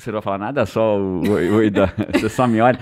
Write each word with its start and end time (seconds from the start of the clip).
Você 0.00 0.10
não 0.10 0.16
vai 0.16 0.22
falar 0.22 0.38
nada, 0.38 0.64
só 0.64 0.98
o, 0.98 1.20
o, 1.20 1.56
o 1.56 1.62
Ida. 1.62 1.92
Você 2.14 2.30
só 2.30 2.46
me 2.46 2.58
olha. 2.58 2.78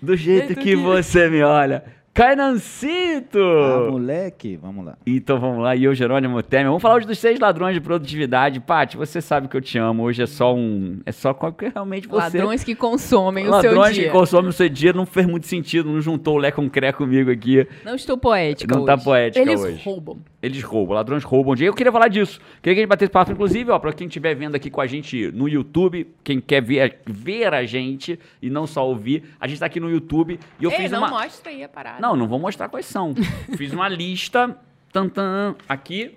Do 0.00 0.16
jeito 0.16 0.54
que 0.54 0.74
você 0.74 1.28
me 1.28 1.42
olha. 1.42 1.84
Cainancito! 2.14 3.38
Ah, 3.38 3.90
moleque, 3.90 4.56
vamos 4.56 4.86
lá. 4.86 4.96
Então 5.06 5.38
vamos 5.38 5.62
lá, 5.62 5.76
e 5.76 5.84
eu, 5.84 5.94
Jerônimo 5.94 6.42
Temer. 6.42 6.68
Vamos 6.68 6.80
falar 6.80 6.94
hoje 6.96 7.06
dos 7.06 7.18
seis 7.18 7.38
ladrões 7.38 7.74
de 7.74 7.80
produtividade. 7.80 8.58
Paty, 8.60 8.96
você 8.96 9.20
sabe 9.20 9.48
que 9.48 9.56
eu 9.56 9.60
te 9.60 9.76
amo. 9.76 10.02
Hoje 10.04 10.22
é 10.22 10.26
só 10.26 10.54
um. 10.54 11.00
É 11.04 11.12
só 11.12 11.34
qualquer 11.34 11.72
realmente 11.72 12.08
você. 12.08 12.38
Ladrões 12.38 12.64
que 12.64 12.74
consomem 12.74 13.46
o 13.46 13.50
Ladrões 13.50 13.86
seu 13.88 13.92
dia. 13.94 14.04
que 14.04 14.10
consomem 14.10 14.48
o 14.48 14.52
seu 14.52 14.68
dia 14.68 14.92
não 14.94 15.04
fez 15.04 15.26
muito 15.26 15.46
sentido, 15.46 15.90
não 15.90 16.00
juntou 16.00 16.36
o 16.36 16.38
Lé 16.38 16.50
com 16.50 16.64
o 16.64 16.70
Cré 16.70 16.90
comigo 16.90 17.30
aqui. 17.30 17.66
Não 17.84 17.94
estou 17.94 18.16
poética 18.16 18.74
Não 18.74 18.84
hoje. 18.84 18.96
tá 18.96 18.98
poética 18.98 19.40
Eles 19.42 19.60
hoje. 19.60 19.82
roubam. 19.84 20.18
Eles 20.42 20.62
roubam, 20.62 20.94
ladrões 20.94 21.24
roubam 21.24 21.54
dinheiro. 21.54 21.72
Eu 21.72 21.76
queria 21.76 21.90
falar 21.90 22.08
disso. 22.08 22.38
Queria 22.62 22.74
que 22.74 22.80
a 22.80 22.82
gente 22.82 22.88
batesse 22.88 23.10
papo, 23.10 23.32
inclusive, 23.32 23.70
ó, 23.70 23.78
pra 23.78 23.92
quem 23.92 24.06
estiver 24.06 24.34
vendo 24.34 24.54
aqui 24.54 24.70
com 24.70 24.80
a 24.80 24.86
gente 24.86 25.30
no 25.32 25.48
YouTube, 25.48 26.06
quem 26.22 26.40
quer 26.40 26.62
ver, 26.62 27.00
ver 27.06 27.54
a 27.54 27.64
gente 27.64 28.18
e 28.40 28.50
não 28.50 28.66
só 28.66 28.86
ouvir, 28.86 29.24
a 29.40 29.46
gente 29.48 29.58
tá 29.58 29.66
aqui 29.66 29.80
no 29.80 29.90
YouTube 29.90 30.38
e 30.60 30.64
eu 30.64 30.70
Ei, 30.70 30.76
fiz 30.76 30.90
não 30.90 30.98
uma. 30.98 31.08
mostra 31.08 31.50
aí 31.50 31.64
a 31.64 31.68
parada. 31.68 32.00
Não, 32.00 32.14
não 32.14 32.28
vou 32.28 32.38
mostrar 32.38 32.68
quais 32.68 32.86
são. 32.86 33.14
Fiz 33.56 33.72
uma 33.72 33.88
lista, 33.88 34.56
tan, 34.92 35.08
tan, 35.08 35.56
aqui. 35.68 36.16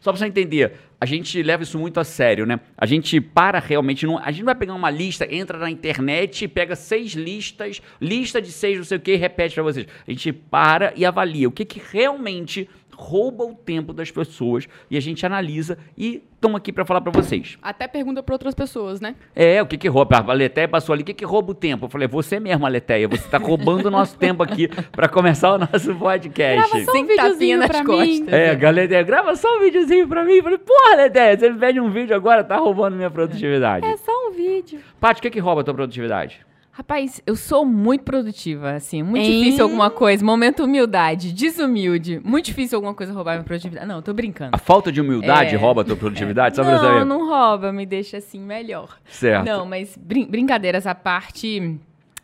Só 0.00 0.10
pra 0.10 0.18
você 0.18 0.26
entender, 0.26 0.78
a 1.02 1.04
gente 1.04 1.42
leva 1.42 1.64
isso 1.64 1.80
muito 1.80 1.98
a 1.98 2.04
sério, 2.04 2.46
né? 2.46 2.60
A 2.78 2.86
gente 2.86 3.20
para 3.20 3.58
realmente. 3.58 4.06
Não, 4.06 4.18
a 4.18 4.30
gente 4.30 4.42
não 4.42 4.46
vai 4.46 4.54
pegar 4.54 4.72
uma 4.72 4.88
lista, 4.88 5.26
entra 5.28 5.58
na 5.58 5.68
internet, 5.68 6.46
pega 6.46 6.76
seis 6.76 7.14
listas, 7.14 7.82
lista 8.00 8.40
de 8.40 8.52
seis, 8.52 8.78
não 8.78 8.84
sei 8.84 8.98
o 8.98 9.00
que, 9.00 9.16
repete 9.16 9.52
pra 9.52 9.64
vocês. 9.64 9.84
A 10.06 10.10
gente 10.12 10.32
para 10.32 10.92
e 10.94 11.04
avalia 11.04 11.48
o 11.48 11.50
que, 11.50 11.64
que 11.64 11.82
realmente 11.90 12.70
rouba 12.92 13.42
o 13.42 13.52
tempo 13.52 13.92
das 13.92 14.12
pessoas 14.12 14.68
e 14.88 14.96
a 14.96 15.00
gente 15.00 15.26
analisa 15.26 15.76
e 15.98 16.22
estamos 16.42 16.58
aqui 16.58 16.72
pra 16.72 16.84
falar 16.84 17.00
pra 17.00 17.12
vocês. 17.12 17.56
Até 17.62 17.86
pergunta 17.86 18.20
pra 18.20 18.34
outras 18.34 18.52
pessoas, 18.54 19.00
né? 19.00 19.14
É, 19.34 19.62
o 19.62 19.66
que 19.66 19.78
que 19.78 19.86
rouba? 19.88 20.16
A 20.16 20.32
Letéia 20.32 20.66
passou 20.66 20.92
ali, 20.92 21.02
o 21.02 21.04
que 21.06 21.14
que 21.14 21.24
rouba 21.24 21.52
o 21.52 21.54
tempo? 21.54 21.86
Eu 21.86 21.88
falei, 21.88 22.08
você 22.08 22.40
mesmo, 22.40 22.66
Letéia, 22.66 23.06
você 23.06 23.28
tá 23.28 23.38
roubando 23.38 23.86
o 23.86 23.90
nosso 23.90 24.18
tempo 24.18 24.42
aqui 24.42 24.68
pra 24.90 25.08
começar 25.08 25.54
o 25.54 25.58
nosso 25.58 25.94
podcast. 25.94 26.68
Grava 26.68 26.84
só 26.84 26.90
um 26.90 26.94
Sem 26.94 27.06
tapinha 27.06 27.22
videozinho 27.22 27.58
nas 27.58 27.68
pra 27.68 27.84
costas. 27.84 28.08
mim. 28.08 28.26
É, 28.28 28.54
galera, 28.56 29.02
grava 29.04 29.36
só 29.36 29.56
um 29.56 29.60
videozinho 29.60 30.08
pra 30.08 30.24
mim. 30.24 30.34
Eu 30.34 30.42
Falei, 30.42 30.58
porra, 30.58 30.96
Letéia, 30.96 31.38
você 31.38 31.50
me 31.50 31.58
pede 31.58 31.78
um 31.80 31.90
vídeo 31.90 32.16
agora, 32.16 32.42
tá 32.42 32.56
roubando 32.56 32.96
minha 32.96 33.10
produtividade. 33.10 33.86
É 33.86 33.96
só 33.96 34.12
um 34.28 34.32
vídeo. 34.32 34.80
Paty, 35.00 35.20
o 35.20 35.22
que 35.22 35.30
que 35.30 35.38
rouba 35.38 35.60
a 35.60 35.64
tua 35.64 35.74
produtividade? 35.74 36.40
Rapaz, 36.74 37.20
eu 37.26 37.36
sou 37.36 37.66
muito 37.66 38.02
produtiva, 38.02 38.72
assim. 38.72 39.02
Muito 39.02 39.26
Hein? 39.26 39.42
difícil 39.44 39.62
alguma 39.64 39.90
coisa. 39.90 40.24
Momento 40.24 40.64
humildade, 40.64 41.30
desumilde. 41.30 42.18
Muito 42.24 42.46
difícil 42.46 42.76
alguma 42.76 42.94
coisa 42.94 43.12
roubar 43.12 43.32
minha 43.34 43.44
produtividade. 43.44 43.86
Não, 43.86 44.00
tô 44.00 44.14
brincando. 44.14 44.52
A 44.54 44.58
falta 44.58 44.90
de 44.90 44.98
humildade 44.98 45.54
É. 45.54 45.58
rouba 45.58 45.82
a 45.82 45.84
tua 45.84 45.96
produtividade? 45.96 46.56
Só 46.56 46.64
pra 46.64 46.80
não, 46.80 47.04
não 47.04 47.28
rouba, 47.28 47.70
me 47.74 47.84
deixa 47.84 48.16
assim 48.16 48.40
melhor. 48.40 48.98
Certo. 49.04 49.44
Não, 49.44 49.66
mas 49.66 49.98
brin- 49.98 50.24
brincadeiras 50.26 50.86
à 50.86 50.94
parte, 50.94 51.78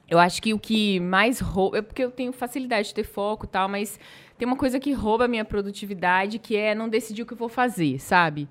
eu 0.08 0.18
acho 0.18 0.40
que 0.40 0.54
o 0.54 0.58
que 0.58 0.98
mais 0.98 1.40
rouba. 1.40 1.76
É 1.78 1.82
porque 1.82 2.02
eu 2.02 2.10
tenho 2.10 2.32
facilidade 2.32 2.88
de 2.88 2.94
ter 2.94 3.04
foco 3.04 3.44
e 3.44 3.48
tal, 3.50 3.68
mas 3.68 4.00
tem 4.38 4.48
uma 4.48 4.56
coisa 4.56 4.80
que 4.80 4.92
rouba 4.94 5.26
a 5.26 5.28
minha 5.28 5.44
produtividade, 5.44 6.38
que 6.38 6.56
é 6.56 6.74
não 6.74 6.88
decidir 6.88 7.20
o 7.20 7.26
que 7.26 7.34
eu 7.34 7.38
vou 7.38 7.50
fazer, 7.50 7.98
sabe? 7.98 8.48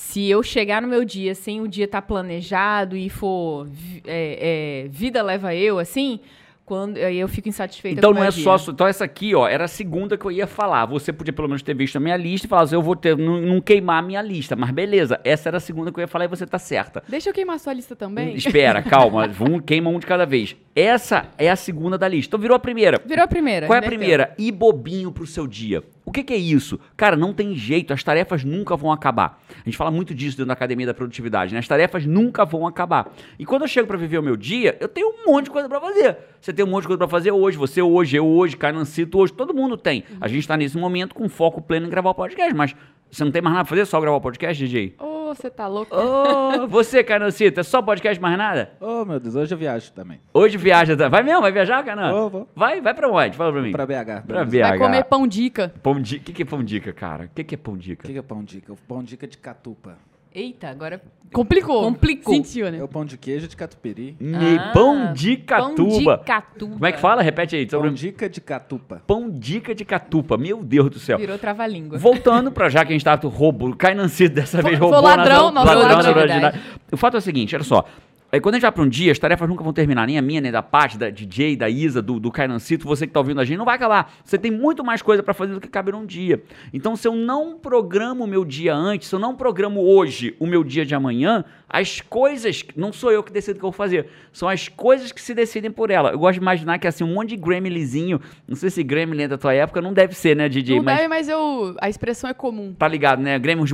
Se 0.00 0.28
eu 0.28 0.42
chegar 0.42 0.80
no 0.80 0.88
meu 0.88 1.04
dia 1.04 1.34
sem 1.34 1.60
o 1.60 1.68
dia 1.68 1.84
estar 1.84 2.00
planejado 2.00 2.96
e 2.96 3.10
for 3.10 3.68
é, 4.06 4.84
é, 4.86 4.88
vida 4.88 5.22
leva 5.22 5.54
eu, 5.54 5.78
assim, 5.78 6.18
quando 6.64 6.96
aí 6.96 7.18
eu 7.18 7.28
fico 7.28 7.48
insatisfeita 7.48 8.00
Então 8.00 8.12
não 8.12 8.24
é 8.24 8.30
dia. 8.30 8.42
só. 8.42 8.56
Então 8.72 8.86
essa 8.86 9.04
aqui, 9.04 9.34
ó, 9.34 9.46
era 9.46 9.64
a 9.64 9.68
segunda 9.68 10.16
que 10.16 10.24
eu 10.24 10.32
ia 10.32 10.46
falar. 10.46 10.86
Você 10.86 11.12
podia 11.12 11.34
pelo 11.34 11.48
menos 11.48 11.62
ter 11.62 11.74
visto 11.74 11.96
a 11.96 12.00
minha 12.00 12.16
lista 12.16 12.46
e 12.46 12.48
falar 12.48 12.62
assim, 12.62 12.74
eu 12.74 12.82
vou 12.82 12.96
ter, 12.96 13.16
não, 13.16 13.40
não 13.42 13.60
queimar 13.60 13.98
a 13.98 14.02
minha 14.02 14.22
lista. 14.22 14.56
Mas 14.56 14.70
beleza, 14.70 15.20
essa 15.22 15.50
era 15.50 15.58
a 15.58 15.60
segunda 15.60 15.92
que 15.92 16.00
eu 16.00 16.02
ia 16.02 16.08
falar 16.08 16.24
e 16.24 16.28
você 16.28 16.46
tá 16.46 16.58
certa. 16.58 17.02
Deixa 17.06 17.28
eu 17.28 17.34
queimar 17.34 17.60
sua 17.60 17.74
lista 17.74 17.94
também. 17.94 18.34
Espera, 18.34 18.82
calma. 18.82 19.28
Vamos 19.28 19.62
queima 19.66 19.90
um 19.90 19.98
de 19.98 20.06
cada 20.06 20.24
vez. 20.24 20.56
Essa 20.74 21.28
é 21.36 21.50
a 21.50 21.56
segunda 21.56 21.98
da 21.98 22.08
lista. 22.08 22.30
Então 22.30 22.40
virou 22.40 22.56
a 22.56 22.60
primeira. 22.60 23.00
Virou 23.04 23.24
a 23.24 23.28
primeira. 23.28 23.66
Qual 23.66 23.76
é 23.76 23.80
a 23.80 23.82
primeira? 23.82 24.34
Ir 24.38 24.52
bobinho 24.52 25.12
pro 25.12 25.26
seu 25.26 25.46
dia. 25.46 25.84
O 26.04 26.12
que, 26.12 26.24
que 26.24 26.32
é 26.32 26.36
isso? 26.36 26.80
Cara, 26.96 27.16
não 27.16 27.32
tem 27.32 27.54
jeito, 27.54 27.92
as 27.92 28.02
tarefas 28.02 28.42
nunca 28.42 28.76
vão 28.76 28.90
acabar. 28.90 29.42
A 29.50 29.64
gente 29.64 29.76
fala 29.76 29.90
muito 29.90 30.14
disso 30.14 30.36
dentro 30.36 30.48
da 30.48 30.54
academia 30.54 30.86
da 30.86 30.94
produtividade, 30.94 31.52
né? 31.52 31.60
As 31.60 31.68
tarefas 31.68 32.06
nunca 32.06 32.44
vão 32.44 32.66
acabar. 32.66 33.12
E 33.38 33.44
quando 33.44 33.62
eu 33.62 33.68
chego 33.68 33.86
pra 33.86 33.96
viver 33.96 34.18
o 34.18 34.22
meu 34.22 34.36
dia, 34.36 34.76
eu 34.80 34.88
tenho 34.88 35.08
um 35.08 35.30
monte 35.30 35.44
de 35.44 35.50
coisa 35.50 35.68
pra 35.68 35.80
fazer. 35.80 36.16
Você 36.40 36.52
tem 36.52 36.64
um 36.64 36.68
monte 36.68 36.82
de 36.82 36.88
coisa 36.88 36.98
pra 36.98 37.08
fazer 37.08 37.30
hoje, 37.30 37.56
você 37.56 37.82
hoje, 37.82 38.16
eu 38.16 38.26
hoje, 38.26 38.56
Carnancito 38.56 39.18
hoje, 39.18 39.32
todo 39.32 39.54
mundo 39.54 39.76
tem. 39.76 40.04
A 40.20 40.26
gente 40.26 40.48
tá 40.48 40.56
nesse 40.56 40.76
momento 40.76 41.14
com 41.14 41.28
foco 41.28 41.60
pleno 41.60 41.86
em 41.86 41.90
gravar 41.90 42.10
o 42.10 42.14
podcast, 42.14 42.54
mas 42.54 42.74
você 43.10 43.24
não 43.24 43.30
tem 43.32 43.42
mais 43.42 43.54
nada 43.54 43.64
pra 43.64 43.70
fazer, 43.70 43.86
só 43.86 44.00
gravar 44.00 44.16
o 44.16 44.20
podcast, 44.20 44.64
DJ? 44.64 44.94
Ô, 44.98 45.34
você 45.34 45.50
tá 45.50 45.66
louco? 45.66 45.94
Ô, 45.94 46.66
você, 46.68 47.02
Carnancito, 47.04 47.60
é 47.60 47.62
só 47.62 47.80
podcast 47.82 48.20
mais 48.20 48.36
nada? 48.38 48.72
Oh, 48.80 49.04
meu 49.04 49.18
Deus, 49.20 49.34
hoje 49.36 49.52
eu 49.54 49.58
viajo 49.58 49.92
também. 49.92 50.20
Hoje 50.32 50.56
viaja, 50.56 50.96
tá? 50.96 51.08
vai 51.08 51.22
mesmo? 51.22 51.40
Vai 51.40 51.52
viajar, 51.52 51.84
Carnan? 51.84 52.12
Vou, 52.12 52.30
vou. 52.30 52.48
Vai, 52.54 52.80
vai 52.80 52.94
pra 52.94 53.08
onde? 53.08 53.36
Fala 53.36 53.52
pra 53.52 53.62
mim. 53.62 53.72
Pra 53.72 53.86
BH. 53.86 54.26
Pra. 54.26 54.44
BH. 54.44 54.50
Vai 54.60 54.78
comer 54.78 55.04
pão 55.04 55.26
dica. 55.26 55.72
Pão 55.82 56.00
dica. 56.00 56.22
O 56.22 56.24
que, 56.24 56.32
que 56.32 56.42
é 56.42 56.46
pão 56.46 56.62
dica, 56.62 56.92
cara? 56.92 57.24
O 57.24 57.28
que, 57.34 57.44
que 57.44 57.54
é 57.54 57.58
pão 57.58 57.74
O 57.74 57.78
dica? 57.78 58.06
que 58.06 58.12
que 58.12 58.18
é 58.18 58.22
pão 58.22 58.42
dica? 58.44 58.72
O 58.72 58.76
pão 58.76 59.02
dica 59.02 59.26
de 59.26 59.38
catupa. 59.38 59.96
Eita, 60.32 60.68
agora 60.68 61.00
Complicou. 61.32 61.82
Complicou. 61.84 62.34
Sentiu, 62.34 62.70
né? 62.70 62.78
É 62.78 62.82
o 62.82 62.88
pão 62.88 63.04
de 63.04 63.16
queijo 63.16 63.46
de 63.46 63.56
catupiry. 63.56 64.16
Ah, 64.34 64.72
pão 64.72 65.12
de 65.12 65.36
pão 65.36 65.76
catuba. 65.76 66.16
de 66.18 66.24
catuba. 66.24 66.72
Como 66.74 66.86
é 66.86 66.92
que 66.92 66.98
fala? 67.00 67.22
Repete 67.22 67.54
aí. 67.54 67.68
Sobre... 67.70 67.88
Pão 67.88 67.94
dica 67.94 68.28
de 68.28 68.40
catupa. 68.40 69.02
Pão 69.06 69.30
dica 69.30 69.72
de 69.74 69.84
catupa. 69.84 70.36
Meu 70.36 70.62
Deus 70.62 70.90
do 70.90 70.98
céu. 70.98 71.18
Virou 71.18 71.38
trava-língua. 71.38 71.98
Voltando 71.98 72.50
pra 72.50 72.68
já 72.68 72.84
que 72.84 72.90
a 72.90 72.94
gente 72.94 73.04
tava 73.04 73.28
roubo, 73.28 73.76
Cainancito 73.76 74.34
dessa 74.34 74.60
vez 74.60 74.76
roubou. 74.78 75.00
foi 75.00 75.08
ladrão, 75.16 75.46
na- 75.46 75.52
nossa, 75.52 75.74
ladrão 75.74 75.88
na 75.88 75.94
ladrão. 75.94 76.12
produtividade. 76.14 76.60
O 76.90 76.96
fato 76.96 77.14
é 77.14 77.18
o 77.18 77.22
seguinte, 77.22 77.54
olha 77.54 77.64
só. 77.64 77.84
É, 78.32 78.38
quando 78.38 78.54
a 78.54 78.58
gente 78.58 78.62
vai 78.62 78.70
pra 78.70 78.82
um 78.84 78.88
dia, 78.88 79.10
as 79.10 79.18
tarefas 79.18 79.48
nunca 79.48 79.64
vão 79.64 79.72
terminar, 79.72 80.06
nem 80.06 80.16
a 80.16 80.22
minha, 80.22 80.40
nem 80.40 80.52
da 80.52 80.62
Paty, 80.62 80.96
da 80.96 81.10
DJ, 81.10 81.56
da 81.56 81.68
Isa, 81.68 82.00
do, 82.00 82.20
do 82.20 82.30
Cainancito, 82.30 82.86
você 82.86 83.04
que 83.04 83.12
tá 83.12 83.18
ouvindo 83.18 83.40
a 83.40 83.44
gente, 83.44 83.58
não 83.58 83.64
vai 83.64 83.74
acabar. 83.74 84.12
Você 84.24 84.38
tem 84.38 84.52
muito 84.52 84.84
mais 84.84 85.02
coisa 85.02 85.20
pra 85.20 85.34
fazer 85.34 85.52
do 85.52 85.60
que 85.60 85.68
cabe 85.68 85.90
num 85.90 86.06
dia. 86.06 86.40
Então, 86.72 86.94
se 86.94 87.08
eu 87.08 87.14
não 87.14 87.58
programo 87.58 88.22
o 88.22 88.28
meu 88.28 88.44
dia 88.44 88.72
antes, 88.72 89.08
se 89.08 89.14
eu 89.14 89.18
não 89.18 89.34
programo 89.34 89.80
hoje 89.80 90.36
o 90.38 90.46
meu 90.46 90.62
dia 90.62 90.86
de 90.86 90.94
amanhã, 90.94 91.44
as 91.68 92.00
coisas, 92.00 92.64
não 92.76 92.92
sou 92.92 93.10
eu 93.10 93.22
que 93.22 93.32
decido 93.32 93.56
o 93.56 93.60
que 93.60 93.64
eu 93.64 93.70
vou 93.70 93.76
fazer, 93.76 94.08
são 94.32 94.48
as 94.48 94.68
coisas 94.68 95.10
que 95.10 95.20
se 95.20 95.34
decidem 95.34 95.70
por 95.70 95.90
ela. 95.90 96.10
Eu 96.10 96.18
gosto 96.18 96.34
de 96.34 96.40
imaginar 96.40 96.78
que 96.78 96.86
assim, 96.86 97.02
um 97.02 97.14
monte 97.14 97.30
de 97.30 97.36
gremlinzinho, 97.36 98.20
não 98.46 98.56
sei 98.56 98.70
se 98.70 98.82
gremlin 98.82 99.22
é 99.22 99.28
da 99.28 99.38
tua 99.38 99.54
época, 99.54 99.80
não 99.80 99.92
deve 99.92 100.14
ser, 100.14 100.36
né, 100.36 100.48
DJ? 100.48 100.76
Não 100.76 100.84
mas 100.84 100.96
deve, 100.96 101.08
mas 101.08 101.28
eu... 101.28 101.74
A 101.80 101.88
expressão 101.88 102.30
é 102.30 102.34
comum. 102.34 102.74
Tá 102.78 102.86
ligado, 102.86 103.22
né? 103.22 103.38
Grêmio, 103.38 103.64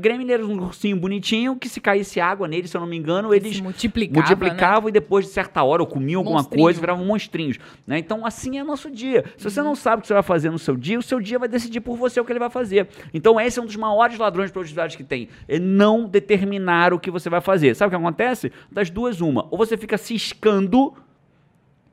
Grêmio 0.00 0.32
era 0.32 0.44
um 0.44 0.60
ursinho 0.60 0.96
bonitinho 0.96 1.56
que 1.56 1.68
se 1.68 1.80
caísse 1.80 2.20
água 2.20 2.48
nele, 2.48 2.66
se 2.66 2.76
eu 2.76 2.80
não 2.80 2.88
me 2.88 2.96
engano, 2.96 3.32
eles 3.32 3.56
Se 3.56 3.62
multiplicava, 3.92 4.22
né? 4.22 4.36
multiplicavam 4.36 4.88
e 4.88 4.92
depois 4.92 5.26
de 5.26 5.30
certa 5.32 5.62
hora 5.62 5.82
ou 5.82 5.86
comiam 5.86 6.20
alguma 6.20 6.38
Monstrinho. 6.38 6.62
coisa, 6.62 6.80
viravam 6.80 7.04
monstrinhos. 7.04 7.58
Né? 7.86 7.98
Então, 7.98 8.24
assim 8.26 8.58
é 8.58 8.64
nosso 8.64 8.90
dia. 8.90 9.24
Se 9.36 9.44
Uhum. 9.46 9.50
você 9.50 9.62
não 9.62 9.74
sabe 9.74 9.98
o 9.98 10.02
que 10.02 10.08
você 10.08 10.14
vai 10.14 10.22
fazer 10.22 10.50
no 10.50 10.58
seu 10.58 10.76
dia, 10.76 10.98
o 10.98 11.02
seu 11.02 11.20
dia 11.20 11.38
vai 11.38 11.48
decidir 11.48 11.80
por 11.80 11.96
você 11.96 12.20
o 12.20 12.24
que 12.24 12.32
ele 12.32 12.38
vai 12.38 12.50
fazer. 12.50 12.88
Então, 13.12 13.40
esse 13.40 13.58
é 13.58 13.62
um 13.62 13.66
dos 13.66 13.76
maiores 13.76 14.18
ladrões 14.18 14.48
de 14.48 14.52
produtividade 14.52 14.96
que 14.96 15.04
tem. 15.04 15.28
É 15.48 15.58
não 15.58 16.06
determinar 16.08 16.92
o 16.92 16.98
que 16.98 17.10
você 17.10 17.28
vai 17.30 17.40
fazer. 17.40 17.74
Sabe 17.74 17.88
o 17.88 17.98
que 17.98 18.02
acontece? 18.02 18.50
Das 18.70 18.90
duas, 18.90 19.20
uma. 19.20 19.46
Ou 19.50 19.58
você 19.58 19.76
fica 19.76 19.96
ciscando. 19.98 20.94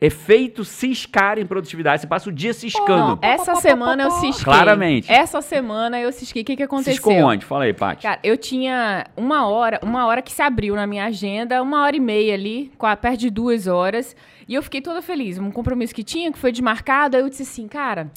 Efeito 0.01 0.63
ciscar 0.63 1.38
em 1.38 1.46
produtividade. 1.46 2.01
Você 2.01 2.07
passa 2.07 2.30
o 2.30 2.31
dia 2.31 2.54
ciscando. 2.54 3.19
Essa 3.22 3.56
semana 3.56 4.04
eu 4.04 4.12
cisquei. 4.12 4.46
Claramente. 4.46 5.12
Essa 5.12 5.42
semana 5.42 6.00
eu 6.00 6.10
cisquei. 6.13 6.42
O 6.42 6.46
que, 6.46 6.56
que 6.56 6.63
aconteceu? 6.63 6.94
Ciscou 6.94 7.13
onde? 7.13 7.44
Fala 7.44 7.66
aí, 7.66 7.74
Paty. 7.74 8.04
Cara, 8.04 8.19
eu 8.24 8.38
tinha 8.38 9.06
uma 9.18 9.48
hora, 9.48 9.78
uma 9.84 10.06
hora 10.06 10.22
que 10.22 10.31
se 10.31 10.42
abriu 10.42 10.74
na 10.74 10.88
minha 10.88 11.06
agenda, 11.06 11.62
uma 11.62 11.84
hora 11.84 11.98
e 11.98 12.00
meia 12.00 12.34
ali, 12.34 12.72
com 12.78 12.86
a 12.86 12.96
perto 12.96 13.19
de 13.19 13.30
duas 13.30 13.68
horas. 13.68 14.16
E 14.48 14.56
eu 14.56 14.63
fiquei 14.63 14.81
toda 14.81 15.01
feliz. 15.01 15.38
Um 15.38 15.51
compromisso 15.51 15.94
que 15.94 16.04
tinha, 16.04 16.31
que 16.31 16.40
foi 16.40 16.54
desmarcado. 16.54 17.18
Aí 17.18 17.24
eu 17.24 17.30
disse 17.30 17.44
assim, 17.44 17.68
cara, 17.68 18.10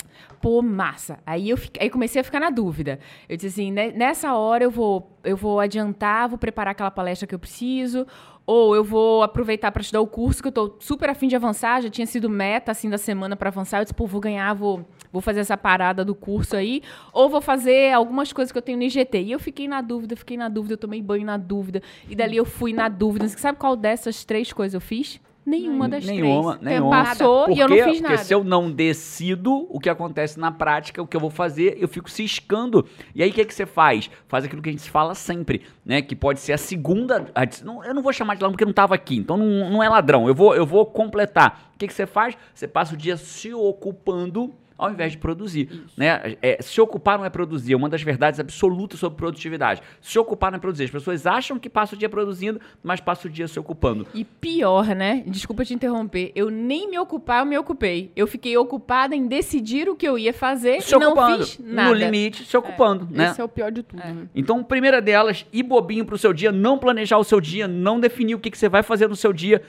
pô, 0.42 0.60
massa. 0.60 1.18
Aí 1.24 1.48
eu 1.48 1.56
fiquei, 1.56 1.84
aí 1.84 1.88
comecei 1.90 2.20
a 2.20 2.24
ficar 2.24 2.40
na 2.40 2.50
dúvida. 2.50 2.98
Eu 3.28 3.36
disse 3.36 3.46
assim, 3.48 3.70
"Ne- 3.72 3.92
nessa 3.92 4.34
hora 4.34 4.64
eu 4.64 4.70
vou, 4.70 5.16
eu 5.24 5.36
vou 5.36 5.60
adiantar, 5.60 6.28
vou 6.28 6.36
preparar 6.36 6.72
aquela 6.72 6.90
palestra 6.90 7.26
que 7.26 7.34
eu 7.34 7.38
preciso, 7.38 8.06
Ou 8.44 8.74
eu 8.74 8.82
vou 8.82 9.22
aproveitar 9.22 9.70
para 9.70 9.82
estudar 9.82 10.00
o 10.00 10.06
curso 10.06 10.42
que 10.42 10.48
eu 10.48 10.52
tô 10.52 10.74
super 10.80 11.08
afim 11.08 11.28
de 11.28 11.36
avançar, 11.36 11.80
já 11.80 11.88
tinha 11.88 12.04
sido 12.08 12.28
meta 12.28 12.72
assim 12.72 12.90
da 12.90 12.98
semana 12.98 13.36
para 13.36 13.48
avançar, 13.50 13.78
eu 13.78 13.84
disse, 13.84 13.94
pô, 13.94 14.04
vou 14.04 14.20
ganhar, 14.20 14.52
vou 14.52 14.84
vou 15.12 15.22
fazer 15.22 15.38
essa 15.40 15.56
parada 15.56 16.04
do 16.04 16.12
curso 16.12 16.56
aí, 16.56 16.82
ou 17.12 17.28
vou 17.28 17.40
fazer 17.40 17.92
algumas 17.92 18.32
coisas 18.32 18.50
que 18.50 18.58
eu 18.58 18.62
tenho 18.62 18.78
no 18.78 18.82
IGT. 18.84 19.22
E 19.22 19.30
eu 19.30 19.38
fiquei 19.38 19.68
na 19.68 19.80
dúvida, 19.80 20.16
fiquei 20.16 20.36
na 20.36 20.48
dúvida, 20.48 20.72
eu 20.74 20.78
tomei 20.78 21.00
banho 21.00 21.24
na 21.24 21.36
dúvida, 21.36 21.80
e 22.10 22.16
dali 22.16 22.36
eu 22.36 22.44
fui 22.44 22.72
na 22.72 22.88
dúvida. 22.88 23.28
Você 23.28 23.38
sabe 23.38 23.58
qual 23.58 23.76
dessas 23.76 24.24
três 24.24 24.52
coisas 24.52 24.74
eu 24.74 24.80
fiz? 24.80 25.20
Nenhuma 25.44 25.88
das 25.88 26.04
Nenhuma, 26.04 26.56
três. 26.56 26.72
nenhuma. 26.74 27.04
Passou 27.04 27.46
Por 27.46 27.56
e 27.56 27.58
eu 27.58 27.68
não 27.68 27.76
fiz 27.76 28.00
nada. 28.00 28.14
Porque 28.14 28.18
se 28.24 28.32
eu 28.32 28.44
não 28.44 28.70
decido 28.70 29.66
o 29.68 29.80
que 29.80 29.88
acontece 29.88 30.38
na 30.38 30.52
prática, 30.52 31.02
o 31.02 31.06
que 31.06 31.16
eu 31.16 31.20
vou 31.20 31.30
fazer, 31.30 31.76
eu 31.80 31.88
fico 31.88 32.08
ciscando. 32.08 32.86
E 33.14 33.22
aí 33.22 33.30
o 33.30 33.32
que, 33.32 33.44
que 33.44 33.52
você 33.54 33.66
faz? 33.66 34.08
Faz 34.28 34.44
aquilo 34.44 34.62
que 34.62 34.68
a 34.68 34.72
gente 34.72 34.88
fala 34.90 35.14
sempre, 35.14 35.62
né? 35.84 36.00
Que 36.00 36.14
pode 36.14 36.38
ser 36.40 36.52
a 36.52 36.58
segunda. 36.58 37.26
a- 37.34 37.42
não, 37.64 37.84
eu 37.84 37.92
não 37.92 38.02
vou 38.02 38.12
chamar 38.12 38.34
de 38.36 38.42
ladrão 38.42 38.52
porque 38.52 38.64
não 38.64 38.70
estava 38.70 38.94
aqui, 38.94 39.16
então 39.16 39.36
não, 39.36 39.68
não 39.70 39.82
é 39.82 39.88
ladrão. 39.88 40.28
Eu 40.28 40.34
vou, 40.34 40.54
eu 40.54 40.64
vou 40.64 40.86
completar. 40.86 41.70
O 41.74 41.78
que, 41.78 41.88
que 41.88 41.92
você 41.94 42.06
faz? 42.06 42.36
Você 42.54 42.68
passa 42.68 42.94
o 42.94 42.96
dia 42.96 43.16
se 43.16 43.52
ocupando 43.52 44.54
ao 44.76 44.90
invés 44.90 45.12
de 45.12 45.18
produzir. 45.18 45.84
Né? 45.96 46.36
É, 46.42 46.58
se 46.60 46.80
ocupar 46.80 47.18
não 47.18 47.24
é 47.24 47.30
produzir, 47.30 47.72
é 47.72 47.76
uma 47.76 47.88
das 47.88 48.02
verdades 48.02 48.38
absolutas 48.40 49.00
sobre 49.00 49.16
produtividade. 49.18 49.80
Se 50.00 50.18
ocupar 50.18 50.50
não 50.50 50.56
é 50.56 50.60
produzir. 50.60 50.84
As 50.84 50.90
pessoas 50.90 51.26
acham 51.26 51.58
que 51.58 51.68
passa 51.70 51.94
o 51.94 51.98
dia 51.98 52.08
produzindo, 52.08 52.60
mas 52.82 53.00
passa 53.00 53.28
o 53.28 53.30
dia 53.30 53.48
se 53.48 53.58
ocupando. 53.58 54.06
E 54.14 54.24
pior, 54.24 54.86
né? 54.94 55.22
Desculpa 55.26 55.64
te 55.64 55.74
interromper. 55.74 56.32
Eu 56.34 56.50
nem 56.50 56.90
me 56.90 56.98
ocupar, 56.98 57.40
eu 57.40 57.46
me 57.46 57.56
ocupei. 57.58 58.10
Eu 58.14 58.26
fiquei 58.26 58.56
ocupada 58.56 59.14
em 59.14 59.26
decidir 59.26 59.88
o 59.88 59.94
que 59.96 60.06
eu 60.06 60.18
ia 60.18 60.32
fazer 60.32 60.80
Se 60.82 60.94
e 60.94 60.98
não 60.98 61.12
ocupando. 61.12 61.46
fiz 61.46 61.58
nada. 61.58 61.88
No 61.88 61.94
limite, 61.94 62.44
se 62.44 62.56
ocupando. 62.56 63.08
né? 63.10 63.30
Esse 63.30 63.40
é 63.40 63.44
o 63.44 63.48
pior 63.48 63.70
de 63.70 63.82
tudo, 63.82 63.98
né? 63.98 64.28
Então, 64.34 64.62
primeira 64.62 65.00
delas, 65.00 65.46
ir 65.52 65.62
bobinho 65.62 66.04
pro 66.04 66.18
seu 66.18 66.32
dia, 66.32 66.50
não 66.52 66.78
planejar 66.78 67.18
o 67.18 67.24
seu 67.24 67.40
dia, 67.40 67.66
não 67.68 68.00
definir 68.00 68.34
o 68.34 68.38
que, 68.38 68.50
que 68.50 68.58
você 68.58 68.68
vai 68.68 68.82
fazer 68.82 69.08
no 69.08 69.16
seu 69.16 69.32
dia. 69.32 69.62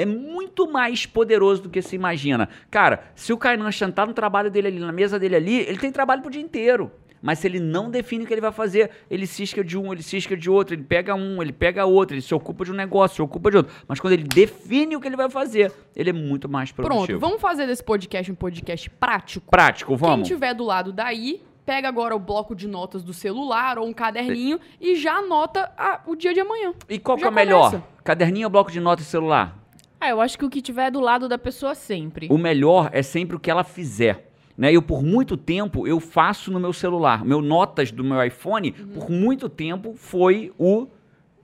É 0.00 0.06
muito 0.06 0.70
mais 0.70 1.04
poderoso 1.04 1.62
do 1.62 1.68
que 1.68 1.82
se 1.82 1.94
imagina. 1.94 2.48
Cara, 2.70 3.04
se 3.14 3.32
o 3.32 3.36
Kainan 3.36 3.68
tá 3.94 4.06
no 4.06 4.14
trabalho 4.14 4.50
dele 4.50 4.68
ali, 4.68 4.78
na 4.78 4.92
mesa 4.92 5.18
dele 5.18 5.36
ali, 5.36 5.58
ele 5.60 5.76
tem 5.78 5.92
trabalho 5.92 6.22
pro 6.22 6.30
dia 6.30 6.40
inteiro. 6.40 6.90
Mas 7.20 7.38
se 7.40 7.46
ele 7.46 7.60
não 7.60 7.90
define 7.90 8.24
o 8.24 8.26
que 8.26 8.32
ele 8.32 8.40
vai 8.40 8.50
fazer, 8.50 8.90
ele 9.10 9.26
cisca 9.26 9.62
de 9.62 9.76
um, 9.76 9.92
ele 9.92 10.02
cisca 10.02 10.34
de 10.34 10.48
outro, 10.48 10.74
ele 10.74 10.82
pega 10.84 11.14
um, 11.14 11.42
ele 11.42 11.52
pega 11.52 11.84
outro, 11.84 12.14
ele 12.14 12.22
se 12.22 12.34
ocupa 12.34 12.64
de 12.64 12.72
um 12.72 12.74
negócio, 12.74 13.16
se 13.16 13.20
ocupa 13.20 13.50
de 13.50 13.58
outro. 13.58 13.74
Mas 13.86 14.00
quando 14.00 14.14
ele 14.14 14.22
define 14.22 14.96
o 14.96 15.00
que 15.02 15.06
ele 15.06 15.16
vai 15.16 15.28
fazer, 15.28 15.70
ele 15.94 16.08
é 16.08 16.12
muito 16.14 16.48
mais 16.48 16.72
produtivo. 16.72 17.06
Pronto, 17.06 17.20
vamos 17.20 17.38
fazer 17.42 17.66
desse 17.66 17.84
podcast 17.84 18.32
um 18.32 18.34
podcast 18.34 18.88
prático. 18.88 19.50
Prático, 19.50 19.94
vamos. 19.96 20.26
Quem 20.26 20.34
tiver 20.34 20.54
do 20.54 20.64
lado 20.64 20.94
daí, 20.94 21.42
pega 21.66 21.88
agora 21.88 22.16
o 22.16 22.18
bloco 22.18 22.54
de 22.54 22.66
notas 22.66 23.02
do 23.04 23.12
celular 23.12 23.78
ou 23.78 23.86
um 23.86 23.92
caderninho 23.92 24.58
e 24.80 24.94
já 24.96 25.16
anota 25.16 25.70
a- 25.76 26.00
o 26.06 26.16
dia 26.16 26.32
de 26.32 26.40
amanhã. 26.40 26.72
E 26.88 26.98
qual 26.98 27.18
que 27.18 27.24
Já 27.24 27.28
é 27.28 27.30
o 27.30 27.34
melhor? 27.34 27.82
Caderninho 28.02 28.46
ou 28.46 28.50
bloco 28.50 28.70
de 28.72 28.80
notas 28.80 29.04
celular? 29.06 29.59
Ah, 30.00 30.08
eu 30.08 30.20
acho 30.20 30.38
que 30.38 30.44
o 30.44 30.50
que 30.50 30.62
tiver 30.62 30.90
do 30.90 30.98
lado 31.00 31.28
da 31.28 31.36
pessoa 31.36 31.74
sempre. 31.74 32.26
O 32.30 32.38
melhor 32.38 32.88
é 32.92 33.02
sempre 33.02 33.36
o 33.36 33.40
que 33.40 33.50
ela 33.50 33.62
fizer. 33.62 34.30
Né? 34.56 34.72
Eu, 34.72 34.82
por 34.82 35.02
muito 35.02 35.36
tempo, 35.36 35.86
eu 35.86 36.00
faço 36.00 36.50
no 36.50 36.58
meu 36.58 36.72
celular. 36.72 37.24
Meu 37.24 37.40
notas 37.42 37.90
do 37.92 38.02
meu 38.02 38.22
iPhone, 38.24 38.74
Uhum. 38.78 38.86
por 38.88 39.10
muito 39.10 39.48
tempo, 39.48 39.94
foi 39.94 40.52
o, 40.58 40.86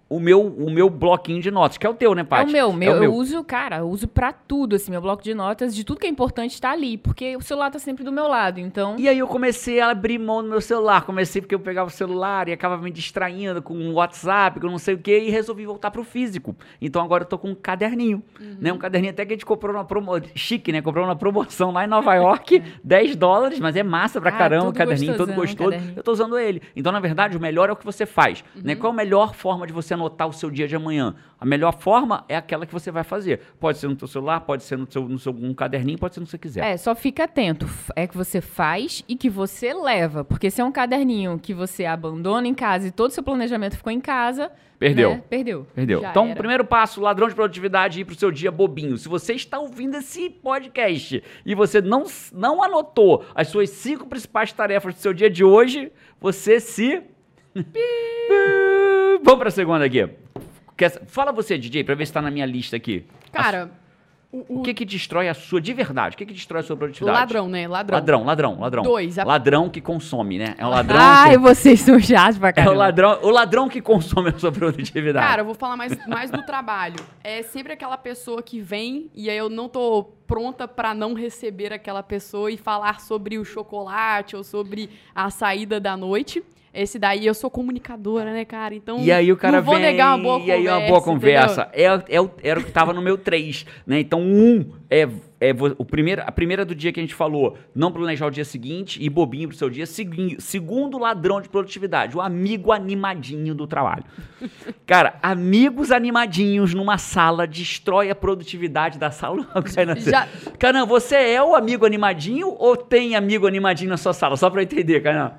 o, 0.08 0.20
meu, 0.20 0.40
o 0.46 0.70
meu 0.70 0.88
bloquinho 0.88 1.40
de 1.42 1.50
notas, 1.50 1.76
que 1.78 1.86
é 1.86 1.90
o 1.90 1.94
teu, 1.94 2.14
né, 2.14 2.20
É 2.22 2.24
Paty? 2.24 2.48
o 2.48 2.52
meu, 2.52 2.72
meu, 2.72 2.92
É 2.96 3.00
o 3.00 3.04
eu 3.04 3.14
uso, 3.14 3.42
cara, 3.42 3.78
eu 3.78 3.88
uso 3.88 4.06
pra 4.06 4.32
tudo, 4.32 4.76
assim, 4.76 4.90
meu 4.92 5.00
bloco 5.00 5.22
de 5.22 5.34
notas, 5.34 5.74
de 5.74 5.82
tudo 5.84 5.98
que 5.98 6.06
é 6.06 6.10
importante 6.10 6.60
tá 6.60 6.70
ali, 6.70 6.96
porque 6.96 7.36
o 7.36 7.40
celular 7.40 7.70
tá 7.70 7.78
sempre 7.78 8.04
do 8.04 8.12
meu 8.12 8.28
lado, 8.28 8.60
então... 8.60 8.94
E 8.98 9.08
aí 9.08 9.18
eu 9.18 9.26
comecei 9.26 9.80
a 9.80 9.90
abrir 9.90 10.18
mão 10.18 10.42
do 10.42 10.48
meu 10.48 10.60
celular. 10.60 11.04
Comecei 11.04 11.42
porque 11.42 11.54
eu 11.54 11.58
pegava 11.60 11.88
o 11.88 11.92
celular 11.92 12.48
e 12.48 12.52
acabava 12.52 12.82
me 12.82 12.90
distraindo 12.92 13.60
com 13.60 13.74
o 13.74 13.94
WhatsApp, 13.94 14.60
com 14.60 14.68
não 14.68 14.78
sei 14.78 14.94
o 14.94 14.98
quê, 14.98 15.18
e 15.26 15.30
resolvi 15.30 15.66
voltar 15.66 15.90
pro 15.90 16.04
físico. 16.04 16.54
Então 16.80 17.02
agora 17.02 17.24
eu 17.24 17.28
tô 17.28 17.36
com 17.36 17.48
um 17.50 17.54
caderninho, 17.54 18.22
né? 18.60 18.72
Um 18.72 18.78
caderninho 18.78 19.10
até 19.12 19.24
que 19.26 19.32
a 19.32 19.36
gente 19.36 19.44
comprou 19.46 19.72
numa 19.72 19.84
promoção, 19.84 20.28
chique, 20.34 20.70
né? 20.70 20.80
Comprou 20.82 21.04
numa 21.04 21.16
promoção 21.16 21.72
lá 21.72 21.84
em 21.84 21.88
Nova 21.88 22.14
York, 22.14 22.62
10 22.84 23.16
dólares, 23.16 23.58
mas 23.58 23.74
é 23.74 23.82
massa 23.82 24.20
pra 24.20 24.30
Ah, 24.30 24.38
caramba, 24.38 24.68
o 24.68 24.72
caderninho 24.72 25.16
todo 25.16 25.32
gostoso. 25.32 25.70
caderninho. 25.70 25.94
Eu 25.96 26.02
tô 26.02 26.12
usando 26.12 26.38
ele. 26.38 26.62
Então, 26.76 26.92
na 26.92 27.00
verdade, 27.00 27.36
o 27.36 27.40
melhor 27.40 27.68
é 27.68 27.72
o 27.72 27.76
que 27.76 27.84
você 27.84 28.06
faz, 28.06 28.44
né? 28.54 28.76
Qual 28.76 28.92
a 28.92 28.96
melhor 28.96 29.34
forma 29.34 29.66
de 29.66 29.72
você 29.72 29.95
anotar 29.96 30.28
o 30.28 30.32
seu 30.32 30.50
dia 30.50 30.68
de 30.68 30.76
amanhã? 30.76 31.14
A 31.38 31.44
melhor 31.44 31.72
forma 31.72 32.24
é 32.28 32.36
aquela 32.36 32.64
que 32.64 32.72
você 32.72 32.90
vai 32.90 33.04
fazer. 33.04 33.40
Pode 33.60 33.78
ser 33.78 33.88
no 33.88 33.98
seu 33.98 34.08
celular, 34.08 34.40
pode 34.40 34.62
ser 34.62 34.78
no 34.78 34.90
seu, 34.90 35.08
no 35.08 35.18
seu 35.18 35.32
um 35.32 35.52
caderninho, 35.52 35.98
pode 35.98 36.14
ser 36.14 36.20
no 36.20 36.26
que 36.26 36.30
você 36.30 36.38
quiser. 36.38 36.64
É, 36.64 36.76
só 36.76 36.94
fica 36.94 37.24
atento. 37.24 37.68
É 37.94 38.06
que 38.06 38.16
você 38.16 38.40
faz 38.40 39.04
e 39.08 39.16
que 39.16 39.28
você 39.28 39.74
leva. 39.74 40.24
Porque 40.24 40.50
se 40.50 40.60
é 40.60 40.64
um 40.64 40.72
caderninho 40.72 41.38
que 41.38 41.52
você 41.52 41.84
abandona 41.84 42.46
em 42.46 42.54
casa 42.54 42.88
e 42.88 42.90
todo 42.90 43.10
o 43.10 43.12
seu 43.12 43.22
planejamento 43.22 43.76
ficou 43.76 43.92
em 43.92 44.00
casa. 44.00 44.50
Perdeu. 44.78 45.10
né, 45.10 45.22
Perdeu. 45.28 45.66
Perdeu. 45.74 46.00
Já 46.00 46.10
então, 46.10 46.26
era. 46.26 46.36
primeiro 46.36 46.64
passo, 46.64 47.00
ladrão 47.00 47.28
de 47.28 47.34
produtividade, 47.34 48.00
ir 48.00 48.04
pro 48.04 48.14
seu 48.14 48.30
dia 48.30 48.50
bobinho. 48.50 48.96
Se 48.98 49.08
você 49.08 49.32
está 49.34 49.58
ouvindo 49.58 49.96
esse 49.96 50.28
podcast 50.30 51.22
e 51.44 51.54
você 51.54 51.80
não, 51.80 52.04
não 52.32 52.62
anotou 52.62 53.24
as 53.34 53.48
suas 53.48 53.70
cinco 53.70 54.06
principais 54.06 54.52
tarefas 54.52 54.94
do 54.94 55.00
seu 55.00 55.12
dia 55.12 55.30
de 55.30 55.44
hoje, 55.44 55.90
você 56.20 56.60
se. 56.60 57.02
Vamos 59.26 59.40
pra 59.40 59.50
segunda 59.50 59.84
aqui. 59.84 60.08
Quer- 60.76 61.02
Fala 61.06 61.32
você, 61.32 61.58
DJ, 61.58 61.82
pra 61.84 61.94
ver 61.96 62.06
se 62.06 62.12
tá 62.12 62.22
na 62.22 62.30
minha 62.30 62.46
lista 62.46 62.76
aqui. 62.76 63.04
Cara, 63.32 63.70
o, 64.30 64.38
O 64.56 64.60
o 64.60 64.62
que 64.62 64.72
que 64.72 64.84
destrói 64.84 65.28
a 65.28 65.34
sua, 65.34 65.60
de 65.60 65.72
verdade, 65.72 66.14
o 66.14 66.18
que 66.18 66.24
que 66.26 66.32
destrói 66.32 66.60
a 66.60 66.62
sua 66.62 66.76
produtividade? 66.76 67.18
ladrão, 67.18 67.48
né? 67.48 67.66
Ladrão. 67.66 67.96
Ladrão, 67.98 68.24
ladrão, 68.24 68.60
ladrão. 68.60 68.82
Dois, 68.84 69.18
a- 69.18 69.24
Ladrão 69.24 69.68
que 69.68 69.80
consome, 69.80 70.38
né? 70.38 70.54
É 70.58 70.64
um 70.64 70.68
ladrão 70.70 70.96
Ai, 71.00 71.30
que... 71.32 71.38
vocês 71.38 71.80
são 71.80 71.98
chatos 71.98 72.38
pra 72.38 72.52
É 72.56 72.68
o 72.68 72.74
ladrão, 72.74 73.18
o 73.22 73.30
ladrão 73.30 73.68
que 73.68 73.80
consome 73.80 74.28
a 74.30 74.38
sua 74.38 74.52
produtividade. 74.52 75.26
Cara, 75.26 75.40
eu 75.42 75.46
vou 75.46 75.54
falar 75.54 75.76
mais, 75.76 75.96
mais 76.06 76.30
do 76.30 76.42
trabalho. 76.44 76.96
É 77.24 77.42
sempre 77.42 77.72
aquela 77.72 77.96
pessoa 77.98 78.40
que 78.42 78.60
vem 78.60 79.10
e 79.12 79.28
aí 79.28 79.36
eu 79.36 79.48
não 79.50 79.68
tô 79.68 80.04
pronta 80.26 80.68
pra 80.68 80.94
não 80.94 81.14
receber 81.14 81.72
aquela 81.72 82.02
pessoa 82.02 82.48
e 82.50 82.56
falar 82.56 83.00
sobre 83.00 83.38
o 83.38 83.44
chocolate 83.44 84.36
ou 84.36 84.44
sobre 84.44 84.88
a 85.14 85.30
saída 85.30 85.80
da 85.80 85.96
noite. 85.96 86.44
Esse 86.76 86.98
daí 86.98 87.26
eu 87.26 87.34
sou 87.34 87.50
comunicadora, 87.50 88.32
né, 88.32 88.44
cara? 88.44 88.74
Então 88.74 88.98
E 89.00 89.10
aí 89.10 89.32
o 89.32 89.36
cara 89.36 89.56
não 89.58 89.64
vou 89.64 89.74
vem, 89.74 89.82
negar 89.84 90.16
uma 90.16 90.22
boa 90.22 90.36
e 90.36 90.40
conversa. 90.40 90.52
aí 90.60 90.68
uma 90.68 90.88
boa 90.88 91.02
conversa. 91.02 91.68
É, 91.72 91.84
é 92.16 92.20
o- 92.20 92.30
era 92.42 92.60
o 92.60 92.62
que 92.64 92.70
tava 92.72 92.92
no 92.92 93.00
meu 93.02 93.16
3, 93.16 93.64
né? 93.86 93.98
Então, 94.00 94.20
um 94.20 94.64
é, 94.90 95.08
é 95.40 95.52
o 95.78 95.84
primeiro, 95.84 96.22
a 96.24 96.30
primeira 96.30 96.64
do 96.64 96.74
dia 96.74 96.92
que 96.92 97.00
a 97.00 97.02
gente 97.02 97.14
falou, 97.14 97.56
não 97.74 97.90
planejar 97.90 98.26
o 98.26 98.30
dia 98.30 98.44
seguinte 98.44 99.02
e 99.02 99.08
bobinho 99.10 99.48
pro 99.48 99.56
seu 99.56 99.68
dia. 99.70 99.84
Segui- 99.86 100.36
segundo 100.38 100.98
ladrão 100.98 101.40
de 101.40 101.48
produtividade, 101.48 102.16
o 102.16 102.20
amigo 102.20 102.70
animadinho 102.72 103.54
do 103.54 103.66
trabalho. 103.66 104.04
Cara, 104.86 105.14
amigos 105.22 105.90
animadinhos 105.90 106.72
numa 106.74 106.98
sala 106.98 107.46
destrói 107.46 108.10
a 108.10 108.14
produtividade 108.14 108.98
da 108.98 109.10
sala. 109.10 109.46
Já- 109.98 110.28
Canan, 110.58 110.86
você 110.86 111.16
é 111.16 111.42
o 111.42 111.54
amigo 111.54 111.84
animadinho 111.86 112.54
ou 112.58 112.76
tem 112.76 113.16
amigo 113.16 113.46
animadinho 113.46 113.90
na 113.90 113.96
sua 113.96 114.12
sala? 114.12 114.36
Só 114.36 114.48
pra 114.50 114.60
eu 114.60 114.64
entender, 114.64 115.00
Canan. 115.00 115.32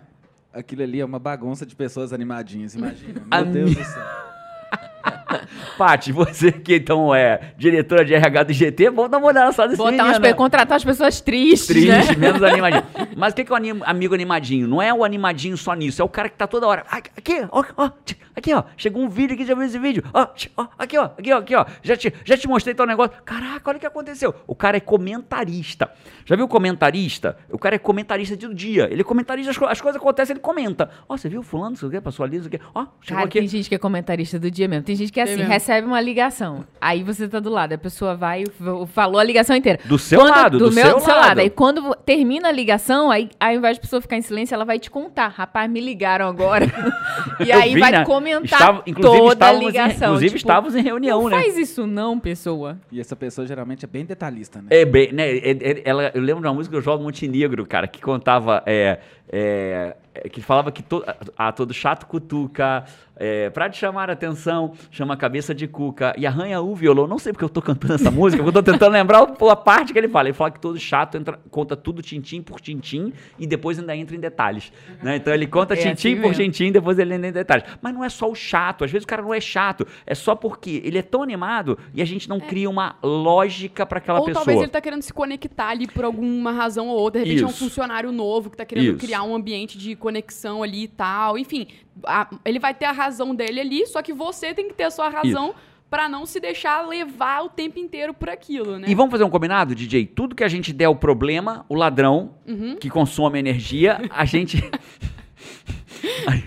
Aquilo 0.58 0.82
ali 0.82 1.00
é 1.00 1.06
uma 1.06 1.20
bagunça 1.20 1.66
de 1.68 1.76
pessoas 1.76 2.12
animadinhas, 2.12 2.74
imagina. 2.74 3.22
Meu 3.30 3.46
Deus 3.46 3.76
do 3.76 3.84
céu. 3.84 4.04
Paty, 5.78 6.12
você 6.12 6.52
que 6.52 6.76
então 6.76 7.14
é 7.14 7.54
diretora 7.58 8.04
de 8.06 8.14
RH 8.14 8.44
do 8.44 8.54
GT, 8.54 8.90
vamos 8.90 9.12
dar 9.12 9.18
uma 9.18 9.28
olhada 9.28 9.52
só 9.52 9.66
desse 9.66 9.78
Botar 9.78 9.92
menino, 9.92 10.08
umas, 10.10 10.20
né? 10.20 10.34
contratar 10.34 10.78
as 10.78 10.84
pessoas 10.86 11.22
tristes, 11.22 11.68
Triste, 11.68 11.88
né? 11.90 12.16
menos 12.18 12.42
animadinho. 12.44 12.84
Mas 13.16 13.34
o 13.34 13.36
que 13.36 13.44
que 13.46 13.52
é 13.52 13.54
o 13.54 13.58
anim- 13.58 13.82
amigo 13.84 14.14
animadinho? 14.14 14.68
Não 14.68 14.82
é 14.82 14.94
o 14.94 15.04
animadinho 15.04 15.58
só 15.58 15.74
nisso, 15.74 16.02
é 16.02 16.06
o 16.06 16.10
cara 16.10 16.30
que 16.30 16.38
tá 16.38 16.48
toda 16.48 16.68
hora. 16.68 16.86
"Ai, 16.90 17.02
Aqui, 17.18 17.46
ó, 17.52 17.64
ó, 17.78 17.90
aqui, 18.36 18.54
ó. 18.54 18.64
Chegou 18.78 19.02
um 19.04 19.10
vídeo 19.10 19.34
aqui, 19.34 19.46
já 19.46 19.54
viu 19.56 19.64
esse 19.66 19.78
vídeo? 19.80 20.04
Ó, 20.14 20.28
ó, 20.58 20.68
aqui, 20.78 20.98
ó, 20.98 21.04
aqui, 21.18 21.34
ó, 21.34 21.38
aqui, 21.40 21.56
ó. 21.56 21.66
Já 21.82 21.98
te, 21.98 22.14
já 22.24 22.38
te 22.38 22.48
mostrei 22.48 22.74
tal 22.76 22.86
negócio. 22.86 23.12
Caraca, 23.26 23.70
olha 23.70 23.78
o 23.78 23.80
que 23.80 23.86
aconteceu. 23.86 24.34
O 24.46 24.56
cara 24.56 24.78
é 24.78 24.80
comentarista. 24.80 25.90
Já 26.26 26.36
viu 26.36 26.48
comentarista? 26.48 27.38
O 27.52 27.58
cara 27.58 27.76
é 27.76 27.80
comentarista 27.80 28.36
do 28.36 28.54
dia. 28.54 28.88
Ele 28.92 29.02
é 29.02 29.04
comentarista, 29.04 29.52
as, 29.52 29.58
as 29.72 29.82
coisas 29.82 30.00
acontecem, 30.00 30.34
ele 30.34 30.40
comenta. 30.40 30.90
Ó, 31.10 31.18
você 31.18 31.28
viu 31.30 31.42
fulano, 31.44 31.76
isso 31.76 31.86
aqui, 31.88 32.00
passou 32.02 32.24
ali, 32.26 32.38
isso 32.38 32.48
aqui. 32.48 32.60
Ó, 32.74 32.86
chegou 33.02 33.18
Cara, 33.18 33.26
aqui. 33.28 33.40
tem 33.40 33.48
gente 33.48 33.68
que 33.70 33.76
é 33.76 33.78
comentarista 33.78 34.40
do 34.40 34.50
dia 34.52 34.68
mesmo. 34.68 34.84
Tem 34.84 34.96
gente 34.96 35.12
que 35.12 35.20
é 35.20 35.24
assim, 35.28 35.38
mesmo. 35.38 35.52
recebe 35.54 35.88
uma 35.88 36.00
ligação. 36.02 36.66
Aí 36.80 37.04
você 37.04 37.28
tá 37.28 37.40
do 37.40 37.50
lado, 37.50 37.74
a 37.74 37.78
pessoa 37.78 38.16
vai 38.16 38.44
e 38.44 38.88
falou 38.88 39.20
a 39.20 39.24
ligação 39.24 39.56
inteira. 39.56 39.80
Do 39.86 39.98
seu 40.00 40.20
Quando- 40.20 40.30
lado, 40.32 40.58
do 40.58 40.72
meu, 40.72 40.86
seu 40.86 41.00
seu 41.00 41.16
lado. 41.16 41.40
Aí 41.40 41.50
quando 41.50 41.96
termina 42.06 42.50
a 42.50 42.52
ligação, 42.52 43.10
aí 43.12 43.30
ao 43.40 43.54
invés 43.54 43.78
de 43.78 43.82
pessoa 43.82 44.02
ficar 44.02 44.18
em 44.18 44.22
silêncio, 44.22 44.54
ela 44.56 44.66
vai 44.66 44.80
te 44.80 44.90
contar. 44.92 45.28
Rapaz, 45.30 45.70
me 45.70 45.80
ligaram 45.80 46.28
agora. 46.28 46.66
e 47.40 47.50
Eu 47.50 47.60
aí 47.60 47.74
vi, 47.74 47.80
vai 47.80 47.92
né? 47.92 48.06
comentar 48.06 48.44
Estava- 48.44 48.84
toda 49.02 49.30
a 49.30 49.34
estávamos 49.34 49.62
em- 49.62 49.66
ligação. 49.66 50.08
inclusive 50.08 50.30
tipo, 50.30 50.38
estávamos 50.38 50.76
em 50.76 50.82
reunião, 50.82 51.22
não 51.24 51.30
né? 51.30 51.38
faz 51.42 51.58
isso 51.58 51.86
não, 51.88 52.20
pessoa. 52.20 52.78
E 52.92 53.00
essa 53.00 53.16
pessoa 53.16 53.46
geralmente 53.48 53.86
é 53.86 53.88
bem 53.88 54.06
detalhista, 54.06 54.62
né? 54.62 54.68
É 54.70 54.86
bem, 54.86 55.12
né? 55.12 55.30
é- 55.38 55.52
é- 55.52 55.82
ela, 55.86 56.12
eu 56.14 56.22
lembro 56.22 56.42
de 56.42 56.48
uma 56.48 56.54
música 56.54 56.76
do 56.76 56.82
João 56.82 57.02
Montenegro, 57.02 57.66
cara, 57.66 57.88
que 57.88 58.02
contava. 58.02 58.64
É, 58.66 59.00
é, 59.30 59.96
é, 60.14 60.30
que 60.30 60.42
falava 60.42 60.72
que 60.72 60.82
to, 60.82 61.04
a, 61.38 61.52
todo 61.52 61.74
chato 61.74 62.06
cutuca, 62.06 62.86
é, 63.16 63.50
pra 63.50 63.70
te 63.70 63.78
chamar 63.78 64.10
a 64.10 64.14
atenção, 64.14 64.74
chama 64.92 65.16
a 65.16 65.18
cabeça 65.18 65.54
de 65.54 65.68
cuca 65.68 66.14
e 66.18 66.26
arranha 66.26 66.62
o 66.62 66.76
violão. 66.76 67.08
Não 67.08 67.18
sei 67.18 67.34
porque 67.34 67.44
eu 67.44 67.50
tô 67.50 67.62
cantando 67.62 67.96
essa 67.96 68.12
música, 68.12 68.44
eu 68.44 68.52
tô 68.52 68.62
tentando 68.62 68.92
lembrar 68.92 69.22
a 69.22 69.56
parte 69.56 69.92
que 69.92 70.00
ele 70.00 70.08
fala. 70.08 70.30
Ele 70.30 70.34
fala 70.34 70.52
que 70.52 70.60
todo 70.60 70.80
chato 70.80 71.18
entra, 71.18 71.40
conta 71.50 71.76
tudo 71.76 72.02
tintim 72.02 72.42
por 72.42 72.62
tintim 72.62 73.12
e 73.40 73.48
depois 73.48 73.80
ainda 73.80 73.96
entra 73.96 74.16
em 74.16 74.20
detalhes. 74.20 74.72
Né? 75.02 75.18
Então 75.18 75.34
ele 75.34 75.48
conta 75.48 75.74
é 75.76 75.78
tintim 75.78 76.14
assim 76.14 76.22
por 76.22 76.34
tintim, 76.34 76.72
depois 76.72 77.00
ele 77.00 77.14
entra 77.16 77.28
em 77.28 77.32
detalhes. 77.32 77.66
Mas 77.82 77.94
não 77.94 78.04
é 78.04 78.10
só 78.10 78.30
o 78.30 78.36
chato, 78.36 78.84
às 78.84 78.92
vezes 78.92 79.04
o 79.04 79.08
cara 79.08 79.22
não 79.22 79.34
é 79.34 79.42
chato, 79.42 79.86
é 80.06 80.14
só 80.14 80.36
porque 80.36 80.82
ele 80.86 80.98
é 80.98 81.02
tão 81.02 81.24
animado 81.24 81.78
e 81.94 82.02
a 82.02 82.06
gente 82.06 82.30
não 82.30 82.38
é. 82.38 82.42
cria 82.42 82.70
uma 82.70 82.96
lógica 83.02 83.86
para 83.86 83.98
aquela 83.98 84.20
ou 84.20 84.26
pessoa. 84.26 84.42
Ou 84.42 84.46
talvez 84.46 84.62
ele 84.62 84.72
tá 84.72 84.82
querendo 84.82 85.02
se 85.02 85.14
conectar 85.14 85.70
ali 85.70 85.88
por 85.88 86.06
alguma 86.06 86.52
razão 86.52 86.88
ou 86.88 86.98
outra. 86.98 87.22
De 87.22 87.30
repente 87.30 87.44
Isso. 87.44 87.62
é 87.62 87.66
um 87.66 87.70
funcionário 87.70 88.12
novo 88.12 88.52
que 88.52 88.58
tá 88.58 88.66
querendo 88.66 88.92
Isso. 88.92 88.98
criar 88.98 89.17
um 89.24 89.36
ambiente 89.36 89.78
de 89.78 89.96
conexão 89.96 90.64
ali 90.64 90.84
e 90.84 90.88
tal. 90.88 91.38
Enfim, 91.38 91.68
a, 92.06 92.28
ele 92.46 92.60
vai 92.60 92.74
ter 92.74 92.86
a 92.86 92.92
razão 92.92 93.34
dele 93.36 93.60
ali, 93.60 93.88
só 93.88 94.02
que 94.02 94.14
você 94.14 94.54
tem 94.54 94.68
que 94.68 94.74
ter 94.74 94.86
a 94.86 94.92
sua 94.92 95.10
razão. 95.10 95.54
para 95.90 96.10
não 96.10 96.26
se 96.26 96.38
deixar 96.42 96.86
levar 96.86 97.46
o 97.46 97.50
tempo 97.50 97.80
inteiro 97.80 98.14
por 98.14 98.30
aquilo, 98.30 98.78
né? 98.78 98.88
E 98.90 98.94
vamos 98.94 99.10
fazer 99.10 99.24
um 99.24 99.30
combinado, 99.30 99.74
DJ? 99.74 100.06
Tudo 100.06 100.36
que 100.36 100.44
a 100.44 100.48
gente 100.50 100.74
der 100.74 100.90
o 100.90 100.96
problema, 100.96 101.66
o 101.70 101.76
ladrão, 101.76 102.32
uhum. 102.46 102.76
que 102.76 102.90
consome 102.90 103.40
energia, 103.40 104.02
a 104.10 104.26
gente. 104.26 104.62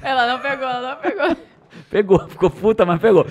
ela 0.02 0.26
não 0.26 0.40
pegou, 0.40 0.68
ela 0.68 0.90
não 0.90 0.96
pegou. 1.00 1.36
Pegou, 1.88 2.28
ficou 2.28 2.50
puta, 2.50 2.84
mas 2.84 3.00
pegou. 3.00 3.26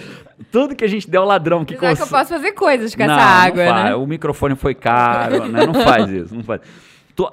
Tudo 0.51 0.75
que 0.75 0.83
a 0.83 0.87
gente 0.87 1.09
der 1.09 1.19
o 1.19 1.25
ladrão 1.25 1.63
que 1.63 1.75
consome. 1.75 1.95
que 1.95 2.01
eu 2.01 2.07
posso 2.07 2.29
fazer 2.29 2.51
coisas 2.53 2.93
com 2.93 3.05
não, 3.05 3.13
essa 3.13 3.23
água, 3.23 3.65
não 3.65 3.83
né? 3.83 3.95
O 3.95 4.05
microfone 4.05 4.55
foi 4.55 4.75
caro, 4.75 5.47
né? 5.47 5.65
Não 5.65 5.73
faz 5.73 6.09
isso, 6.09 6.35
não 6.35 6.43
faz 6.43 6.61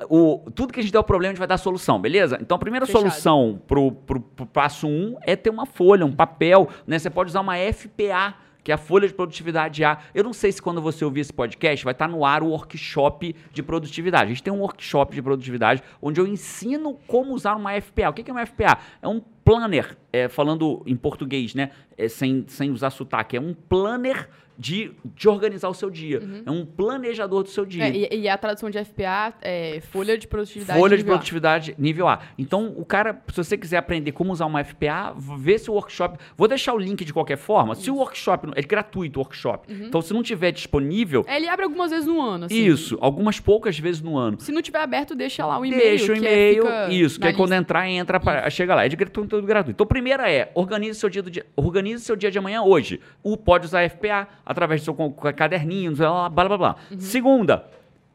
o, 0.09 0.50
tudo 0.55 0.73
que 0.73 0.81
a 0.81 0.83
gente 0.83 0.93
der 0.93 0.99
o 0.99 1.05
problema, 1.05 1.31
a 1.31 1.35
gente 1.35 1.38
vai 1.38 1.49
dar 1.49 1.59
solução, 1.59 2.00
beleza? 2.00 2.38
Então 2.40 2.57
a 2.57 2.59
primeira 2.59 2.87
Fechado. 2.87 3.02
solução 3.02 3.61
pro, 3.66 3.93
pro, 3.93 4.21
pro 4.21 4.47
passo 4.47 4.87
1 4.87 4.90
um 4.90 5.16
é 5.23 5.37
ter 5.37 5.50
uma 5.50 5.66
folha, 5.66 6.07
um 6.07 6.12
papel, 6.12 6.69
né? 6.87 6.99
Você 6.99 7.11
pode 7.11 7.31
usar 7.31 7.40
uma 7.40 7.55
FPA, 7.57 8.35
que 8.64 8.73
é 8.73 8.75
a 8.75 8.78
folha 8.78 9.07
de 9.07 9.14
produtividade 9.14 9.85
A. 9.85 9.99
Eu 10.12 10.25
não 10.25 10.33
sei 10.33 10.50
se 10.50 10.61
quando 10.61 10.83
você 10.83 11.05
ouvir 11.05 11.21
esse 11.21 11.33
podcast 11.33 11.85
vai 11.85 11.93
estar 11.93 12.09
no 12.09 12.25
ar 12.25 12.43
o 12.43 12.49
workshop 12.49 13.37
de 13.52 13.62
produtividade. 13.62 14.25
A 14.25 14.28
gente 14.28 14.43
tem 14.43 14.52
um 14.52 14.59
workshop 14.59 15.14
de 15.14 15.23
produtividade 15.23 15.83
onde 16.02 16.21
eu 16.21 16.26
ensino 16.26 16.99
como 17.07 17.33
usar 17.33 17.55
uma 17.55 17.81
FPA. 17.81 18.11
O 18.11 18.12
que 18.12 18.28
é 18.28 18.35
uma 18.35 18.45
FPA? 18.45 18.78
É 19.00 19.07
um 19.07 19.21
planner, 19.45 19.97
é, 20.12 20.28
falando 20.28 20.83
em 20.85 20.97
português, 20.97 21.55
né? 21.55 21.71
É, 21.97 22.09
sem, 22.09 22.45
sem 22.49 22.73
usar 22.73 22.90
sotaque. 22.90 23.37
É 23.37 23.40
um 23.40 23.55
planner 23.55 24.28
de, 24.59 24.93
de 25.05 25.29
organizar 25.29 25.69
o 25.69 25.75
seu 25.75 25.91
dia. 25.91 26.21
Uhum. 26.21 26.43
É 26.47 26.51
um 26.51 26.65
planejador 26.65 27.43
do 27.43 27.49
seu 27.49 27.65
dia. 27.65 27.85
É, 27.85 27.91
e, 27.91 28.21
e, 28.23 28.29
a 28.29 28.37
tradução 28.37 28.71
de 28.71 28.83
FPA 28.85 29.35
é 29.43 29.81
folha 29.81 30.17
de 30.17 30.27
produtividade 30.27 30.79
Folha 30.79 30.97
de 30.97 31.05
produtividade 31.05 31.73
a. 31.73 31.81
nível 31.81 32.09
A. 32.09 32.21
Então, 32.39 32.75
o 32.77 32.85
cara, 32.85 33.23
se 33.29 33.37
você 33.37 33.57
quiser 33.57 33.79
aprender 33.79 34.13
como 34.13 34.33
usar 34.33 34.47
uma 34.47 34.63
FPA, 34.65 35.15
vê 35.39 35.59
se 35.59 35.71
o 35.71 35.75
workshop. 35.75 36.19
Vou 36.37 36.49
deixar 36.49 36.75
o 36.75 36.79
link 36.79 37.05
de 37.05 37.13
qualquer 37.13 37.37
forma. 37.37 37.73
Isso. 37.73 37.83
Se 37.83 37.91
o 37.91 37.97
workshop. 37.97 38.49
É 38.55 38.63
gratuito 38.63 39.19
o 39.19 39.23
workshop. 39.23 39.73
Uhum. 39.73 39.87
Então, 39.87 40.01
se 40.01 40.13
não 40.13 40.23
tiver 40.23 40.53
disponível. 40.53 41.25
É, 41.29 41.37
ele 41.37 41.49
abre 41.49 41.65
algumas 41.65 41.91
vezes 41.91 42.07
no 42.07 42.21
ano. 42.21 42.47
Assim. 42.47 42.55
Isso, 42.55 42.97
algumas 43.01 43.41
poucas 43.41 43.79
vezes 43.79 44.01
no 44.01 44.17
ano. 44.17 44.41
Se 44.41 44.53
não 44.53 44.63
tiver 44.63 44.81
aberto, 44.81 45.15
deixa 45.15 45.45
lá 45.45 45.59
o 45.59 45.65
e-mail. 45.65 45.83
Deixa 45.83 46.13
o 46.13 46.17
e-mail. 46.17 46.65
Isso, 46.91 47.21
que 47.21 47.27
aí 47.27 47.35
quando 47.35 47.53
entrar, 47.53 47.89
entra, 47.89 48.19
pra, 48.19 48.49
chega 48.51 48.75
lá. 48.75 48.85
É 48.85 48.89
de 48.89 48.97
tudo 49.07 49.43
gratuito. 49.43 49.77
Então, 49.77 49.87
primeira 49.87 50.31
é 50.31 50.51
organize 50.55 50.99
seu 50.99 51.09
dia 51.09 51.23
do 51.23 51.31
dia. 51.31 51.47
Organize 51.55 52.05
seu 52.05 52.17
dia 52.17 52.31
de 52.31 52.39
amanhã 52.39 52.63
hoje. 52.63 53.01
O 53.23 53.37
pode 53.37 53.67
usar 53.67 53.89
FPA 53.89 54.29
através 54.47 54.81
do 54.81 54.85
seu 54.85 55.11
caderninho, 55.35 55.95
blá 55.95 56.29
blá 56.31 56.49
blá. 56.49 56.57
blá. 56.57 56.76
Uhum. 56.91 57.00
Segunda, 57.00 57.67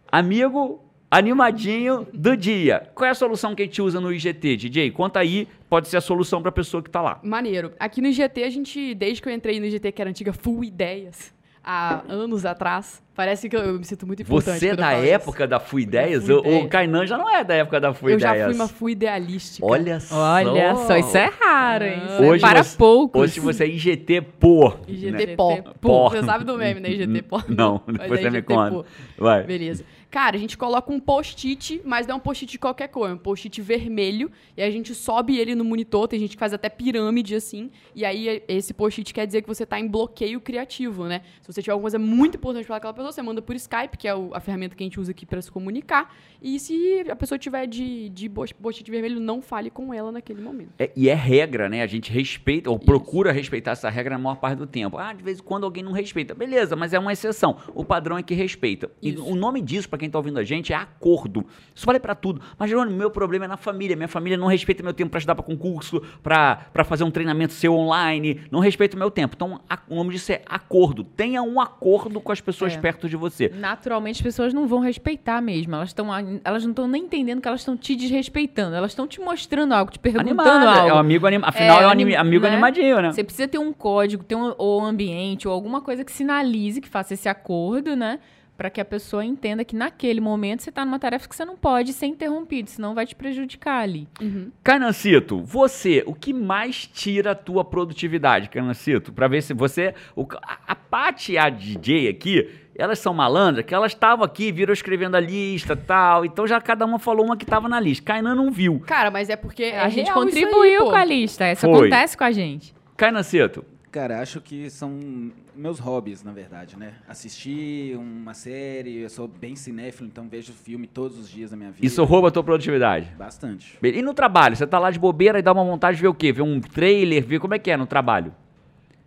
amigo 0.09 0.81
animadinho 1.11 2.07
do 2.13 2.37
dia. 2.37 2.89
Qual 2.95 3.05
é 3.05 3.11
a 3.11 3.13
solução 3.13 3.53
que 3.53 3.61
a 3.61 3.65
gente 3.65 3.81
usa 3.81 3.99
no 3.99 4.13
IGT, 4.13 4.55
DJ? 4.55 4.91
Conta 4.91 5.19
aí, 5.19 5.45
pode 5.69 5.89
ser 5.89 5.97
a 5.97 6.01
solução 6.01 6.41
para 6.41 6.47
a 6.47 6.53
pessoa 6.53 6.81
que 6.81 6.87
está 6.87 7.01
lá. 7.01 7.19
Maneiro. 7.21 7.73
Aqui 7.77 8.01
no 8.01 8.07
IGT, 8.07 8.43
a 8.45 8.49
gente, 8.49 8.95
desde 8.95 9.21
que 9.21 9.27
eu 9.27 9.33
entrei 9.33 9.59
no 9.59 9.65
IGT, 9.65 9.91
que 9.91 10.01
era 10.01 10.09
antiga 10.09 10.31
Full 10.31 10.63
Ideias, 10.63 11.33
há 11.63 12.01
anos 12.09 12.45
atrás. 12.45 13.01
Parece 13.13 13.49
que 13.49 13.55
eu, 13.55 13.77
me 13.77 13.83
sinto 13.83 14.07
muito 14.07 14.21
importante. 14.21 14.59
Você 14.59 14.69
é 14.69 14.75
da 14.75 14.93
época 14.93 15.43
isso. 15.43 15.49
da 15.49 15.59
Fui 15.59 15.83
Ideias? 15.83 16.27
O, 16.29 16.39
o 16.39 16.67
Kainan 16.67 17.05
já 17.05 17.17
não 17.17 17.29
é 17.29 17.43
da 17.43 17.53
época 17.53 17.79
da 17.79 17.93
Fui 17.93 18.13
eu 18.13 18.17
Ideias. 18.17 18.33
Eu 18.33 18.39
já 18.39 18.45
fui 18.45 18.55
uma 18.55 18.67
Fui 18.67 18.91
Idealística. 18.93 19.65
Olha 19.65 19.99
só. 19.99 20.15
Olha 20.15 20.75
só, 20.75 20.97
isso 20.97 21.17
é 21.17 21.29
raro, 21.39 21.85
hein? 21.85 22.01
Ah. 22.07 22.21
Hoje 22.21 22.41
para 22.41 22.63
você, 22.63 22.77
poucos. 22.77 23.21
Hoje 23.21 23.39
você 23.39 23.65
é 23.65 23.67
IGT 23.67 24.21
Pô. 24.39 24.73
IGT 24.87 25.11
né? 25.11 25.35
Pó. 25.35 25.57
Pó. 25.79 26.09
Você 26.09 26.23
sabe 26.23 26.45
do 26.45 26.57
meme, 26.57 26.79
né? 26.79 26.89
IGT 26.89 27.21
Pó. 27.23 27.43
Não, 27.47 27.81
depois 27.85 28.19
é 28.19 28.23
você 28.23 28.29
me 28.29 28.41
conta. 28.41 28.87
Vai. 29.17 29.43
Beleza. 29.43 29.83
Cara, 30.11 30.35
a 30.35 30.39
gente 30.39 30.57
coloca 30.57 30.91
um 30.91 30.99
post-it, 30.99 31.81
mas 31.85 32.05
não 32.05 32.15
é 32.15 32.17
um 32.17 32.19
post-it 32.19 32.51
de 32.51 32.59
qualquer 32.59 32.89
cor, 32.89 33.09
é 33.09 33.13
um 33.13 33.17
post-it 33.17 33.61
vermelho, 33.61 34.29
e 34.57 34.61
a 34.61 34.69
gente 34.69 34.93
sobe 34.93 35.37
ele 35.37 35.55
no 35.55 35.63
monitor, 35.63 36.05
tem 36.05 36.19
gente 36.19 36.31
que 36.31 36.39
faz 36.39 36.53
até 36.53 36.67
pirâmide 36.67 37.33
assim, 37.33 37.71
e 37.95 38.03
aí 38.03 38.43
esse 38.45 38.73
post-it 38.73 39.13
quer 39.13 39.25
dizer 39.25 39.41
que 39.41 39.47
você 39.47 39.63
está 39.63 39.79
em 39.79 39.87
bloqueio 39.87 40.41
criativo, 40.41 41.05
né? 41.05 41.21
Se 41.41 41.47
você 41.47 41.61
tiver 41.61 41.71
alguma 41.71 41.85
coisa 41.85 41.97
muito 41.97 42.35
importante 42.35 42.67
para 42.67 42.75
aquela 42.75 42.93
pessoa, 42.93 43.13
você 43.13 43.21
manda 43.21 43.41
por 43.41 43.55
Skype, 43.55 43.97
que 43.97 44.05
é 44.05 44.11
a 44.11 44.39
ferramenta 44.41 44.75
que 44.75 44.83
a 44.83 44.85
gente 44.85 44.99
usa 44.99 45.11
aqui 45.11 45.25
para 45.25 45.41
se 45.41 45.49
comunicar, 45.49 46.13
e 46.41 46.59
se 46.59 47.05
a 47.09 47.15
pessoa 47.15 47.39
tiver 47.39 47.65
de, 47.65 48.09
de 48.09 48.27
post-it 48.29 48.91
vermelho, 48.91 49.17
não 49.17 49.41
fale 49.41 49.69
com 49.69 49.93
ela 49.93 50.11
naquele 50.11 50.41
momento. 50.41 50.73
É, 50.77 50.91
e 50.93 51.07
é 51.07 51.13
regra, 51.13 51.69
né? 51.69 51.83
A 51.83 51.87
gente 51.87 52.11
respeita, 52.11 52.69
ou 52.69 52.75
Isso. 52.75 52.85
procura 52.85 53.31
respeitar 53.31 53.71
essa 53.71 53.89
regra 53.89 54.17
na 54.17 54.21
maior 54.21 54.35
parte 54.35 54.57
do 54.57 54.67
tempo. 54.67 54.97
Ah, 54.97 55.13
de 55.13 55.23
vez 55.23 55.39
em 55.39 55.43
quando 55.43 55.63
alguém 55.63 55.81
não 55.81 55.93
respeita. 55.93 56.35
Beleza, 56.35 56.75
mas 56.75 56.93
é 56.93 56.99
uma 56.99 57.13
exceção. 57.13 57.55
O 57.73 57.85
padrão 57.85 58.17
é 58.17 58.23
que 58.23 58.33
respeita. 58.33 58.91
Isso. 59.01 59.19
E 59.19 59.31
o 59.31 59.35
nome 59.35 59.61
disso, 59.61 59.87
para 59.87 60.00
quem 60.01 60.07
está 60.07 60.17
ouvindo 60.17 60.39
a 60.39 60.43
gente 60.43 60.73
é 60.73 60.75
acordo. 60.75 61.45
Isso 61.75 61.85
vale 61.85 61.99
para 61.99 62.15
tudo. 62.15 62.41
Mas, 62.57 62.69
Jerônimo, 62.69 62.97
meu 62.97 63.11
problema 63.11 63.45
é 63.45 63.47
na 63.47 63.57
família. 63.57 63.95
Minha 63.95 64.07
família 64.07 64.37
não 64.37 64.47
respeita 64.47 64.81
meu 64.81 64.93
tempo 64.93 65.11
para 65.11 65.19
estudar 65.19 65.35
para 65.35 65.43
concurso, 65.43 66.01
para 66.23 66.83
fazer 66.83 67.03
um 67.03 67.11
treinamento 67.11 67.53
seu 67.53 67.73
online, 67.73 68.41
não 68.49 68.59
respeita 68.59 68.95
o 68.95 68.99
meu 68.99 69.11
tempo. 69.11 69.35
Então, 69.35 69.61
a, 69.69 69.77
o 69.87 69.95
nome 69.95 70.11
disso 70.11 70.31
é 70.31 70.41
acordo. 70.47 71.03
Tenha 71.03 71.43
um 71.43 71.61
acordo 71.61 72.19
com 72.19 72.31
as 72.31 72.41
pessoas 72.41 72.73
é. 72.73 72.77
perto 72.77 73.07
de 73.07 73.15
você. 73.15 73.49
Naturalmente, 73.49 74.17
as 74.17 74.21
pessoas 74.21 74.53
não 74.53 74.67
vão 74.67 74.79
respeitar 74.79 75.39
mesmo. 75.41 75.75
Elas, 75.75 75.93
tão, 75.93 76.07
elas 76.43 76.63
não 76.63 76.71
estão 76.71 76.87
nem 76.87 77.03
entendendo 77.03 77.41
que 77.41 77.47
elas 77.47 77.61
estão 77.61 77.77
te 77.77 77.95
desrespeitando. 77.95 78.75
Elas 78.75 78.91
estão 78.91 79.07
te 79.07 79.21
mostrando 79.21 79.73
algo, 79.73 79.91
te 79.91 79.99
perguntando 79.99 80.41
Animada. 80.41 80.79
algo. 80.79 80.89
É 80.89 80.93
um 80.93 80.97
amigo 80.97 81.27
anim... 81.27 81.39
Afinal, 81.43 81.79
é, 81.79 81.83
é 81.83 81.87
um 81.87 81.89
anim... 81.91 82.15
amigo 82.15 82.43
né? 82.43 82.51
animadinho, 82.51 83.01
né? 83.01 83.11
Você 83.11 83.23
precisa 83.23 83.47
ter 83.47 83.59
um 83.59 83.71
código, 83.71 84.23
ter 84.23 84.35
um 84.35 84.53
ou 84.57 84.81
ambiente, 84.83 85.47
ou 85.47 85.53
alguma 85.53 85.81
coisa 85.81 86.03
que 86.03 86.11
sinalize 86.11 86.81
que 86.81 86.89
faça 86.89 87.13
esse 87.13 87.29
acordo, 87.29 87.95
né? 87.95 88.19
Para 88.61 88.69
que 88.69 88.79
a 88.79 88.85
pessoa 88.85 89.25
entenda 89.25 89.65
que 89.65 89.75
naquele 89.75 90.21
momento 90.21 90.61
você 90.61 90.69
está 90.69 90.85
numa 90.85 90.99
tarefa 90.99 91.27
que 91.27 91.35
você 91.35 91.43
não 91.43 91.57
pode 91.57 91.93
ser 91.93 92.05
interrompido, 92.05 92.69
senão 92.69 92.93
vai 92.93 93.07
te 93.07 93.15
prejudicar 93.15 93.81
ali. 93.81 94.07
Uhum. 94.21 94.51
Canancito, 94.63 95.41
você, 95.41 96.03
o 96.05 96.13
que 96.13 96.31
mais 96.31 96.85
tira 96.85 97.31
a 97.31 97.35
tua 97.35 97.65
produtividade, 97.65 98.49
Canancito? 98.49 99.11
Para 99.11 99.27
ver 99.27 99.41
se 99.41 99.51
você... 99.55 99.95
O, 100.15 100.27
a, 100.43 100.59
a 100.67 100.75
Paty 100.75 101.31
e 101.31 101.37
a 101.39 101.49
DJ 101.49 102.07
aqui, 102.07 102.51
elas 102.75 102.99
são 102.99 103.15
malandras, 103.15 103.65
que 103.65 103.73
elas 103.73 103.93
estavam 103.93 104.23
aqui, 104.23 104.51
viram 104.51 104.73
escrevendo 104.73 105.15
a 105.15 105.19
lista 105.19 105.75
tal. 105.75 106.23
Então 106.23 106.45
já 106.45 106.61
cada 106.61 106.85
uma 106.85 106.99
falou 106.99 107.25
uma 107.25 107.35
que 107.35 107.45
estava 107.45 107.67
na 107.67 107.79
lista. 107.79 108.05
Kainan 108.05 108.35
não 108.35 108.51
viu. 108.51 108.79
Cara, 108.85 109.09
mas 109.09 109.27
é 109.27 109.35
porque 109.35 109.63
é, 109.63 109.79
a 109.79 109.89
gente 109.89 110.13
contribuiu 110.13 110.83
aí, 110.83 110.89
com 110.91 110.95
a 110.95 111.03
lista. 111.03 111.51
Isso 111.51 111.61
Foi. 111.61 111.87
acontece 111.87 112.15
com 112.15 112.25
a 112.25 112.31
gente. 112.31 112.75
Kainan 112.95 113.23
Cito, 113.23 113.65
Cara, 113.91 114.21
acho 114.21 114.39
que 114.39 114.69
são 114.69 115.31
meus 115.53 115.77
hobbies, 115.77 116.23
na 116.23 116.31
verdade, 116.31 116.77
né? 116.77 116.93
Assistir 117.09 117.97
uma 117.97 118.33
série, 118.33 118.99
eu 118.99 119.09
sou 119.09 119.27
bem 119.27 119.53
cinéfilo, 119.53 120.07
então 120.07 120.29
vejo 120.29 120.53
filme 120.53 120.87
todos 120.87 121.19
os 121.19 121.29
dias 121.29 121.51
da 121.51 121.57
minha 121.57 121.71
vida. 121.71 121.85
Isso 121.85 122.01
rouba 122.05 122.29
a 122.29 122.31
tua 122.31 122.41
produtividade? 122.41 123.13
Bastante. 123.17 123.77
E 123.83 124.01
no 124.01 124.13
trabalho? 124.13 124.55
Você 124.55 124.65
tá 124.65 124.79
lá 124.79 124.91
de 124.91 124.97
bobeira 124.97 125.39
e 125.39 125.41
dá 125.41 125.51
uma 125.51 125.65
vontade 125.65 125.97
de 125.97 126.03
ver 126.03 126.07
o 126.07 126.13
quê? 126.13 126.31
Ver 126.31 126.41
um 126.41 126.61
trailer, 126.61 127.25
ver 127.25 127.39
como 127.41 127.53
é 127.53 127.59
que 127.59 127.69
é 127.69 127.75
no 127.75 127.85
trabalho? 127.85 128.33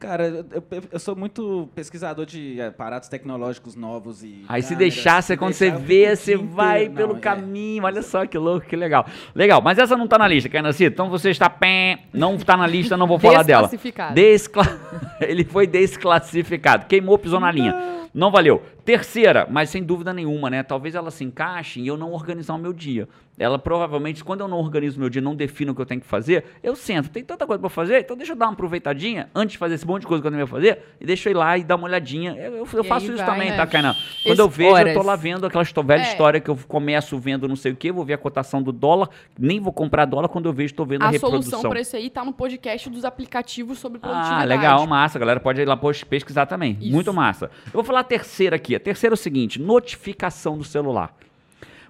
Cara, 0.04 0.26
eu, 0.26 0.62
eu, 0.92 0.98
sou 0.98 1.16
muito 1.16 1.66
pesquisador 1.74 2.26
de 2.26 2.60
aparatos 2.60 3.08
tecnológicos 3.08 3.74
novos 3.74 4.22
e. 4.22 4.44
Aí 4.46 4.62
se 4.62 4.76
deixar, 4.76 5.22
você, 5.22 5.34
quando 5.34 5.54
você 5.54 5.70
vê, 5.70 6.14
você 6.14 6.36
vai 6.36 6.88
não, 6.88 6.94
pelo 6.94 7.16
é. 7.16 7.20
caminho. 7.20 7.84
Olha 7.84 8.02
só 8.02 8.26
que 8.26 8.36
louco, 8.36 8.66
que 8.66 8.76
legal. 8.76 9.06
Legal, 9.34 9.62
mas 9.62 9.78
essa 9.78 9.96
não 9.96 10.06
tá 10.06 10.18
na 10.18 10.28
lista, 10.28 10.50
Cainacito. 10.50 10.92
Então 10.92 11.08
você 11.08 11.30
está. 11.30 11.48
Pé, 11.48 12.00
não 12.12 12.36
tá 12.36 12.54
na 12.54 12.66
lista, 12.66 12.98
não 12.98 13.06
vou 13.06 13.18
falar 13.18 13.42
dela. 13.44 13.62
Desclassificado. 13.62 14.14
Descla... 14.14 14.64
Ele 15.22 15.42
foi 15.42 15.66
desclassificado. 15.66 16.84
Queimou, 16.84 17.18
pisou 17.18 17.40
na 17.40 17.50
linha. 17.50 18.03
Não 18.14 18.30
valeu. 18.30 18.62
Terceira, 18.84 19.46
mas 19.50 19.70
sem 19.70 19.82
dúvida 19.82 20.12
nenhuma, 20.12 20.48
né? 20.48 20.62
Talvez 20.62 20.94
ela 20.94 21.10
se 21.10 21.24
encaixe 21.24 21.80
em 21.80 21.86
eu 21.86 21.96
não 21.96 22.12
organizar 22.12 22.54
o 22.54 22.58
meu 22.58 22.72
dia. 22.72 23.08
Ela 23.36 23.58
provavelmente, 23.58 24.22
quando 24.22 24.42
eu 24.42 24.48
não 24.48 24.58
organizo 24.58 24.96
o 24.96 25.00
meu 25.00 25.10
dia, 25.10 25.20
não 25.20 25.34
defino 25.34 25.72
o 25.72 25.74
que 25.74 25.80
eu 25.80 25.86
tenho 25.86 26.00
que 26.00 26.06
fazer, 26.06 26.44
eu 26.62 26.76
sento. 26.76 27.10
Tem 27.10 27.24
tanta 27.24 27.44
coisa 27.46 27.58
para 27.58 27.68
fazer, 27.68 28.00
então 28.00 28.16
deixa 28.16 28.32
eu 28.32 28.36
dar 28.36 28.46
uma 28.46 28.52
aproveitadinha 28.52 29.28
antes 29.34 29.52
de 29.52 29.58
fazer 29.58 29.74
esse 29.74 29.86
monte 29.86 30.02
de 30.02 30.06
coisa 30.06 30.22
que 30.22 30.28
eu 30.28 30.30
tenho 30.30 30.44
que 30.44 30.50
fazer 30.50 30.82
e 31.00 31.06
deixa 31.06 31.28
eu 31.28 31.32
ir 31.32 31.34
lá 31.34 31.58
e 31.58 31.64
dar 31.64 31.74
uma 31.74 31.86
olhadinha. 31.86 32.36
Eu, 32.36 32.58
eu, 32.58 32.68
eu 32.72 32.84
faço 32.84 33.06
isso 33.06 33.16
vai, 33.16 33.26
também, 33.26 33.50
né? 33.50 33.56
tá, 33.56 33.66
Kainan? 33.66 33.96
Quando 34.22 34.38
eu 34.38 34.48
vejo, 34.48 34.70
horas. 34.70 34.94
eu 34.94 35.00
tô 35.00 35.04
lá 35.04 35.16
vendo 35.16 35.46
aquela 35.46 35.64
velha 35.84 36.02
é. 36.02 36.08
história 36.10 36.40
que 36.40 36.48
eu 36.48 36.56
começo 36.68 37.18
vendo 37.18 37.48
não 37.48 37.56
sei 37.56 37.72
o 37.72 37.76
que, 37.76 37.90
vou 37.90 38.04
ver 38.04 38.14
a 38.14 38.18
cotação 38.18 38.62
do 38.62 38.70
dólar, 38.70 39.08
nem 39.36 39.58
vou 39.58 39.72
comprar 39.72 40.04
dólar 40.04 40.28
quando 40.28 40.46
eu 40.46 40.52
vejo, 40.52 40.72
estou 40.72 40.86
vendo 40.86 41.02
a, 41.02 41.06
a 41.06 41.10
reprodução. 41.10 41.38
A 41.38 41.42
solução 41.42 41.70
para 41.70 41.80
isso 41.80 41.96
aí 41.96 42.10
tá 42.10 42.24
no 42.24 42.32
podcast 42.32 42.88
dos 42.88 43.04
aplicativos 43.04 43.78
sobre 43.78 43.98
produtividade. 43.98 44.42
Ah, 44.42 44.44
legal, 44.44 44.86
massa. 44.86 45.18
A 45.18 45.20
galera 45.20 45.40
pode 45.40 45.60
ir 45.60 45.66
lá 45.66 45.76
pesquisar 46.08 46.46
também. 46.46 46.78
Isso. 46.80 46.92
Muito 46.92 47.12
massa. 47.12 47.50
Eu 47.66 47.72
vou 47.72 47.84
falar 47.84 48.03
a 48.04 48.06
terceira 48.06 48.56
aqui. 48.56 48.76
A 48.76 48.80
terceira 48.80 49.14
é 49.14 49.16
o 49.16 49.18
seguinte, 49.18 49.60
notificação 49.60 50.56
do 50.58 50.64
celular. 50.64 51.16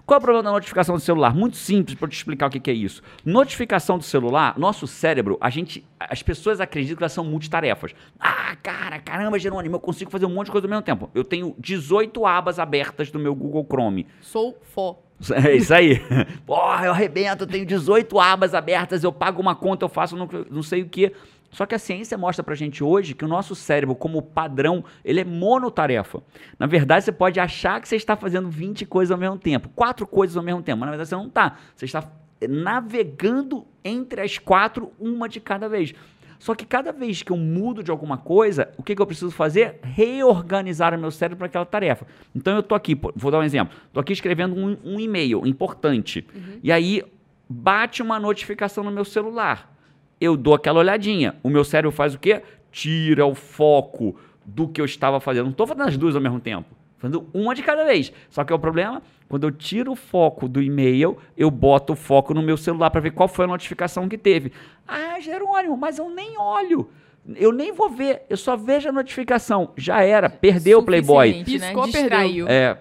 Qual 0.05 0.17
é 0.17 0.19
o 0.19 0.21
problema 0.21 0.43
da 0.43 0.51
notificação 0.51 0.95
do 0.95 1.01
celular? 1.01 1.33
Muito 1.33 1.57
simples 1.57 1.97
para 1.97 2.05
eu 2.05 2.09
te 2.09 2.15
explicar 2.15 2.45
o 2.45 2.49
que, 2.51 2.59
que 2.59 2.69
é 2.69 2.73
isso. 2.73 3.01
Notificação 3.25 3.97
do 3.97 4.03
celular, 4.03 4.57
nosso 4.57 4.85
cérebro, 4.85 5.35
a 5.41 5.49
gente, 5.49 5.83
as 5.99 6.21
pessoas 6.21 6.61
acreditam 6.61 6.97
que 6.97 7.03
elas 7.03 7.11
são 7.11 7.25
multitarefas. 7.25 7.95
Ah, 8.19 8.55
cara, 8.61 8.99
caramba, 8.99 9.39
Jerônimo, 9.39 9.77
eu 9.77 9.79
consigo 9.79 10.11
fazer 10.11 10.27
um 10.27 10.29
monte 10.29 10.45
de 10.45 10.51
coisa 10.51 10.67
ao 10.67 10.69
mesmo 10.69 10.83
tempo. 10.83 11.09
Eu 11.15 11.23
tenho 11.23 11.55
18 11.57 12.23
abas 12.23 12.59
abertas 12.59 13.09
do 13.09 13.17
meu 13.17 13.33
Google 13.33 13.65
Chrome. 13.67 14.05
Sou 14.21 14.55
fó. 14.61 15.01
É 15.43 15.55
isso 15.55 15.73
aí. 15.73 15.99
Porra, 16.45 16.85
eu 16.85 16.91
arrebento, 16.91 17.43
eu 17.45 17.47
tenho 17.47 17.65
18 17.65 18.19
abas 18.19 18.53
abertas, 18.53 19.03
eu 19.03 19.11
pago 19.11 19.41
uma 19.41 19.55
conta, 19.55 19.85
eu 19.85 19.89
faço 19.89 20.15
não, 20.15 20.29
não 20.51 20.61
sei 20.61 20.83
o 20.83 20.89
que. 20.89 21.13
Só 21.55 21.65
que 21.65 21.73
a 21.73 21.79
ciência 21.79 22.17
mostra 22.17 22.43
pra 22.43 22.53
gente 22.53 22.83
hoje 22.83 23.13
que 23.13 23.23
o 23.23 23.29
nosso 23.29 23.55
cérebro, 23.55 23.95
como 23.95 24.21
padrão, 24.21 24.83
ele 25.05 25.21
é 25.21 25.23
monotarefa. 25.23 26.21
Na 26.59 26.65
verdade, 26.65 27.05
você 27.05 27.13
pode 27.13 27.39
achar 27.39 27.79
que 27.79 27.87
você 27.87 27.95
está 27.95 28.17
fazendo 28.17 28.49
20 28.49 28.85
coisas 28.85 29.09
ao 29.09 29.17
mesmo 29.17 29.37
tempo, 29.37 29.69
quatro 29.69 30.05
coisas 30.05 30.35
ao 30.35 30.43
mesmo 30.43 30.61
tempo, 30.61 30.79
mas 30.81 30.87
na 30.87 30.91
verdade 30.91 31.07
você 31.07 31.15
não 31.15 31.27
está. 31.27 31.57
Você 31.73 31.85
está 31.85 32.11
navegando 32.49 33.65
entre 33.85 34.19
as 34.19 34.37
quatro, 34.37 34.91
uma 34.99 35.29
de 35.29 35.39
cada 35.39 35.69
vez. 35.69 35.93
Só 36.39 36.53
que 36.53 36.65
cada 36.65 36.91
vez 36.91 37.23
que 37.23 37.31
eu 37.31 37.37
mudo 37.37 37.81
de 37.81 37.89
alguma 37.89 38.17
coisa, 38.17 38.69
o 38.77 38.83
que, 38.83 38.93
que 38.93 39.01
eu 39.01 39.07
preciso 39.07 39.31
fazer? 39.31 39.79
Reorganizar 39.81 40.93
o 40.93 40.99
meu 40.99 41.09
cérebro 41.09 41.37
para 41.37 41.47
aquela 41.47 41.65
tarefa. 41.65 42.05
Então 42.35 42.53
eu 42.57 42.63
tô 42.63 42.75
aqui, 42.75 42.99
vou 43.15 43.31
dar 43.31 43.39
um 43.39 43.43
exemplo. 43.43 43.73
Tô 43.93 44.01
aqui 44.01 44.11
escrevendo 44.11 44.53
um, 44.53 44.77
um 44.83 44.99
e-mail 44.99 45.47
importante. 45.47 46.27
Uhum. 46.35 46.59
E 46.61 46.69
aí 46.69 47.01
bate 47.47 48.01
uma 48.01 48.19
notificação 48.19 48.83
no 48.83 48.91
meu 48.91 49.05
celular 49.05 49.73
eu 50.19 50.37
dou 50.37 50.53
aquela 50.53 50.79
olhadinha. 50.79 51.35
O 51.43 51.49
meu 51.49 51.63
cérebro 51.63 51.91
faz 51.91 52.13
o 52.13 52.19
quê? 52.19 52.41
Tira 52.71 53.25
o 53.25 53.35
foco 53.35 54.15
do 54.45 54.67
que 54.67 54.79
eu 54.79 54.85
estava 54.85 55.19
fazendo. 55.19 55.45
Não 55.45 55.51
estou 55.51 55.67
fazendo 55.67 55.87
as 55.87 55.97
duas 55.97 56.15
ao 56.15 56.21
mesmo 56.21 56.39
tempo. 56.39 56.67
Fazendo 56.97 57.27
uma 57.33 57.53
de 57.53 57.61
cada 57.61 57.83
vez. 57.85 58.11
Só 58.29 58.43
que 58.43 58.53
é 58.53 58.55
o 58.55 58.59
problema, 58.59 59.01
quando 59.27 59.45
eu 59.45 59.51
tiro 59.51 59.91
o 59.91 59.95
foco 59.95 60.47
do 60.47 60.61
e-mail, 60.61 61.17
eu 61.37 61.51
boto 61.51 61.93
o 61.93 61.95
foco 61.95 62.33
no 62.33 62.41
meu 62.41 62.57
celular 62.57 62.89
para 62.89 63.01
ver 63.01 63.11
qual 63.11 63.27
foi 63.27 63.45
a 63.45 63.47
notificação 63.47 64.07
que 64.07 64.17
teve. 64.17 64.51
Ah, 64.87 65.19
Jerônimo, 65.19 65.75
mas 65.75 65.97
eu 65.97 66.09
nem 66.09 66.37
olho. 66.37 66.89
Eu 67.35 67.51
nem 67.51 67.73
vou 67.73 67.89
ver, 67.89 68.21
eu 68.29 68.37
só 68.37 68.55
vejo 68.55 68.87
a 68.87 68.91
notificação. 68.91 69.71
Já 69.75 70.03
era, 70.03 70.29
perdeu 70.29 70.79
o 70.79 70.83
Playboy. 70.83 71.39
Né? 71.39 71.43
Piscou, 71.43 71.85
Distraiu. 71.85 72.47
É, 72.47 72.77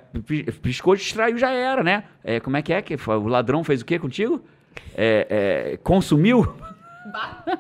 piscou, 0.61 0.95
distraiu, 0.95 1.39
já 1.39 1.51
era, 1.51 1.83
né? 1.83 2.05
É, 2.23 2.41
como 2.41 2.57
é 2.57 2.63
que 2.63 2.73
é? 2.73 2.83
que 2.83 2.95
O 3.09 3.27
ladrão 3.27 3.65
fez 3.65 3.81
o 3.81 3.87
quê 3.87 3.99
contigo? 3.99 4.43
É, 4.95 5.73
é, 5.73 5.77
consumiu? 5.79 6.55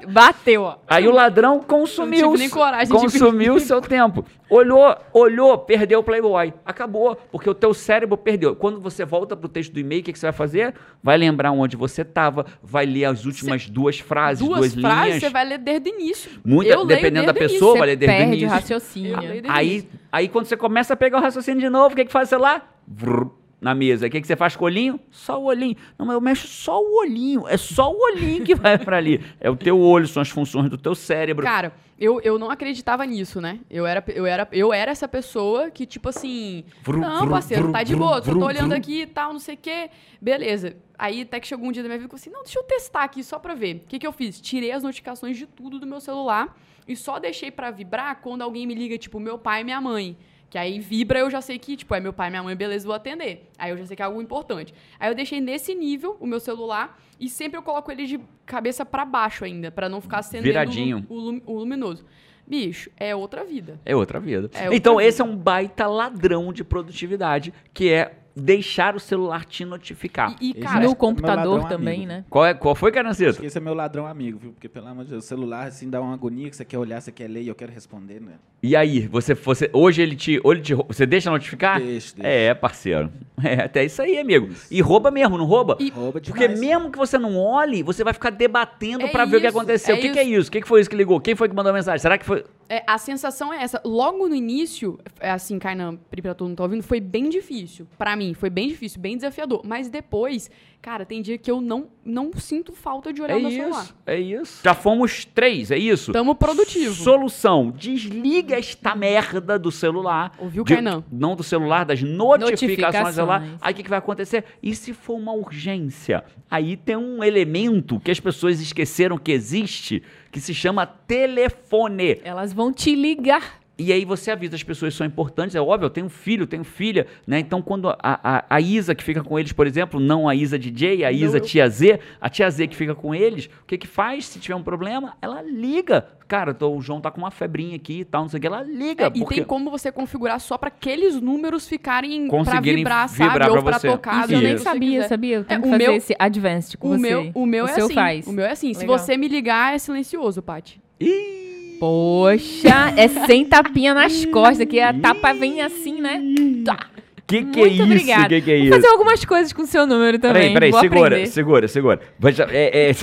Bateu, 0.09 0.63
ó. 0.63 0.77
Aí 0.89 1.07
o 1.07 1.13
ladrão 1.13 1.61
consumiu. 1.61 2.23
Não 2.23 2.31
tive 2.33 2.39
nem 2.39 2.51
coragem 2.51 2.89
consumiu 2.89 3.55
o 3.55 3.61
seu 3.61 3.81
tempo. 3.81 4.25
Olhou, 4.49 4.97
olhou, 5.13 5.59
perdeu 5.59 6.01
o 6.01 6.03
Playboy. 6.03 6.55
Acabou, 6.65 7.17
porque 7.31 7.49
o 7.49 7.55
teu 7.55 7.75
cérebro 7.75 8.17
perdeu. 8.17 8.57
Quando 8.57 8.81
você 8.81 9.05
volta 9.05 9.37
pro 9.37 9.49
texto 9.49 9.73
do 9.73 9.81
e-mail, 9.81 10.01
o 10.01 10.05
que, 10.05 10.13
que 10.13 10.19
você 10.19 10.27
vai 10.27 10.33
fazer? 10.33 10.75
Vai 11.03 11.19
lembrar 11.19 11.53
onde 11.53 11.77
você 11.77 12.03
estava, 12.03 12.47
vai 12.63 12.87
ler 12.87 13.05
as 13.05 13.25
últimas 13.25 13.65
cê, 13.65 13.71
duas 13.71 13.99
frases, 13.99 14.47
duas, 14.47 14.61
duas 14.61 14.75
frases, 14.75 15.07
linhas. 15.07 15.21
você 15.21 15.31
vai 15.31 15.45
ler 15.45 15.59
desde 15.59 15.91
o 15.91 15.95
início. 15.95 16.31
Muita, 16.45 16.73
Eu 16.73 16.87
dependendo 16.87 17.27
da 17.27 17.35
pessoa, 17.35 17.79
vai 17.79 17.89
ler 17.89 17.97
desde 17.97 18.17
o 18.17 18.27
início. 18.27 18.49
Raciocínio. 18.49 19.19
Aí, 19.49 19.89
aí 20.11 20.29
quando 20.29 20.47
você 20.47 20.57
começa 20.57 20.95
a 20.95 20.97
pegar 20.97 21.19
o 21.19 21.21
raciocínio 21.21 21.61
de 21.61 21.69
novo, 21.69 21.93
o 21.93 21.97
que, 21.97 22.05
que 22.05 22.13
faz, 22.13 22.29
sei 22.29 22.39
lá? 22.39 22.63
Vrr 22.87 23.44
na 23.64 23.75
mesa. 23.75 24.06
O 24.06 24.11
que, 24.11 24.21
que 24.21 24.26
você 24.26 24.37
faz 24.37 24.54
com 24.54 24.64
o 24.64 24.66
olhinho? 24.66 25.00
Só 25.11 25.40
o 25.40 25.44
olhinho. 25.44 25.75
Não, 25.99 26.04
mas 26.04 26.14
eu 26.14 26.21
mexo 26.21 26.47
só 26.47 26.78
o 26.78 26.99
olhinho. 27.00 27.49
É 27.49 27.56
só 27.56 27.90
o 27.90 27.99
olhinho 27.99 28.44
que 28.44 28.54
vai 28.54 28.76
para 28.76 28.99
ali. 28.99 29.25
É 29.40 29.49
o 29.49 29.56
teu 29.56 29.80
olho, 29.80 30.06
são 30.06 30.21
as 30.21 30.28
funções 30.28 30.68
do 30.68 30.76
teu 30.76 30.94
cérebro. 30.94 31.42
Cara, 31.42 31.73
eu, 31.99 32.21
eu 32.21 32.38
não 32.38 32.50
acreditava 32.50 33.06
nisso, 33.06 33.40
né? 33.40 33.61
Eu 33.71 33.87
era, 33.87 34.04
eu, 34.09 34.26
era, 34.26 34.47
eu 34.52 34.71
era 34.71 34.92
essa 34.92 35.09
pessoa 35.09 35.71
que, 35.71 35.87
tipo 35.87 36.11
assim. 36.11 36.64
Vrum, 36.83 37.00
não, 37.00 37.26
parceiro, 37.26 37.62
vrum, 37.64 37.73
tá 37.73 37.83
de 37.83 37.97
boa. 37.97 38.18
eu 38.18 38.38
tô 38.38 38.44
olhando 38.44 38.75
aqui 38.75 39.00
e 39.00 39.06
tal, 39.06 39.33
não 39.33 39.40
sei 39.40 39.54
o 39.54 39.59
quê. 39.59 39.88
Beleza. 40.21 40.76
Aí 40.99 41.23
até 41.23 41.40
que 41.40 41.47
chegou 41.47 41.66
um 41.66 41.73
dia 41.73 41.83
da 41.83 41.88
minha 41.88 41.99
vida 41.99 42.06
e 42.06 42.11
falei 42.11 42.21
assim: 42.21 42.30
não, 42.30 42.42
deixa 42.42 42.59
eu 42.59 42.64
testar 42.64 43.04
aqui 43.04 43.25
só 43.25 43.38
pra 43.38 43.54
ver. 43.54 43.76
O 43.76 43.88
que, 43.88 43.99
que 43.99 44.06
eu 44.06 44.12
fiz? 44.12 44.42
Tirei 44.42 44.73
as 44.73 44.83
notificações 44.83 45.38
de 45.38 45.47
tudo 45.47 45.78
do 45.78 45.87
meu 45.87 46.02
celular 46.02 46.54
e 46.87 46.94
só 46.94 47.18
deixei 47.18 47.50
para 47.50 47.71
vibrar 47.71 48.21
quando 48.21 48.42
alguém 48.42 48.66
me 48.66 48.75
liga, 48.75 48.99
tipo, 48.99 49.18
meu 49.18 49.38
pai 49.38 49.62
e 49.62 49.64
minha 49.64 49.80
mãe. 49.80 50.18
Que 50.51 50.59
aí 50.59 50.79
vibra, 50.79 51.19
eu 51.19 51.31
já 51.31 51.41
sei 51.41 51.59
que, 51.59 51.77
tipo, 51.77 51.95
é 51.95 52.01
meu 52.01 52.13
pai, 52.13 52.31
minha 52.31 52.43
mãe, 52.43 52.55
beleza, 52.55 52.87
vou 52.87 52.95
atender. 52.95 53.51
Aí 53.59 53.71
eu 53.71 53.77
já 53.77 53.87
sei 53.87 53.97
que 53.97 54.03
é 54.03 54.05
algo 54.05 54.23
importante. 54.23 54.73
Aí 54.99 55.11
eu 55.11 55.15
deixei 55.15 55.41
nesse 55.41 55.75
nível 55.75 56.17
o 56.21 56.27
meu 56.27 56.39
celular 56.39 57.01
e 57.19 57.29
sempre 57.29 57.59
eu 57.59 57.63
coloco 57.63 57.91
ele 57.91 58.07
de 58.07 58.21
cabeça 58.47 58.85
para 58.85 59.05
baixo 59.05 59.45
ainda, 59.45 59.71
para 59.71 59.89
não 59.89 60.01
ficar 60.01 60.19
acendendo 60.19 60.45
Viradinho. 60.45 61.07
O, 61.09 61.15
o, 61.15 61.43
o 61.47 61.59
luminoso. 61.59 62.05
Bicho, 62.47 62.91
é 62.97 63.17
outra 63.17 63.45
vida. 63.45 63.81
É 63.85 63.97
outra 63.97 64.21
vida. 64.21 64.51
É 64.53 64.65
outra 64.65 64.77
então, 64.77 64.97
vida. 64.99 65.09
esse 65.09 65.23
é 65.23 65.25
um 65.25 65.37
baita 65.37 65.87
ladrão 65.87 66.53
de 66.53 66.63
produtividade, 66.63 67.53
que 67.73 67.91
é 67.91 68.13
deixar 68.35 68.97
o 68.97 69.00
celular 69.00 69.45
te 69.45 69.64
notificar. 69.64 70.37
E, 70.41 70.50
e 70.50 70.55
cara, 70.55 70.81
no 70.81 70.97
computador 70.97 71.69
também, 71.69 71.99
amigo. 72.05 72.09
né? 72.09 72.25
Qual, 72.29 72.45
é, 72.45 72.55
qual 72.55 72.75
foi, 72.75 72.91
Canancito? 72.91 73.45
Esse 73.45 73.59
é 73.59 73.61
meu 73.61 73.75
ladrão 73.75 74.07
amigo, 74.07 74.38
viu? 74.38 74.53
Porque, 74.53 74.69
pelo 74.69 74.88
amor 74.88 75.05
de 75.05 75.11
Deus, 75.11 75.25
o 75.25 75.26
celular, 75.26 75.69
assim, 75.69 75.88
dá 75.88 76.00
uma 76.00 76.14
agonia 76.14 76.50
que 76.50 76.57
você 76.57 76.64
quer 76.64 76.79
olhar, 76.79 77.00
você 77.00 77.12
quer 77.12 77.29
ler 77.29 77.43
e 77.43 77.49
eu 77.49 77.55
quero 77.55 77.73
responder, 77.73 78.21
né? 78.21 78.35
E 78.62 78.75
aí, 78.75 79.07
você, 79.07 79.35
você 79.35 79.71
hoje 79.73 80.03
ele 80.03 80.17
te, 80.17 80.41
ele 80.45 80.61
te 80.61 80.75
você 80.75 81.07
deixa 81.07 81.31
notificar? 81.31 81.79
Deixa, 81.79 82.14
deixa. 82.17 82.29
É, 82.29 82.55
parceiro. 82.55 83.11
É, 83.45 83.64
até 83.64 83.85
isso 83.85 84.00
aí, 84.00 84.17
amigo. 84.17 84.47
Isso. 84.47 84.68
E 84.70 84.81
rouba 84.81 85.11
mesmo, 85.11 85.37
não 85.37 85.44
rouba? 85.44 85.77
E 85.81 85.90
rouba 85.90 86.20
demais. 86.20 86.40
Porque 86.47 86.49
mesmo 86.61 86.90
que 86.90 86.97
você 86.97 87.18
não 87.18 87.37
olhe, 87.37 87.83
você 87.83 88.05
vai 88.05 88.14
ficar 88.14 88.31
debatendo 88.31 89.05
é 89.05 89.09
para 89.09 89.25
ver 89.25 89.38
o 89.38 89.40
que 89.40 89.47
aconteceu. 89.49 89.94
É 89.94 89.99
o 89.99 90.01
que, 90.01 90.11
que, 90.11 90.18
é 90.18 90.23
isso? 90.23 90.49
O 90.49 90.53
que, 90.53 90.61
que 90.62 90.68
foi 90.68 90.81
isso 90.81 90.88
que 90.88 90.97
ligou? 90.97 91.20
Quem 91.20 91.35
foi 91.35 91.49
que 91.49 91.55
mandou 91.55 91.70
a 91.70 91.75
mensagem? 91.75 91.99
Será 91.99 92.16
que 92.16 92.25
foi... 92.25 92.44
É, 92.68 92.83
a 92.87 92.97
sensação 92.97 93.53
é 93.53 93.62
essa. 93.62 93.83
Logo 93.85 94.29
no 94.29 94.35
início, 94.35 94.99
é 95.20 95.31
assim, 95.31 95.59
Kainan, 95.59 95.97
pra 95.97 96.35
todo 96.35 96.49
mundo 96.49 96.57
tá 96.57 96.62
ouvindo, 96.62 96.83
foi 96.83 97.01
bem 97.01 97.29
difícil. 97.29 97.87
para 97.99 98.16
mim, 98.16 98.24
foi 98.33 98.49
bem 98.49 98.69
difícil, 98.69 99.01
bem 99.01 99.17
desafiador. 99.17 99.61
Mas 99.65 99.89
depois, 99.91 100.51
cara, 100.81 101.05
tem 101.05 101.21
dia 101.21 101.37
que 101.37 101.51
eu 101.51 101.61
não, 101.61 101.89
não 102.05 102.31
sinto 102.35 102.73
falta 102.73 103.13
de 103.13 103.21
olhar 103.21 103.35
é 103.35 103.37
o 103.37 103.41
meu 103.41 103.51
isso, 103.51 103.59
celular. 103.59 103.87
É 104.07 104.19
isso. 104.21 104.61
Já 104.65 104.73
fomos 104.73 105.25
três, 105.25 105.71
é 105.71 105.77
isso? 105.77 106.13
Tamo 106.13 106.35
produtivo. 106.35 106.95
Solução: 106.95 107.71
desliga 107.77 108.57
esta 108.57 108.95
merda 108.95 109.59
do 109.59 109.73
celular. 109.73 110.33
Ouviu, 110.39 110.65
de, 110.65 110.75
Kainan? 110.75 111.05
Não 111.11 111.35
do 111.35 111.43
celular, 111.43 111.85
das 111.85 112.03
notificações, 112.03 112.51
Notificações. 112.51 113.09
do 113.09 113.15
celular. 113.15 113.59
Aí 113.61 113.73
o 113.73 113.77
que, 113.77 113.83
que 113.83 113.91
vai 113.91 113.99
acontecer? 113.99 114.45
E 114.63 114.75
se 114.75 114.93
for 114.93 115.15
uma 115.17 115.33
urgência? 115.33 116.25
Aí 116.51 116.77
tem 116.77 116.97
um 116.97 117.25
elemento 117.25 117.99
que 117.99 118.11
as 118.11 118.21
pessoas 118.21 118.61
esqueceram 118.61 119.19
que 119.19 119.33
existe, 119.33 120.03
que 120.31 120.41
se 120.41 120.55
chama 120.55 120.87
telefone. 120.87 122.21
Elas 122.23 122.53
vão 122.53 122.73
te 122.73 122.95
ligar. 122.95 123.63
E 123.77 123.93
aí 123.93 124.05
você 124.05 124.31
avisa 124.31 124.55
as 124.55 124.63
pessoas 124.63 124.95
que 124.95 124.99
são 124.99 125.07
importantes. 125.07 125.57
É 125.57 125.61
óbvio, 125.61 125.87
eu 125.87 125.91
tenho 125.91 126.09
filho, 126.09 126.47
tenho 126.47 126.63
filha, 126.63 127.09
né? 127.27 127.41
Então, 127.41 127.61
quando 127.61 127.89
a, 127.89 127.97
a, 128.01 128.45
a 128.49 128.61
Isa 128.61 128.95
que 128.95 129.03
fica 129.03 129.21
com 129.23 129.37
eles, 129.37 129.51
por 129.53 129.67
exemplo, 129.67 129.99
não 129.99 130.29
a 130.29 130.35
Isa 130.35 130.57
DJ, 130.57 131.05
a 131.05 131.11
Isa 131.11 131.27
Não, 131.27 131.35
eu- 131.39 131.41
tia 131.41 131.69
Z, 131.69 131.99
a 132.21 132.29
tia 132.29 132.49
Z 132.49 132.69
que 132.69 132.77
fica 132.77 132.95
com 132.95 133.13
eles, 133.13 133.47
o 133.47 133.67
que 133.67 133.77
que 133.77 133.87
faz? 133.89 134.27
Se 134.27 134.39
tiver 134.39 134.55
um 134.55 134.63
problema, 134.63 135.17
ela 135.21 135.43
liga. 135.43 136.07
Cara, 136.29 136.55
tô- 136.55 136.73
o 136.77 136.81
João 136.81 137.01
tá 137.01 137.11
com 137.11 137.19
uma 137.19 137.33
febrinha 137.33 137.75
aqui 137.75 138.01
e 138.01 138.05
tal, 138.05 138.23
não 138.23 138.29
sei 138.29 138.39
o 138.39 138.41
que, 138.41 138.47
ela 138.47 138.63
liga. 138.63 139.07
É, 139.07 139.09
e 139.09 139.19
porque... 139.19 139.35
tem 139.35 139.45
como 139.45 139.71
você 139.73 139.91
configurar 139.91 140.39
só 140.39 140.57
pra 140.57 140.69
aqueles 140.69 141.21
números 141.21 141.67
ficarem 141.69 142.29
pra 142.29 142.61
vibrar, 142.61 143.09
sabe? 143.09 143.29
vibrar 143.31 143.51
Ou 143.51 143.63
pra 143.63 143.79
pra 143.81 143.91
tocar. 143.91 144.25
Isso 144.25 144.35
eu 144.35 144.41
nem 144.41 144.57
sabia, 144.57 145.09
sabia? 145.09 145.37
Eu 145.39 145.45
tenho 145.45 145.59
É, 145.59 145.63
que 145.63 145.67
o 145.69 145.71
fazer 145.73 145.85
meu- 145.85 145.97
esse 145.97 146.15
advanced 146.17 146.77
com 146.79 146.89
O 146.91 146.91
você. 146.93 147.01
meu, 147.01 147.31
o 147.35 147.45
meu 147.45 147.65
é 147.67 147.73
seu 147.73 147.87
assim. 147.87 147.95
faz. 147.95 148.27
O 148.27 148.33
meu 148.33 148.45
é 148.45 148.53
assim. 148.53 148.73
Se 148.73 148.81
Legal. 148.83 148.99
você 148.99 149.17
me 149.17 149.27
ligar, 149.27 149.75
é 149.75 149.79
silencioso, 149.79 150.41
Paty. 150.41 150.81
Ih, 151.01 151.43
Poxa, 151.85 152.94
é 152.97 153.07
sem 153.27 153.44
tapinha 153.44 153.92
nas 153.92 154.25
costas, 154.25 154.66
que 154.66 154.81
a 154.81 154.90
tapa 154.94 155.35
vem 155.35 155.61
assim, 155.61 156.01
né? 156.01 156.18
Tá. 156.64 156.87
que 157.27 157.44
que 157.44 157.61
é 157.61 157.66
isso? 157.66 157.83
obrigada. 157.83 158.29
Que 158.29 158.40
que 158.40 158.51
é 158.51 158.57
Vou 158.57 158.64
isso? 158.64 158.75
fazer 158.77 158.87
algumas 158.88 159.25
coisas 159.27 159.53
com 159.53 159.61
o 159.61 159.66
seu 159.66 159.87
número 159.87 160.18
também. 160.18 160.55
Peraí, 160.55 160.55
peraí, 160.55 160.70
Vou 160.70 160.81
segura, 160.81 161.07
aprender. 161.09 161.27
segura, 161.27 161.68
segura. 161.68 162.01
Veja, 162.18 162.49
é, 162.51 162.90
é... 162.90 162.94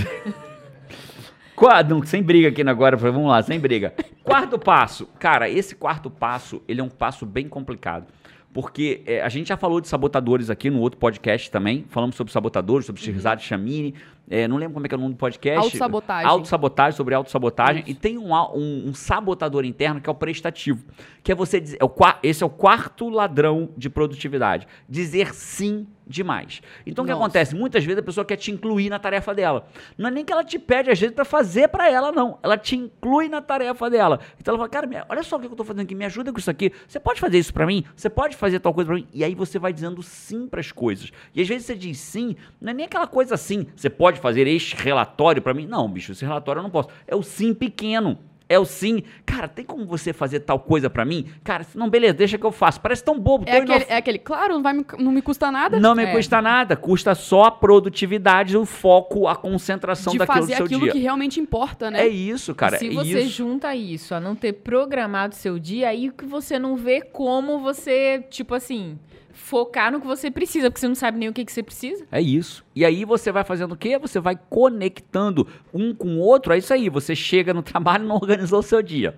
Qua- 1.55 1.83
não, 1.83 2.03
sem 2.03 2.23
briga 2.23 2.47
aqui 2.47 2.63
agora, 2.67 2.97
vamos 2.97 3.29
lá, 3.29 3.43
sem 3.43 3.59
briga. 3.59 3.93
Quarto 4.23 4.57
passo. 4.57 5.07
Cara, 5.19 5.47
esse 5.47 5.75
quarto 5.75 6.09
passo, 6.09 6.59
ele 6.67 6.81
é 6.81 6.83
um 6.83 6.89
passo 6.89 7.23
bem 7.23 7.47
complicado. 7.47 8.07
Porque 8.53 9.01
é, 9.05 9.21
a 9.21 9.29
gente 9.29 9.47
já 9.47 9.55
falou 9.55 9.79
de 9.79 9.87
sabotadores 9.87 10.49
aqui 10.49 10.69
no 10.69 10.79
outro 10.79 10.99
podcast 10.99 11.49
também. 11.49 11.85
Falamos 11.87 12.15
sobre 12.15 12.33
sabotadores, 12.33 12.85
sobre 12.85 13.01
Shirzad 13.01 13.39
Chamini. 13.39 13.93
É, 14.31 14.47
não 14.47 14.55
lembro 14.57 14.75
como 14.75 14.85
é 14.85 14.89
que 14.89 14.95
é 14.95 14.97
o 14.97 15.01
nome 15.01 15.13
do 15.13 15.17
podcast. 15.17 15.59
Autossabotagem. 15.65 16.25
Autossabotagem, 16.29 16.95
sobre 16.97 17.13
autossabotagem. 17.13 17.83
E 17.85 17.93
tem 17.93 18.17
um, 18.17 18.33
um- 18.33 18.87
um 18.87 18.93
sabotador 18.93 19.65
interno 19.65 19.99
que 19.99 20.09
é 20.09 20.11
o 20.11 20.15
prestativo. 20.15 20.85
Que 21.21 21.33
é 21.33 21.35
você 21.35 21.59
dizer. 21.59 21.77
É 21.81 21.83
o, 21.85 21.91
esse 22.23 22.41
é 22.41 22.45
o 22.45 22.49
quarto 22.49 23.09
ladrão 23.09 23.69
de 23.75 23.89
produtividade. 23.89 24.65
Dizer 24.87 25.33
sim 25.35 25.85
demais. 26.11 26.61
Então 26.85 27.03
o 27.03 27.07
que 27.07 27.13
Nossa. 27.13 27.23
acontece? 27.23 27.55
Muitas 27.55 27.83
vezes 27.83 27.99
a 27.99 28.03
pessoa 28.03 28.25
quer 28.25 28.35
te 28.35 28.51
incluir 28.51 28.89
na 28.89 28.99
tarefa 28.99 29.33
dela. 29.33 29.67
Não 29.97 30.09
é 30.09 30.11
nem 30.11 30.25
que 30.25 30.31
ela 30.31 30.43
te 30.43 30.59
pede, 30.59 30.91
às 30.91 30.99
vezes, 30.99 31.15
pra 31.15 31.25
fazer 31.25 31.67
pra 31.69 31.89
ela, 31.89 32.11
não. 32.11 32.37
Ela 32.43 32.57
te 32.57 32.75
inclui 32.75 33.29
na 33.29 33.41
tarefa 33.41 33.89
dela. 33.89 34.19
Então 34.39 34.53
ela 34.53 34.67
fala, 34.67 34.69
cara, 34.69 35.05
olha 35.09 35.23
só 35.23 35.37
o 35.37 35.39
que 35.39 35.47
eu 35.47 35.55
tô 35.55 35.63
fazendo 35.63 35.81
aqui, 35.83 35.95
me 35.95 36.05
ajuda 36.05 36.31
com 36.31 36.39
isso 36.39 36.51
aqui. 36.51 36.71
Você 36.87 36.99
pode 36.99 37.19
fazer 37.19 37.39
isso 37.39 37.53
pra 37.53 37.65
mim? 37.65 37.83
Você 37.95 38.09
pode 38.09 38.35
fazer 38.35 38.59
tal 38.59 38.73
coisa 38.73 38.87
pra 38.89 38.95
mim? 38.95 39.07
E 39.13 39.23
aí 39.23 39.33
você 39.33 39.57
vai 39.57 39.73
dizendo 39.73 40.03
sim 40.03 40.47
pras 40.47 40.71
coisas. 40.71 41.11
E 41.33 41.41
às 41.41 41.47
vezes 41.47 41.65
você 41.65 41.75
diz 41.75 41.97
sim, 41.99 42.35
não 42.59 42.71
é 42.71 42.73
nem 42.73 42.85
aquela 42.85 43.07
coisa 43.07 43.35
assim, 43.35 43.67
você 43.75 43.89
pode 43.89 44.19
fazer 44.19 44.47
este 44.47 44.75
relatório 44.75 45.41
pra 45.41 45.53
mim? 45.53 45.65
Não, 45.65 45.89
bicho, 45.89 46.11
esse 46.11 46.25
relatório 46.25 46.59
eu 46.59 46.63
não 46.63 46.69
posso. 46.69 46.89
É 47.07 47.15
o 47.15 47.23
sim 47.23 47.53
pequeno. 47.53 48.17
É 48.53 48.59
o 48.59 48.65
sim. 48.65 49.03
Cara, 49.25 49.47
tem 49.47 49.63
como 49.65 49.85
você 49.85 50.11
fazer 50.13 50.41
tal 50.41 50.59
coisa 50.59 50.89
pra 50.89 51.05
mim? 51.05 51.27
Cara, 51.43 51.65
não, 51.75 51.89
beleza, 51.89 52.13
deixa 52.13 52.37
que 52.37 52.45
eu 52.45 52.51
faço. 52.51 52.81
Parece 52.81 53.03
tão 53.03 53.19
bobo. 53.19 53.45
É 53.47 53.51
tão 53.53 53.61
aquele, 53.61 53.75
inof- 53.77 53.91
é 53.91 53.95
aquele, 53.97 54.19
claro, 54.19 54.53
não, 54.55 54.63
vai 54.63 54.73
me, 54.73 54.85
não 54.99 55.11
me 55.11 55.21
custa 55.21 55.51
nada 55.51 55.79
Não 55.79 55.95
me 55.95 56.03
É. 56.03 56.11
custa 56.13 56.41
nada, 56.41 56.75
custa 56.75 57.15
só 57.15 57.43
a 57.45 57.51
produtividade, 57.51 58.57
o 58.57 58.65
foco, 58.65 59.27
a 59.27 59.35
concentração 59.35 60.11
de 60.13 60.19
daquilo 60.19 60.37
fazer 60.39 60.53
do 60.53 60.57
seu 60.57 60.65
aquilo 60.65 60.81
dia. 60.81 60.91
que 60.91 60.99
realmente 60.99 61.39
importa, 61.39 61.89
né? 61.91 62.01
É 62.01 62.07
isso, 62.07 62.53
cara. 62.55 62.77
Se 62.77 62.87
é 62.87 62.91
você 62.91 63.19
isso. 63.21 63.29
junta 63.37 63.75
isso 63.75 64.13
a 64.15 64.19
não 64.19 64.35
ter 64.35 64.53
programado 64.53 65.35
seu 65.35 65.57
dia, 65.59 65.89
aí 65.89 66.11
que 66.11 66.25
você 66.25 66.57
não 66.59 66.75
vê 66.75 67.01
como 67.01 67.59
você, 67.59 68.23
tipo 68.29 68.53
assim, 68.55 68.97
focar 69.41 69.91
no 69.91 69.99
que 69.99 70.07
você 70.07 70.29
precisa, 70.31 70.69
porque 70.69 70.79
você 70.79 70.87
não 70.87 70.95
sabe 70.95 71.17
nem 71.17 71.27
o 71.27 71.33
que, 71.33 71.43
que 71.43 71.51
você 71.51 71.61
precisa. 71.63 72.05
É 72.11 72.21
isso. 72.21 72.63
E 72.75 72.85
aí 72.85 73.03
você 73.03 73.31
vai 73.31 73.43
fazendo 73.43 73.73
o 73.73 73.75
quê? 73.75 73.97
Você 73.97 74.19
vai 74.19 74.37
conectando 74.49 75.45
um 75.73 75.93
com 75.93 76.07
o 76.15 76.19
outro. 76.19 76.53
É 76.53 76.57
isso 76.57 76.73
aí. 76.73 76.87
Você 76.89 77.15
chega 77.15 77.53
no 77.53 77.61
trabalho 77.63 78.05
e 78.05 78.07
não 78.07 78.15
organizou 78.15 78.59
o 78.59 78.63
seu 78.63 78.81
dia. 78.81 79.15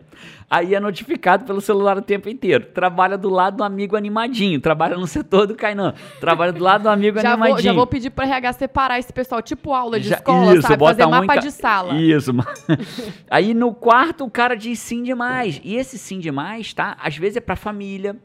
Aí 0.49 0.73
é 0.73 0.79
notificado 0.79 1.45
pelo 1.45 1.61
celular 1.61 1.97
o 1.97 2.01
tempo 2.01 2.29
inteiro. 2.29 2.65
Trabalha 2.73 3.17
do 3.17 3.29
lado 3.29 3.57
do 3.57 3.63
amigo 3.63 3.95
animadinho. 3.95 4.59
Trabalha 4.59 4.95
no 4.97 5.05
setor 5.05 5.45
do 5.45 5.55
Kainan. 5.55 5.93
Trabalha 6.19 6.51
do 6.51 6.63
lado 6.63 6.83
do 6.83 6.89
amigo 6.89 7.19
Já 7.21 7.31
animadinho. 7.33 7.55
vou, 7.55 7.63
já 7.63 7.73
vou 7.73 7.87
pedir 7.87 8.09
pra 8.09 8.25
RH 8.25 8.53
separar 8.53 8.99
esse 8.99 9.11
pessoal, 9.13 9.41
tipo 9.41 9.73
aula 9.73 9.99
de 9.99 10.09
Já- 10.09 10.15
escola, 10.15 10.53
isso, 10.53 10.61
sabe? 10.63 10.77
bota 10.77 10.91
Fazer 10.95 11.05
um 11.05 11.11
mapa 11.11 11.35
ca- 11.35 11.39
de 11.41 11.51
sala. 11.51 11.93
Isso. 12.01 12.31
Aí 13.29 13.53
no 13.53 13.73
quarto 13.73 14.23
o 14.25 14.31
cara 14.31 14.55
diz 14.55 14.79
sim 14.79 15.03
demais. 15.03 15.59
E 15.63 15.75
esse 15.75 15.97
sim 15.97 16.19
demais, 16.19 16.73
tá? 16.73 16.97
Às 16.99 17.17
vezes 17.17 17.37
é 17.37 17.41
pra 17.41 17.55
família, 17.55 18.15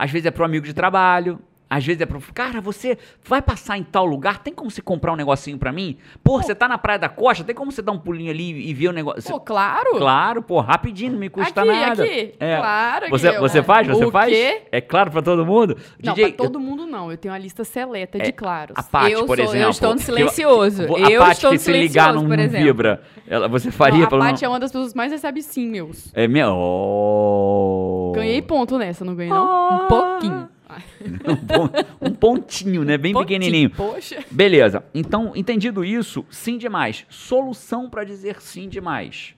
às 0.00 0.10
vezes 0.10 0.24
é 0.24 0.30
pro 0.30 0.46
amigo 0.46 0.64
de 0.64 0.72
trabalho. 0.72 1.38
Às 1.72 1.86
vezes 1.86 2.02
é 2.02 2.06
pro. 2.06 2.20
Cara, 2.34 2.60
você 2.60 2.98
vai 3.24 3.40
passar 3.40 3.78
em 3.78 3.84
tal 3.84 4.04
lugar? 4.04 4.38
Tem 4.42 4.52
como 4.52 4.68
você 4.68 4.82
comprar 4.82 5.12
um 5.12 5.16
negocinho 5.16 5.56
pra 5.56 5.70
mim? 5.70 5.96
Pô, 6.24 6.42
você 6.42 6.52
tá 6.52 6.66
na 6.66 6.76
Praia 6.76 6.98
da 6.98 7.08
Costa? 7.08 7.44
Tem 7.44 7.54
como 7.54 7.70
você 7.70 7.80
dar 7.80 7.92
um 7.92 7.98
pulinho 7.98 8.28
ali 8.28 8.68
e 8.68 8.74
ver 8.74 8.88
o 8.88 8.92
negócio? 8.92 9.30
Pô, 9.30 9.38
claro. 9.38 9.96
Claro, 9.96 10.42
pô, 10.42 10.58
rapidinho, 10.60 11.12
não 11.12 11.20
me 11.20 11.30
custa 11.30 11.60
aqui, 11.62 11.70
nada. 11.70 12.02
aqui. 12.02 12.34
É. 12.40 12.56
Claro 12.56 13.04
que 13.04 13.10
Você, 13.12 13.28
eu- 13.28 13.40
você 13.40 13.62
faz? 13.62 13.86
Você 13.86 14.04
o 14.04 14.10
faz? 14.10 14.32
Quê? 14.32 14.62
É 14.72 14.80
claro 14.80 15.12
pra 15.12 15.22
todo 15.22 15.46
mundo? 15.46 15.76
Não, 16.02 16.12
DJ, 16.12 16.32
pra 16.32 16.44
todo 16.44 16.58
mundo 16.58 16.86
não. 16.86 17.08
Eu 17.10 17.16
tenho 17.16 17.32
uma 17.32 17.38
lista 17.38 17.62
seleta 17.62 18.18
de 18.18 18.32
claros. 18.32 18.74
A 18.76 18.82
Paty, 18.82 19.12
Eu 19.12 19.24
por 19.24 19.36
sou- 19.36 19.44
eu 19.46 19.50
exemplo. 19.52 19.70
estou 19.70 19.94
no 19.94 20.00
silencioso. 20.00 20.82
a 20.82 20.98
Eu 21.08 21.20
Paty 21.20 21.32
estou 21.34 21.50
que 21.52 21.56
no 21.56 21.62
se 21.62 21.72
ligar 21.72 22.06
silencioso, 22.14 22.28
não, 22.28 22.36
não 22.36 22.48
vibra. 22.48 23.02
Ela, 23.28 23.46
você 23.46 23.66
Não, 23.68 23.72
faria 23.72 24.04
a 24.06 24.08
pelo 24.08 24.20
Paty 24.20 24.44
é 24.44 24.48
uma 24.48 24.58
das 24.58 24.72
pessoas 24.72 24.92
mais 24.92 25.12
recebe 25.12 25.40
sim, 25.40 25.68
meus. 25.70 26.10
É 26.14 26.26
minha. 26.26 26.50
Oh. 26.52 28.12
Ganhei 28.14 28.42
ponto 28.42 28.76
nessa, 28.76 29.04
não 29.04 29.14
ganhei 29.14 29.32
não? 29.32 29.84
Um 29.84 29.88
pouquinho. 29.88 30.48
um, 31.26 31.36
pon- 31.36 31.70
um 32.00 32.10
pontinho, 32.14 32.84
né? 32.84 32.96
Bem 32.98 33.12
Pouquinho. 33.12 33.40
pequenininho. 33.40 33.70
Poxa. 33.70 34.24
Beleza. 34.30 34.84
Então, 34.94 35.32
entendido 35.34 35.84
isso, 35.84 36.24
sim 36.30 36.56
demais. 36.58 37.04
Solução 37.08 37.88
pra 37.90 38.04
dizer 38.04 38.40
sim 38.40 38.68
demais. 38.68 39.34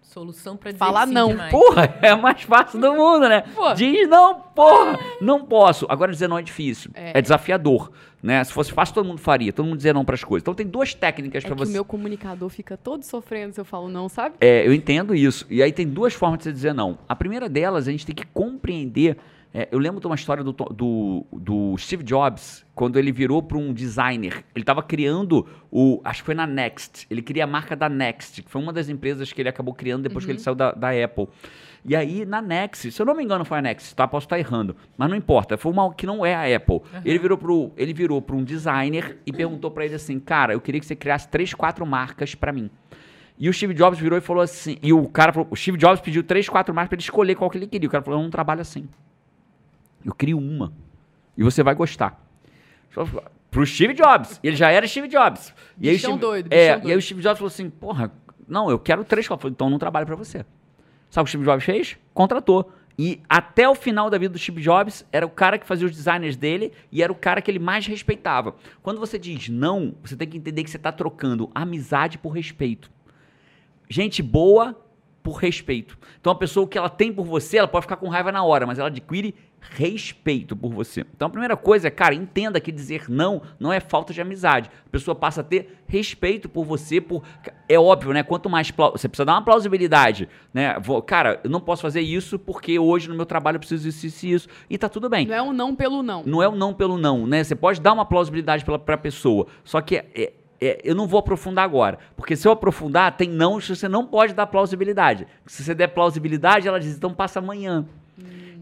Solução 0.00 0.58
pra 0.58 0.70
dizer 0.72 0.78
Fala 0.78 1.06
sim 1.06 1.12
não. 1.14 1.28
demais. 1.28 1.50
Porra, 1.50 1.98
é 2.02 2.10
a 2.10 2.16
mais 2.18 2.42
fácil 2.42 2.78
do 2.78 2.92
mundo, 2.92 3.28
né? 3.30 3.44
Pô. 3.54 3.72
Diz 3.72 4.06
não, 4.06 4.34
porra, 4.34 4.98
não 5.22 5.42
posso. 5.46 5.86
Agora 5.88 6.12
dizer 6.12 6.28
não 6.28 6.36
é 6.36 6.42
difícil. 6.42 6.90
É, 6.92 7.18
É. 7.18 7.22
desafiador, 7.22 7.90
né? 8.22 8.44
Se 8.44 8.52
fosse 8.52 8.70
fácil, 8.70 8.94
todo 8.94 9.06
mundo 9.06 9.20
faria. 9.22 9.54
Todo 9.54 9.64
mundo 9.64 9.78
dizer 9.78 9.94
não 9.94 10.04
pras 10.04 10.22
coisas. 10.22 10.42
Então 10.42 10.52
tem 10.52 10.66
duas 10.66 10.92
técnicas 10.92 11.42
É 11.46 11.50
o 11.50 11.56
você. 11.56 11.72
meu 11.72 11.82
comunicador 11.82 12.50
fica 12.50 12.76
todo 12.76 13.02
sofrendo 13.04 13.54
se 13.54 13.60
eu 13.60 13.64
falo 13.64 13.88
não, 13.88 14.06
sabe? 14.06 14.34
É, 14.38 14.66
eu 14.66 14.74
entendo 14.74 15.14
isso. 15.14 15.46
E 15.48 15.62
aí 15.62 15.72
tem 15.72 15.88
duas 15.88 16.12
formas 16.12 16.40
de 16.40 16.44
você 16.44 16.52
dizer 16.52 16.74
não. 16.74 16.98
A 17.08 17.16
primeira 17.16 17.48
delas, 17.48 17.88
a 17.88 17.90
gente 17.90 18.04
tem 18.04 18.14
que 18.14 18.26
compreender. 18.26 19.16
É, 19.54 19.68
eu 19.70 19.78
lembro 19.78 20.00
de 20.00 20.06
uma 20.06 20.14
história 20.14 20.42
do, 20.42 20.52
do, 20.52 21.26
do 21.30 21.76
Steve 21.76 22.02
Jobs, 22.02 22.64
quando 22.74 22.98
ele 22.98 23.12
virou 23.12 23.42
para 23.42 23.58
um 23.58 23.72
designer. 23.72 24.44
Ele 24.54 24.62
estava 24.62 24.82
criando 24.82 25.46
o. 25.70 26.00
Acho 26.02 26.22
que 26.22 26.26
foi 26.26 26.34
na 26.34 26.46
Next. 26.46 27.06
Ele 27.10 27.20
queria 27.20 27.44
a 27.44 27.46
marca 27.46 27.76
da 27.76 27.88
Next, 27.88 28.42
que 28.42 28.50
foi 28.50 28.62
uma 28.62 28.72
das 28.72 28.88
empresas 28.88 29.30
que 29.30 29.42
ele 29.42 29.50
acabou 29.50 29.74
criando 29.74 30.04
depois 30.04 30.24
que 30.24 30.30
ele 30.30 30.38
saiu 30.38 30.54
da, 30.54 30.72
da 30.72 30.88
Apple. 30.90 31.28
E 31.84 31.94
aí, 31.94 32.24
na 32.24 32.40
Next, 32.40 32.90
se 32.90 33.02
eu 33.02 33.04
não 33.04 33.14
me 33.14 33.22
engano, 33.22 33.44
foi 33.44 33.58
a 33.58 33.62
Next, 33.62 33.94
tá? 33.94 34.08
Posso 34.08 34.24
estar 34.24 34.38
errando. 34.38 34.74
Mas 34.96 35.10
não 35.10 35.16
importa, 35.16 35.58
foi 35.58 35.70
uma 35.70 35.92
que 35.92 36.06
não 36.06 36.24
é 36.24 36.34
a 36.34 36.56
Apple. 36.56 36.80
Ele 37.04 37.18
virou 37.18 37.36
pro, 37.36 37.72
ele 37.76 37.92
virou 37.92 38.22
para 38.22 38.36
um 38.36 38.44
designer 38.44 39.18
e 39.26 39.32
perguntou 39.32 39.70
para 39.70 39.84
ele 39.84 39.94
assim: 39.94 40.18
Cara, 40.18 40.54
eu 40.54 40.60
queria 40.62 40.80
que 40.80 40.86
você 40.86 40.96
criasse 40.96 41.28
três, 41.28 41.52
quatro 41.52 41.84
marcas 41.84 42.34
para 42.34 42.52
mim. 42.52 42.70
E 43.38 43.50
o 43.50 43.52
Steve 43.52 43.74
Jobs 43.74 43.98
virou 43.98 44.16
e 44.16 44.22
falou 44.22 44.42
assim. 44.42 44.78
E 44.82 44.94
o 44.94 45.06
cara 45.08 45.32
falou, 45.32 45.48
o 45.50 45.56
Steve 45.56 45.76
Jobs 45.76 46.00
pediu 46.00 46.22
três, 46.22 46.48
quatro 46.48 46.74
marcas 46.74 46.88
pra 46.90 46.96
ele 46.96 47.02
escolher 47.02 47.34
qual 47.34 47.50
que 47.50 47.58
ele 47.58 47.66
queria. 47.66 47.88
O 47.88 47.90
cara 47.90 48.02
falou, 48.02 48.20
eu 48.20 48.22
não 48.22 48.30
trabalho 48.30 48.60
assim. 48.60 48.88
Eu 50.04 50.14
crio 50.14 50.38
uma. 50.38 50.72
E 51.36 51.42
você 51.42 51.62
vai 51.62 51.74
gostar. 51.74 52.20
Pro 53.50 53.66
Steve 53.66 53.94
Jobs. 53.94 54.40
Ele 54.42 54.56
já 54.56 54.70
era 54.70 54.86
Steve 54.86 55.08
Jobs. 55.08 55.54
E 55.78 55.88
aí 55.88 55.98
Steve, 55.98 56.18
doido, 56.18 56.46
é, 56.52 56.56
bichão 56.58 56.66
E 56.66 56.70
aí 56.72 56.80
doido. 56.82 56.98
o 56.98 57.02
Steve 57.02 57.22
Jobs 57.22 57.38
falou 57.38 57.48
assim, 57.48 57.68
porra, 57.70 58.12
não, 58.48 58.70
eu 58.70 58.78
quero 58.78 59.04
três. 59.04 59.26
Falei, 59.26 59.40
Então 59.50 59.66
eu 59.66 59.70
não 59.70 59.78
trabalho 59.78 60.06
pra 60.06 60.16
você. 60.16 60.44
Sabe 61.10 61.22
o 61.22 61.24
que 61.24 61.28
o 61.28 61.28
Steve 61.28 61.44
Jobs 61.44 61.64
fez? 61.64 61.98
Contratou. 62.14 62.72
E 62.98 63.20
até 63.28 63.68
o 63.68 63.74
final 63.74 64.10
da 64.10 64.18
vida 64.18 64.32
do 64.34 64.38
Steve 64.38 64.60
Jobs, 64.60 65.04
era 65.10 65.24
o 65.26 65.30
cara 65.30 65.58
que 65.58 65.66
fazia 65.66 65.86
os 65.86 65.92
designers 65.96 66.36
dele 66.36 66.72
e 66.90 67.02
era 67.02 67.10
o 67.10 67.16
cara 67.16 67.40
que 67.40 67.50
ele 67.50 67.58
mais 67.58 67.86
respeitava. 67.86 68.54
Quando 68.82 69.00
você 69.00 69.18
diz 69.18 69.48
não, 69.48 69.94
você 70.02 70.14
tem 70.16 70.28
que 70.28 70.36
entender 70.36 70.62
que 70.62 70.70
você 70.70 70.76
está 70.76 70.92
trocando 70.92 71.50
amizade 71.54 72.18
por 72.18 72.30
respeito. 72.30 72.90
Gente 73.88 74.22
boa 74.22 74.76
por 75.22 75.34
respeito. 75.36 75.96
Então 76.20 76.32
a 76.32 76.36
pessoa 76.36 76.66
que 76.66 76.76
ela 76.76 76.88
tem 76.88 77.12
por 77.12 77.24
você, 77.24 77.58
ela 77.58 77.68
pode 77.68 77.84
ficar 77.84 77.96
com 77.96 78.08
raiva 78.08 78.32
na 78.32 78.42
hora, 78.42 78.66
mas 78.66 78.78
ela 78.78 78.88
adquire 78.88 79.34
respeito 79.76 80.56
por 80.56 80.72
você. 80.72 81.04
Então 81.14 81.26
a 81.28 81.30
primeira 81.30 81.56
coisa 81.56 81.86
é, 81.86 81.90
cara, 81.90 82.14
entenda 82.14 82.60
que 82.60 82.72
dizer 82.72 83.04
não 83.08 83.40
não 83.58 83.72
é 83.72 83.78
falta 83.80 84.12
de 84.12 84.20
amizade. 84.20 84.68
A 84.86 84.90
pessoa 84.90 85.14
passa 85.14 85.40
a 85.40 85.44
ter 85.44 85.78
respeito 85.86 86.48
por 86.48 86.64
você, 86.64 87.00
por 87.00 87.22
é 87.68 87.78
óbvio, 87.78 88.12
né? 88.12 88.22
Quanto 88.22 88.50
mais 88.50 88.70
você 88.70 89.08
precisa 89.08 89.24
dar 89.24 89.34
uma 89.34 89.44
plausibilidade, 89.44 90.28
né? 90.52 90.76
Vou- 90.80 91.00
cara, 91.00 91.40
eu 91.44 91.50
não 91.50 91.60
posso 91.60 91.82
fazer 91.82 92.00
isso 92.00 92.38
porque 92.38 92.78
hoje 92.78 93.08
no 93.08 93.14
meu 93.14 93.24
trabalho 93.24 93.56
eu 93.56 93.60
preciso 93.60 93.88
isso, 93.88 94.06
isso, 94.06 94.26
e 94.26 94.32
isso 94.32 94.48
e 94.68 94.76
tá 94.76 94.88
tudo 94.88 95.08
bem. 95.08 95.26
Não 95.26 95.34
é 95.34 95.42
um 95.42 95.52
não 95.52 95.74
pelo 95.74 96.02
não. 96.02 96.22
Não 96.26 96.42
é 96.42 96.48
o 96.48 96.56
não 96.56 96.74
pelo 96.74 96.98
não, 96.98 97.26
né? 97.26 97.44
Você 97.44 97.54
pode 97.54 97.80
dar 97.80 97.92
uma 97.92 98.04
plausibilidade 98.04 98.64
pela, 98.64 98.78
pra 98.78 98.98
pessoa. 98.98 99.46
Só 99.64 99.80
que 99.80 99.96
é- 99.96 100.32
é- 100.68 100.80
eu 100.84 100.94
não 100.94 101.06
vou 101.06 101.18
aprofundar 101.20 101.64
agora. 101.64 101.98
Porque 102.16 102.36
se 102.36 102.46
eu 102.46 102.52
aprofundar, 102.52 103.16
tem 103.16 103.28
não 103.28 103.60
você 103.60 103.88
não 103.88 104.06
pode 104.06 104.34
dar 104.34 104.46
plausibilidade. 104.46 105.26
Se 105.46 105.64
você 105.64 105.74
der 105.74 105.88
plausibilidade, 105.88 106.68
ela 106.68 106.78
diz, 106.80 106.96
então 106.96 107.12
passa 107.12 107.38
amanhã. 107.38 107.84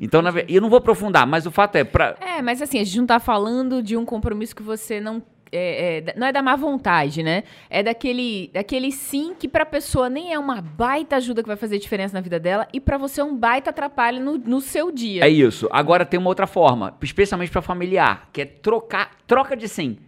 Então, 0.00 0.22
na, 0.22 0.32
eu 0.48 0.62
não 0.62 0.70
vou 0.70 0.78
aprofundar, 0.78 1.26
mas 1.26 1.44
o 1.44 1.50
fato 1.50 1.76
é, 1.76 1.84
pra, 1.84 2.16
É, 2.20 2.40
mas 2.40 2.62
assim, 2.62 2.78
a 2.78 2.84
gente 2.84 2.98
não 2.98 3.06
tá 3.06 3.20
falando 3.20 3.82
de 3.82 3.96
um 3.96 4.04
compromisso 4.04 4.56
que 4.56 4.62
você 4.62 4.98
não. 4.98 5.22
é, 5.52 5.98
é, 5.98 6.14
não 6.16 6.26
é 6.26 6.32
da 6.32 6.40
má 6.40 6.56
vontade, 6.56 7.22
né? 7.22 7.42
É 7.68 7.82
daquele, 7.82 8.50
daquele 8.54 8.92
sim 8.92 9.34
que 9.38 9.46
pra 9.46 9.66
pessoa 9.66 10.08
nem 10.08 10.32
é 10.32 10.38
uma 10.38 10.62
baita 10.62 11.16
ajuda 11.16 11.42
que 11.42 11.48
vai 11.48 11.56
fazer 11.56 11.78
diferença 11.78 12.14
na 12.14 12.20
vida 12.22 12.40
dela 12.40 12.66
e 12.72 12.80
pra 12.80 12.96
você 12.96 13.20
é 13.20 13.24
um 13.24 13.36
baita 13.36 13.68
atrapalho 13.70 14.24
no, 14.24 14.38
no 14.38 14.60
seu 14.62 14.90
dia. 14.90 15.22
É 15.24 15.28
isso. 15.28 15.68
Agora 15.70 16.06
tem 16.06 16.18
uma 16.18 16.28
outra 16.30 16.46
forma, 16.46 16.96
especialmente 17.02 17.50
para 17.50 17.60
familiar, 17.60 18.28
que 18.32 18.40
é 18.40 18.44
trocar, 18.46 19.10
troca 19.26 19.54
de 19.54 19.68
sim. 19.68 19.98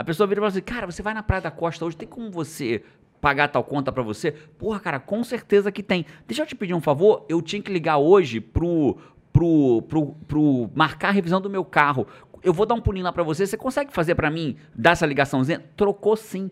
A 0.00 0.04
pessoa 0.04 0.26
vira 0.26 0.38
e 0.38 0.40
fala 0.40 0.48
assim: 0.48 0.62
"Cara, 0.62 0.86
você 0.86 1.02
vai 1.02 1.12
na 1.12 1.22
Praia 1.22 1.42
da 1.42 1.50
Costa 1.50 1.84
hoje, 1.84 1.94
tem 1.94 2.08
como 2.08 2.30
você 2.30 2.82
pagar 3.20 3.48
tal 3.48 3.62
conta 3.62 3.92
pra 3.92 4.02
você?" 4.02 4.32
Porra, 4.32 4.80
cara, 4.80 4.98
com 4.98 5.22
certeza 5.22 5.70
que 5.70 5.82
tem. 5.82 6.06
Deixa 6.26 6.40
eu 6.40 6.46
te 6.46 6.54
pedir 6.54 6.72
um 6.72 6.80
favor, 6.80 7.26
eu 7.28 7.42
tinha 7.42 7.60
que 7.60 7.70
ligar 7.70 7.98
hoje 7.98 8.40
pro 8.40 8.96
pro 9.30 9.82
pro, 9.82 10.06
pro 10.26 10.70
marcar 10.74 11.08
a 11.08 11.12
revisão 11.12 11.38
do 11.38 11.50
meu 11.50 11.62
carro. 11.66 12.06
Eu 12.42 12.54
vou 12.54 12.64
dar 12.64 12.74
um 12.74 12.80
pulinho 12.80 13.04
lá 13.04 13.12
pra 13.12 13.22
você, 13.22 13.46
você 13.46 13.58
consegue 13.58 13.92
fazer 13.92 14.14
pra 14.14 14.30
mim, 14.30 14.56
dar 14.74 14.92
essa 14.92 15.04
ligaçãozinha? 15.04 15.62
Trocou 15.76 16.16
sim. 16.16 16.50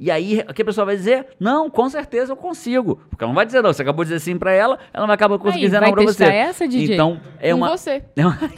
E 0.00 0.12
aí, 0.12 0.44
o 0.48 0.54
que 0.54 0.62
a 0.62 0.64
pessoa 0.64 0.84
vai 0.84 0.94
dizer? 0.96 1.26
Não, 1.40 1.68
com 1.68 1.88
certeza 1.88 2.30
eu 2.32 2.36
consigo. 2.36 3.00
Porque 3.10 3.24
ela 3.24 3.30
não 3.30 3.34
vai 3.34 3.44
dizer 3.44 3.62
não. 3.62 3.72
Você 3.72 3.82
acabou 3.82 4.04
de 4.04 4.10
dizer 4.12 4.20
sim 4.20 4.38
pra 4.38 4.52
ela, 4.52 4.78
ela 4.94 5.00
não 5.02 5.06
vai 5.08 5.14
acabar 5.14 5.36
conseguindo 5.38 5.66
dizer 5.66 5.80
não 5.80 5.90
pra 5.92 6.04
você. 6.04 6.24
essa, 6.24 6.68
DJ? 6.68 6.94
Então, 6.94 7.20
é 7.40 7.50
com 7.50 7.56
uma. 7.56 7.76
você. 7.76 8.04
É 8.16 8.24
uma- 8.24 8.38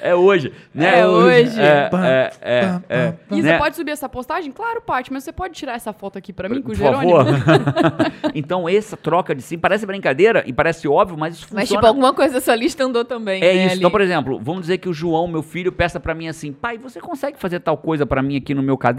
é 0.00 0.14
hoje, 0.14 0.52
né? 0.74 1.00
É 1.00 1.06
hoje. 1.06 1.60
É, 1.60 1.90
é, 1.92 2.32
é, 2.40 2.80
é, 2.88 3.14
E 3.30 3.42
né? 3.42 3.52
você 3.52 3.58
pode 3.58 3.76
subir 3.76 3.90
essa 3.92 4.08
postagem? 4.08 4.50
Claro, 4.52 4.80
Paty, 4.82 5.12
mas 5.12 5.24
você 5.24 5.32
pode 5.32 5.54
tirar 5.54 5.74
essa 5.74 5.92
foto 5.92 6.18
aqui 6.18 6.32
pra 6.32 6.48
mim 6.48 6.56
com 6.62 6.68
Por 6.68 6.72
o 6.72 6.74
Jerônimo? 6.74 7.24
favor. 7.24 7.34
então, 8.34 8.68
essa 8.68 8.96
troca 8.96 9.34
de 9.34 9.42
sim 9.42 9.58
parece 9.58 9.86
brincadeira 9.86 10.42
e 10.46 10.52
parece 10.52 10.86
óbvio, 10.88 11.16
mas 11.18 11.34
isso 11.34 11.46
Mas, 11.52 11.64
funciona. 11.68 11.80
tipo, 11.80 11.86
alguma 11.86 12.12
coisa 12.14 12.34
da 12.34 12.40
sua 12.40 12.54
lista 12.56 12.84
andou 12.84 13.04
também. 13.04 13.42
É 13.42 13.46
né, 13.46 13.52
isso. 13.54 13.68
ali. 13.70 13.78
Então, 13.78 13.90
por 13.90 14.00
exemplo, 14.00 14.40
vamos 14.42 14.62
dizer 14.62 14.78
que 14.78 14.88
o 14.88 14.92
João, 14.92 15.26
meu 15.26 15.42
filho, 15.42 15.72
peça 15.72 15.98
pra 15.98 16.14
mim 16.14 16.28
assim: 16.28 16.52
pai, 16.52 16.78
você 16.78 17.00
consegue 17.00 17.38
fazer 17.38 17.60
tal 17.60 17.76
coisa 17.76 18.06
pra 18.06 18.22
mim 18.22 18.36
aqui 18.36 18.54
no 18.54 18.62
meu 18.62 18.76
caderno? 18.78 18.91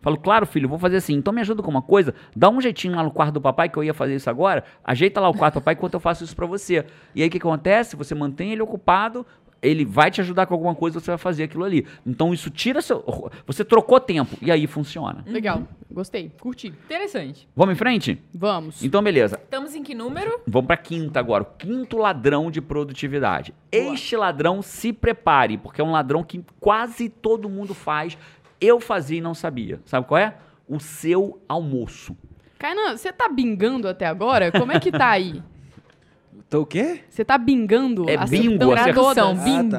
Falo, 0.00 0.16
claro, 0.16 0.46
filho, 0.46 0.68
vou 0.68 0.78
fazer 0.78 0.96
assim. 0.96 1.14
Então 1.14 1.32
me 1.32 1.40
ajuda 1.40 1.62
com 1.62 1.70
uma 1.70 1.82
coisa, 1.82 2.14
dá 2.34 2.48
um 2.48 2.60
jeitinho 2.60 2.94
lá 2.94 3.02
no 3.02 3.10
quarto 3.10 3.34
do 3.34 3.40
papai, 3.40 3.68
que 3.68 3.76
eu 3.76 3.84
ia 3.84 3.94
fazer 3.94 4.16
isso 4.16 4.28
agora, 4.30 4.64
ajeita 4.84 5.20
lá 5.20 5.28
o 5.28 5.34
quarto 5.34 5.54
do 5.54 5.60
papai 5.60 5.74
enquanto 5.74 5.94
eu 5.94 6.00
faço 6.00 6.24
isso 6.24 6.34
pra 6.34 6.46
você. 6.46 6.84
E 7.14 7.22
aí 7.22 7.28
o 7.28 7.30
que 7.30 7.38
acontece? 7.38 7.96
Você 7.96 8.14
mantém 8.14 8.52
ele 8.52 8.62
ocupado. 8.62 9.26
Ele 9.62 9.86
vai 9.86 10.10
te 10.10 10.20
ajudar 10.20 10.46
com 10.46 10.52
alguma 10.52 10.74
coisa, 10.74 11.00
você 11.00 11.10
vai 11.10 11.18
fazer 11.18 11.44
aquilo 11.44 11.64
ali. 11.64 11.86
Então 12.06 12.32
isso 12.32 12.50
tira 12.50 12.82
seu. 12.82 13.02
Você 13.46 13.64
trocou 13.64 13.98
tempo 13.98 14.36
e 14.40 14.52
aí 14.52 14.66
funciona. 14.66 15.24
Legal. 15.26 15.62
Gostei. 15.90 16.30
Curti. 16.38 16.68
Interessante. 16.68 17.48
Vamos 17.56 17.74
em 17.74 17.78
frente? 17.78 18.22
Vamos. 18.34 18.84
Então, 18.84 19.02
beleza. 19.02 19.40
Estamos 19.42 19.74
em 19.74 19.82
que 19.82 19.94
número? 19.94 20.40
Vamos 20.46 20.66
pra 20.66 20.76
quinta 20.76 21.18
agora. 21.18 21.42
O 21.42 21.46
quinto 21.46 21.96
ladrão 21.96 22.50
de 22.50 22.60
produtividade. 22.60 23.54
Este 23.72 24.14
ladrão 24.14 24.60
se 24.60 24.92
prepare, 24.92 25.56
porque 25.56 25.80
é 25.80 25.84
um 25.84 25.92
ladrão 25.92 26.22
que 26.22 26.44
quase 26.60 27.08
todo 27.08 27.48
mundo 27.48 27.72
faz. 27.72 28.18
Eu 28.60 28.80
fazia 28.80 29.18
e 29.18 29.20
não 29.20 29.34
sabia. 29.34 29.80
Sabe 29.84 30.06
qual 30.06 30.18
é? 30.18 30.34
O 30.68 30.78
seu 30.80 31.40
almoço. 31.48 32.16
Kainan, 32.58 32.96
você 32.96 33.12
tá 33.12 33.28
bingando 33.28 33.86
até 33.88 34.06
agora? 34.06 34.50
Como 34.50 34.72
é 34.72 34.80
que 34.80 34.90
tá 34.90 35.10
aí? 35.10 35.42
Tô 36.48 36.60
o 36.62 36.66
quê? 36.66 37.00
Você 37.10 37.24
tá 37.24 37.36
bingando? 37.36 38.08
É 38.08 38.16
bingo, 38.24 38.72
acertou. 38.72 39.14
Todas? 39.14 39.42
bingo. 39.44 39.74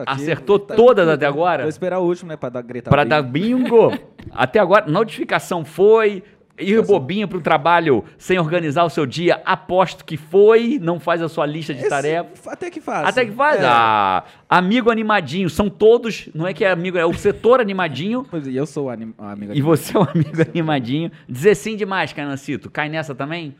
Ah, 0.00 0.04
tá, 0.06 0.12
aqui. 0.12 0.22
Acertou 0.22 0.58
Tá- 0.58 0.74
todas 0.74 1.06
até 1.08 1.26
agora? 1.26 1.64
Vou 1.64 1.68
esperar 1.68 1.98
o 1.98 2.04
último, 2.06 2.28
né? 2.30 2.36
Pra 2.36 2.48
dar, 2.48 2.62
gritar 2.62 2.90
Pra 2.90 3.04
bingo. 3.04 3.10
dar 3.10 3.22
bingo. 3.22 3.92
Até 4.32 4.58
agora, 4.58 4.86
notificação 4.90 5.64
foi. 5.64 6.22
Ir 6.58 6.82
bobinho 6.82 7.28
pro 7.28 7.40
trabalho 7.40 8.02
sem 8.16 8.38
organizar 8.38 8.84
o 8.84 8.88
seu 8.90 9.04
dia, 9.04 9.42
aposto 9.44 10.04
que 10.04 10.16
foi. 10.16 10.78
Não 10.80 10.98
faz 10.98 11.20
a 11.20 11.28
sua 11.28 11.44
lista 11.44 11.74
de 11.74 11.80
Esse- 11.80 11.88
tarefas. 11.90 12.46
Até 12.48 12.70
que 12.70 12.80
faz. 12.80 13.08
Até 13.08 13.26
que 13.26 13.32
faz. 13.32 13.60
É. 13.60 13.66
Ah, 13.66 14.24
amigo 14.48 14.90
animadinho. 14.90 15.50
São 15.50 15.68
todos. 15.68 16.28
Não 16.34 16.46
é 16.46 16.54
que 16.54 16.64
é 16.64 16.70
amigo, 16.70 16.96
é 16.96 17.04
o 17.04 17.12
setor 17.14 17.60
animadinho. 17.60 18.24
Pois 18.30 18.46
é, 18.48 18.50
eu 18.52 18.64
sou 18.66 18.86
o 18.86 18.90
anim, 18.90 19.12
o 19.18 19.24
amigo 19.24 19.52
E 19.54 19.60
você 19.60 19.96
é 19.96 20.00
um 20.00 20.04
amigo 20.04 20.42
animadinho. 20.50 21.10
Dizer 21.28 21.54
sim 21.54 21.76
demais, 21.76 22.12
Canancito. 22.12 22.70
Cai 22.70 22.88
nessa 22.88 23.14
também? 23.14 23.54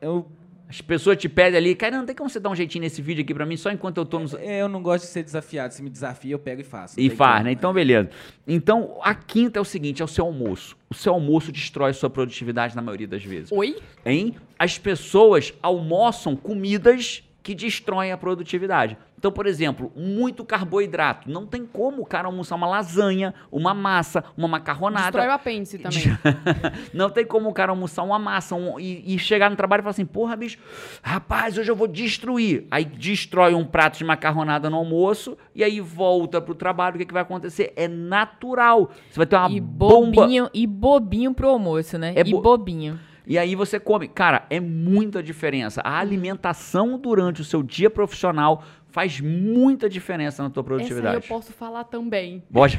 Eu, 0.00 0.26
As 0.70 0.80
pessoas 0.80 1.16
te 1.16 1.28
pedem 1.28 1.58
ali, 1.58 1.74
cara, 1.74 1.96
não 1.96 2.06
tem 2.06 2.14
como 2.14 2.30
você 2.30 2.38
dar 2.38 2.48
um 2.48 2.54
jeitinho 2.54 2.82
nesse 2.82 3.02
vídeo 3.02 3.22
aqui 3.22 3.34
pra 3.34 3.44
mim, 3.44 3.56
só 3.56 3.72
enquanto 3.72 3.96
eu 3.96 4.06
tô 4.06 4.20
no. 4.20 4.28
eu 4.38 4.68
não 4.68 4.80
gosto 4.80 5.02
de 5.02 5.10
ser 5.10 5.24
desafiado. 5.24 5.74
Se 5.74 5.82
me 5.82 5.90
desafia, 5.90 6.32
eu 6.32 6.38
pego 6.38 6.60
e 6.60 6.64
faço. 6.64 6.94
E 6.96 7.10
faz, 7.10 7.38
como, 7.38 7.44
né? 7.46 7.50
Então, 7.50 7.72
beleza. 7.72 8.08
Então, 8.46 8.96
a 9.02 9.12
quinta 9.12 9.58
é 9.58 9.62
o 9.62 9.64
seguinte: 9.64 10.00
é 10.00 10.04
o 10.04 10.08
seu 10.08 10.24
almoço. 10.24 10.76
O 10.88 10.94
seu 10.94 11.12
almoço 11.12 11.50
destrói 11.50 11.92
sua 11.92 12.08
produtividade 12.08 12.76
na 12.76 12.82
maioria 12.82 13.08
das 13.08 13.24
vezes. 13.24 13.50
Oi? 13.50 13.78
Hein? 14.06 14.36
As 14.56 14.78
pessoas 14.78 15.52
almoçam 15.60 16.36
comidas 16.36 17.24
que 17.50 17.54
destroem 17.56 18.12
a 18.12 18.16
produtividade. 18.16 18.96
Então, 19.18 19.32
por 19.32 19.44
exemplo, 19.44 19.90
muito 19.96 20.44
carboidrato. 20.44 21.28
Não 21.28 21.44
tem 21.44 21.66
como 21.66 22.02
o 22.02 22.06
cara 22.06 22.28
almoçar 22.28 22.54
uma 22.54 22.68
lasanha, 22.68 23.34
uma 23.50 23.74
massa, 23.74 24.22
uma 24.36 24.46
macarronada. 24.46 25.06
Destrói 25.10 25.26
o 25.26 25.32
apêndice 25.32 25.78
também. 25.78 26.04
Não 26.94 27.10
tem 27.10 27.26
como 27.26 27.48
o 27.48 27.52
cara 27.52 27.72
almoçar 27.72 28.04
uma 28.04 28.18
massa 28.20 28.54
um- 28.54 28.78
e, 28.78 29.14
e 29.14 29.18
chegar 29.18 29.50
no 29.50 29.56
trabalho 29.56 29.80
e 29.80 29.82
falar 29.82 29.90
assim, 29.90 30.06
porra, 30.06 30.36
bicho, 30.36 30.58
rapaz, 31.02 31.58
hoje 31.58 31.68
eu 31.70 31.74
vou 31.76 31.88
destruir. 31.88 32.66
Aí 32.70 32.84
destrói 32.84 33.52
um 33.52 33.64
prato 33.64 33.98
de 33.98 34.04
macarronada 34.04 34.70
no 34.70 34.76
almoço 34.76 35.36
e 35.56 35.64
aí 35.64 35.80
volta 35.80 36.40
pro 36.40 36.54
trabalho. 36.54 36.94
O 36.94 36.98
que, 36.98 37.04
que 37.04 37.12
vai 37.12 37.22
acontecer? 37.22 37.72
É 37.74 37.88
natural. 37.88 38.90
Você 39.10 39.16
vai 39.18 39.26
ter 39.26 39.36
uma 39.36 39.50
E 39.50 39.60
bomba. 39.60 40.20
bobinho, 40.22 40.48
e 40.54 40.66
bobinho 40.68 41.34
pro 41.34 41.48
almoço, 41.48 41.98
né? 41.98 42.12
É 42.16 42.20
e 42.20 42.30
bo- 42.30 42.40
bobinho. 42.40 42.98
E 43.26 43.38
aí 43.38 43.54
você 43.54 43.78
come. 43.78 44.08
Cara, 44.08 44.46
é 44.50 44.60
muita 44.60 45.22
diferença. 45.22 45.80
A 45.82 45.98
alimentação 45.98 46.98
durante 46.98 47.40
o 47.40 47.44
seu 47.44 47.62
dia 47.62 47.90
profissional 47.90 48.64
faz 48.90 49.20
muita 49.20 49.88
diferença 49.88 50.42
na 50.42 50.50
tua 50.50 50.60
Essa 50.62 50.70
aí 50.72 50.74
eu 50.74 50.78
produtividade. 50.78 51.28
posso 51.28 51.52
falar 51.52 51.84
também. 51.84 52.42
Pode. 52.52 52.78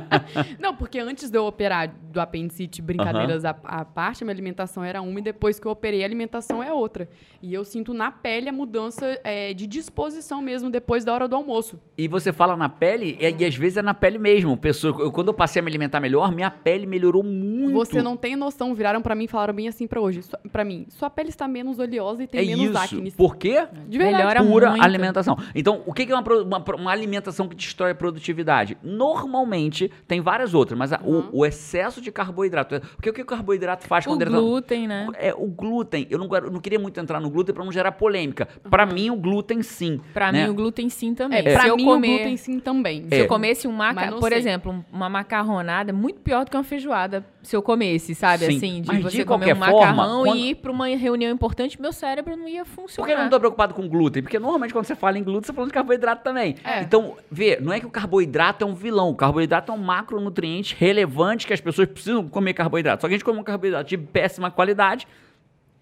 Não, 0.58 0.74
porque 0.74 0.98
antes 0.98 1.30
de 1.30 1.38
eu 1.38 1.44
operar 1.46 1.92
do 2.12 2.20
apendicite, 2.20 2.80
brincadeiras 2.82 3.44
à, 3.44 3.50
à 3.64 3.84
parte, 3.84 4.22
a 4.22 4.26
minha 4.26 4.34
alimentação 4.34 4.82
era 4.84 5.00
uma 5.02 5.18
e 5.18 5.22
depois 5.22 5.58
que 5.58 5.66
eu 5.66 5.72
operei, 5.72 6.02
a 6.02 6.06
alimentação 6.06 6.62
é 6.62 6.72
outra. 6.72 7.08
E 7.42 7.52
eu 7.52 7.64
sinto 7.64 7.92
na 7.94 8.10
pele 8.10 8.48
a 8.48 8.52
mudança 8.52 9.18
é, 9.24 9.52
de 9.52 9.66
disposição 9.66 10.40
mesmo 10.40 10.70
depois 10.70 11.04
da 11.04 11.12
hora 11.12 11.26
do 11.28 11.34
almoço. 11.36 11.78
E 11.96 12.06
você 12.08 12.32
fala 12.32 12.56
na 12.56 12.68
pele, 12.68 13.16
e, 13.20 13.42
e 13.42 13.44
às 13.44 13.54
vezes 13.56 13.78
é 13.78 13.82
na 13.82 13.94
pele 13.94 14.18
mesmo. 14.18 14.56
Pessoa, 14.56 14.96
eu- 15.00 15.12
quando 15.12 15.28
eu 15.28 15.34
passei 15.34 15.60
a 15.60 15.62
me 15.62 15.70
alimentar 15.70 16.00
melhor, 16.00 16.32
minha 16.32 16.50
pele 16.50 16.86
melhorou 16.86 17.22
muito. 17.22 17.72
Você 17.74 18.02
não 18.02 18.16
tem 18.16 18.36
noção, 18.36 18.74
viraram 18.74 19.02
pra 19.02 19.14
mim 19.14 19.24
e 19.24 19.28
falaram 19.28 19.54
bem 19.54 19.68
assim 19.68 19.86
pra 19.86 20.00
hoje. 20.00 20.20
Pra 20.50 20.64
mim, 20.64 20.86
sua 20.88 21.10
pele 21.10 21.28
está 21.30 21.46
menos 21.48 21.78
oleosa 21.78 22.22
e 22.22 22.26
tem 22.26 22.40
é 22.40 22.44
menos 22.56 22.70
isso. 22.70 22.78
acne. 22.78 23.10
Por 23.12 23.36
quê? 23.36 23.66
De 23.88 23.98
verdade. 23.98 24.16
Melhora 24.22 24.42
Pura 24.44 24.70
muito. 24.70 24.84
alimentação. 24.84 25.36
Então, 25.54 25.82
o 25.86 25.92
que 25.92 26.10
é 26.10 26.14
uma, 26.14 26.22
uma 26.42 26.64
uma 26.76 26.90
alimentação 26.92 27.48
que 27.48 27.54
destrói 27.56 27.90
a 27.92 27.94
produtividade? 27.94 28.76
Normalmente, 28.82 29.90
tem 30.06 30.20
várias 30.20 30.54
outras, 30.54 30.78
mas 30.78 30.92
a- 30.92 31.00
Uhum. 31.04 31.28
o, 31.32 31.38
o 31.40 31.46
excesso 31.46 32.00
de 32.00 32.10
carboidrato. 32.12 32.80
Porque 32.96 33.10
o 33.10 33.12
que 33.12 33.22
o 33.22 33.26
carboidrato 33.26 33.86
faz 33.86 34.04
O 34.06 34.10
quando 34.10 34.22
ele 34.22 34.30
tá- 34.30 34.36
glúten, 34.38 34.86
né? 34.88 35.06
É, 35.14 35.34
o 35.34 35.46
glúten, 35.46 36.06
eu 36.10 36.18
não, 36.18 36.28
eu 36.34 36.50
não 36.50 36.60
queria 36.60 36.78
muito 36.78 36.98
entrar 37.00 37.20
no 37.20 37.28
glúten 37.30 37.54
pra 37.54 37.64
não 37.64 37.72
gerar 37.72 37.92
polêmica. 37.92 38.46
Pra 38.70 38.86
mim, 38.86 39.10
o 39.10 39.16
glúten 39.16 39.62
sim. 39.62 40.00
Pra 40.14 40.30
né? 40.32 40.44
mim, 40.44 40.50
o 40.50 40.54
glúten 40.54 40.88
sim 40.88 41.14
também. 41.14 41.38
É, 41.40 41.52
pra 41.52 41.62
Se 41.62 41.68
eu 41.68 41.76
mim 41.76 41.84
comer, 41.84 42.08
o 42.08 42.16
glúten 42.18 42.36
sim 42.36 42.58
também. 42.60 43.08
Se 43.08 43.14
É. 43.14 43.20
eu 43.22 43.26
comesse 43.28 43.66
um 43.68 43.72
maca... 43.72 44.12
Por 44.12 44.28
sei. 44.30 44.38
exemplo, 44.38 44.72
um- 44.72 44.84
uma 44.96 45.08
macarronada 45.08 45.90
é 45.90 45.92
muito 45.92 46.20
pior 46.20 46.44
do 46.44 46.50
que 46.50 46.56
uma 46.56 46.64
feijoada 46.64 47.24
se 47.42 47.56
eu 47.56 47.60
comesse, 47.62 48.14
sabe? 48.14 48.46
Sim, 48.46 48.56
Assim, 48.56 48.80
de 48.82 48.86
mas 48.88 48.96
de 48.98 49.02
você 49.02 49.24
comer 49.24 49.52
um 49.54 49.56
forma, 49.56 49.72
macarrão 49.72 50.22
quando- 50.24 50.36
e 50.36 50.50
ir 50.50 50.54
pra 50.54 50.70
uma 50.70 50.86
reunião 50.86 51.30
importante, 51.32 51.80
meu 51.80 51.92
cérebro 51.92 52.36
não 52.36 52.48
ia 52.48 52.64
Por 52.64 52.70
funcionar. 52.70 53.06
que 53.08 53.12
eu 53.14 53.18
não 53.18 53.28
tô 53.28 53.38
preocupado 53.38 53.74
com 53.74 53.88
glúten? 53.88 54.22
Porque 54.22 54.38
normalmente 54.38 54.72
quando 54.72 54.84
você 54.84 54.94
fala 54.94 55.18
em 55.18 55.24
glúten, 55.24 55.42
você 55.42 55.46
tá 55.48 55.52
falando 55.54 55.70
de 55.70 55.74
carboidrato 55.74 56.22
também. 56.22 56.54
É. 56.62 56.80
Então, 56.82 57.16
vê, 57.30 57.58
não 57.60 57.72
é 57.72 57.80
que 57.80 57.86
o 57.86 57.90
carboidrato 57.90 58.64
é 58.64 58.66
um 58.68 58.74
vilão. 58.74 59.10
O 59.10 59.14
carboidrato 59.16 59.72
é 59.72 59.74
um 59.74 59.78
macronutriente 59.78 60.76
relevante 60.78 61.46
que 61.46 61.52
as 61.52 61.60
pessoas 61.60 61.88
precisam 61.88 62.28
comer 62.28 62.54
carboidrato. 62.54 63.00
Só 63.02 63.08
que 63.08 63.14
a 63.14 63.16
gente 63.16 63.24
come 63.24 63.38
um 63.40 63.44
carboidrato 63.44 63.88
de 63.88 63.98
péssima 63.98 64.50
qualidade, 64.50 65.06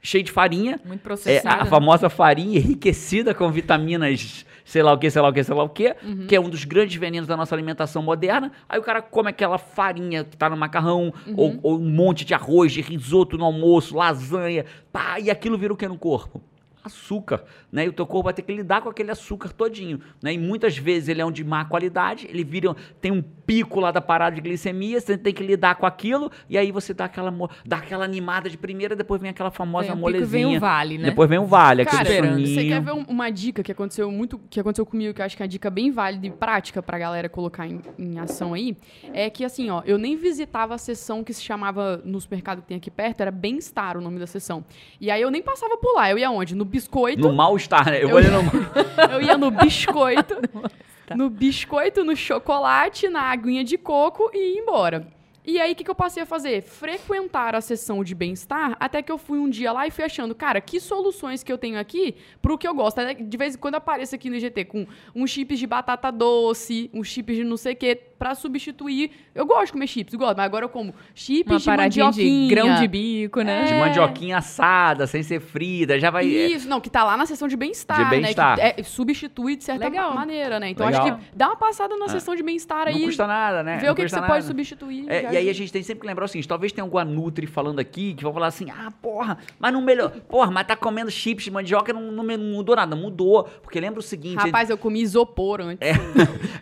cheio 0.03 0.25
de 0.25 0.33
farinha. 0.33 0.81
Muito 0.85 1.01
É 1.01 1.03
processado. 1.03 1.63
a 1.63 1.67
famosa 1.67 2.09
farinha 2.09 2.59
enriquecida 2.59 3.35
com 3.35 3.51
vitaminas, 3.51 4.47
sei 4.71 4.83
lá 4.85 4.93
o 4.93 4.99
que, 4.99 5.11
sei 5.11 5.21
lá 5.21 5.29
o 5.29 5.33
que, 5.33 5.43
sei 5.43 5.55
lá 5.55 5.65
o 5.65 5.69
que, 5.69 5.97
Uhum. 6.03 6.27
que 6.29 6.37
é 6.37 6.41
um 6.41 6.49
dos 6.49 6.65
grandes 6.65 6.95
venenos 6.95 7.27
da 7.27 7.37
nossa 7.37 7.55
alimentação 7.57 8.03
moderna. 8.03 8.53
Aí 8.69 8.79
o 8.79 8.83
cara 8.83 9.03
come 9.03 9.29
aquela 9.29 9.59
farinha 9.59 10.23
que 10.23 10.37
tá 10.37 10.49
no 10.49 10.57
macarrão, 10.57 11.13
Uhum. 11.27 11.35
ou, 11.37 11.59
ou 11.63 11.77
um 11.81 11.91
monte 11.91 12.25
de 12.25 12.35
arroz, 12.35 12.71
de 12.73 12.81
risoto 12.81 13.37
no 13.37 13.45
almoço, 13.45 13.97
lasanha, 13.97 14.65
pá, 14.93 15.19
e 15.19 15.29
aquilo 15.29 15.59
vira 15.59 15.73
o 15.73 15.77
que 15.77 15.89
no 15.89 15.99
corpo? 15.99 16.41
Açúcar, 16.83 17.45
né? 17.71 17.85
E 17.85 17.89
o 17.89 17.93
teu 17.93 18.07
corpo 18.07 18.25
vai 18.25 18.33
ter 18.33 18.41
que 18.43 18.55
lidar 18.55 18.81
com 18.81 18.89
aquele 18.89 19.11
açúcar 19.11 19.53
todinho, 19.53 20.01
né? 20.23 20.33
E 20.33 20.39
muitas 20.39 20.79
vezes 20.79 21.09
ele 21.11 21.21
é 21.21 21.27
um 21.27 21.31
de 21.33 21.45
má 21.45 21.63
qualidade, 21.65 22.27
ele 22.31 22.43
vira, 22.43 22.75
tem 23.03 23.11
um 23.13 23.23
pico 23.51 23.81
lá 23.81 23.91
da 23.91 24.01
parada 24.01 24.37
de 24.37 24.41
glicemia, 24.43 25.01
você 25.01 25.19
tem 25.19 25.35
que 25.35 25.43
lidar 25.43 25.75
com 25.75 25.85
aquilo, 25.87 26.31
e 26.49 26.57
aí 26.57 26.71
você 26.71 26.95
dá 26.95 27.07
aquela, 27.07 27.35
dá 27.67 27.79
aquela 27.79 28.05
animada 28.05 28.49
de 28.49 28.57
primeira, 28.57 28.95
depois 28.95 29.21
vem 29.21 29.31
aquela 29.31 29.51
famosa 29.51 29.89
Vem 29.89 29.97
molezinha. 29.97 30.47
vem 30.49 30.57
o 30.57 30.61
vale, 30.61 30.99
né? 30.99 31.05
Depois 31.11 31.29
vem 31.29 31.39
o 31.39 31.47
vale, 31.47 31.83
aquele 31.83 32.05
Cara, 32.05 32.37
você 32.39 32.65
quer 32.65 32.81
ver 32.81 32.93
um- 32.93 33.05
uma 33.09 33.29
dica 33.31 33.63
que 33.63 33.73
aconteceu 33.73 34.11
muito, 34.11 34.39
que 34.49 34.61
aconteceu 34.61 34.87
comigo, 34.87 35.13
que 35.15 35.21
eu 35.21 35.27
acho 35.27 35.37
que 35.37 35.43
é 35.43 35.45
uma 35.45 35.49
dica 35.49 35.69
bem 35.69 35.91
válida 35.91 36.27
e 36.27 36.31
prática 36.31 36.81
pra 36.83 36.99
galera 36.99 37.29
colocar 37.29 37.67
em, 37.67 37.81
em 37.99 38.19
ação 38.21 38.55
aí, 38.55 38.77
é 39.13 39.29
que 39.29 39.45
assim, 39.45 39.69
ó, 39.71 39.83
eu 39.85 39.99
nem 39.99 40.17
visitava 40.17 40.75
a 40.75 40.79
sessão 40.79 41.25
que 41.25 41.33
se 41.33 41.43
chamava 41.43 42.01
no 42.05 42.21
supermercado 42.21 42.63
que 42.63 42.69
tem 42.69 42.77
aqui 42.77 42.91
perto, 42.91 43.21
era 43.21 43.31
Bem-Estar 43.31 43.97
o 43.97 44.01
nome 44.01 44.19
da 44.21 44.27
sessão. 44.27 44.65
E 45.01 45.11
aí 45.11 45.21
eu 45.23 45.31
nem 45.31 45.43
passava 45.43 45.77
por 45.77 45.95
lá, 45.97 46.09
eu 46.11 46.19
ia 46.19 46.31
onde? 46.31 46.55
No 46.55 46.65
biscoito. 46.65 47.21
No 47.21 47.33
mal-estar, 47.33 47.87
né? 47.87 48.03
Eu, 48.03 48.11
Eu- 48.11 48.17
ali 48.19 48.29
no... 48.29 48.41
Eu 49.13 49.23
ia 49.23 49.37
no 49.37 49.51
biscoito, 49.51 50.35
no 51.17 51.31
biscoito, 51.31 52.05
no 52.05 52.17
chocolate, 52.17 53.09
na 53.09 53.23
aguinha 53.23 53.65
de 53.65 53.77
coco 53.77 54.31
e 54.33 54.55
ia 54.55 54.61
embora. 54.61 55.07
E 55.47 55.59
aí, 55.59 55.73
o 55.73 55.75
que, 55.75 55.83
que 55.85 55.91
eu 55.91 55.95
passei 55.95 56.23
a 56.23 56.27
fazer? 56.27 56.63
Frequentar 56.63 57.55
a 57.55 57.61
sessão 57.61 58.05
de 58.05 58.15
bem-estar, 58.15 58.77
até 58.79 59.01
que 59.03 59.11
eu 59.11 59.17
fui 59.17 59.39
um 59.39 59.49
dia 59.49 59.73
lá 59.73 59.87
e 59.87 59.91
fui 59.91 60.05
achando, 60.05 60.35
cara, 60.35 60.61
que 60.61 60.79
soluções 60.79 61.43
que 61.43 61.51
eu 61.51 61.57
tenho 61.57 61.79
aqui 61.79 62.15
pro 62.43 62.59
que 62.59 62.69
eu 62.69 62.75
gosto. 62.75 62.99
Até 62.99 63.15
De 63.15 63.37
vez 63.37 63.55
em 63.55 63.59
quando 63.59 63.77
apareço 63.77 64.15
aqui 64.15 64.29
no 64.29 64.37
IGT 64.37 64.65
com 64.67 64.87
uns 65.15 65.31
chips 65.31 65.59
de 65.59 65.67
batata 65.67 66.11
doce, 66.13 66.91
uns 66.93 67.09
chips 67.09 67.37
de 67.37 67.45
não 67.45 67.57
sei 67.57 67.73
o 67.73 67.77
quê, 67.77 67.99
pra 68.19 68.35
substituir. 68.35 69.11
Eu 69.35 69.47
gosto 69.47 69.67
de 69.67 69.73
comer 69.73 69.87
chips, 69.87 70.15
gosto, 70.15 70.37
mas 70.37 70.45
agora 70.45 70.67
eu 70.67 70.69
como 70.69 70.95
chips 71.15 71.51
Uma 71.53 71.59
de 71.59 71.65
paradinha 71.65 72.11
de 72.11 72.19
mandioquinha. 72.21 72.51
grão 72.51 72.75
de 72.77 72.87
bico, 72.89 73.41
né? 73.41 73.65
De 73.65 73.75
mandioquinha 73.75 74.37
assada, 74.37 75.07
sem 75.07 75.23
ser 75.23 75.41
frita, 75.41 75.99
já 75.99 76.11
vai... 76.11 76.27
é, 76.27 76.49
Isso, 76.49 76.69
não, 76.69 76.81
que 76.83 76.91
tá 76.91 77.03
lá 77.03 77.17
na 77.17 77.25
sessão 77.25 77.49
de 77.49 77.57
bem-estar, 77.57 77.97
De 77.97 78.05
né? 78.05 78.11
bem-estar. 78.11 78.57
Que 78.57 78.61
é, 78.81 78.83
substitui 78.83 79.57
de 79.57 79.65
certa 79.65 79.85
Legal. 79.85 80.13
maneira, 80.15 80.61
né? 80.61 80.69
Então 80.69 80.85
Legal. 80.87 81.07
acho 81.07 81.17
que 81.17 81.23
dá 81.35 81.47
uma 81.49 81.57
passada 81.57 81.97
na 81.97 82.09
sessão 82.09 82.37
de 82.37 82.43
bem-estar 82.43 82.87
Não 82.87 82.93
aí. 82.95 83.05
custa 83.07 83.27
nada, 83.27 83.63
né? 83.63 83.79
Ver 83.79 83.87
Não 83.87 83.93
o 83.95 83.97
que, 83.97 84.03
que 84.03 84.09
você 84.11 84.17
nada. 84.17 84.27
pode 84.27 84.45
substituir. 84.45 85.07
É, 85.09 85.30
e 85.33 85.37
aí 85.37 85.49
a 85.49 85.55
gente 85.55 85.73
tem 85.73 85.83
sempre 85.83 86.03
que 86.03 86.07
lembrar 86.07 86.25
o 86.25 86.29
seguinte, 86.29 86.49
talvez 86.49 86.73
tenha 86.73 86.85
alguma 86.85 87.05
Nutri 87.05 87.47
falando 87.47 87.79
aqui 87.79 88.15
que 88.15 88.25
vai 88.25 88.33
falar 88.33 88.47
assim, 88.49 88.71
ah, 88.71 88.91
porra, 89.03 89.39
mas 89.59 89.73
não 89.73 89.81
melhor, 89.81 90.11
porra, 90.29 90.51
mas 90.51 90.67
tá 90.67 90.77
comendo 90.77 91.11
chips 91.11 91.45
de 91.45 91.51
mandioca 91.51 91.93
não, 91.93 92.13
não, 92.13 92.23
não 92.23 92.39
mudou 92.39 92.77
nada, 92.77 92.95
mudou, 92.97 93.45
porque 93.63 93.81
lembra 93.81 94.01
o 94.01 94.03
seguinte, 94.03 94.37
Rapaz, 94.37 94.71
eu 94.71 94.79
comi 94.79 95.01
isopor 95.01 95.61
antes. 95.61 95.87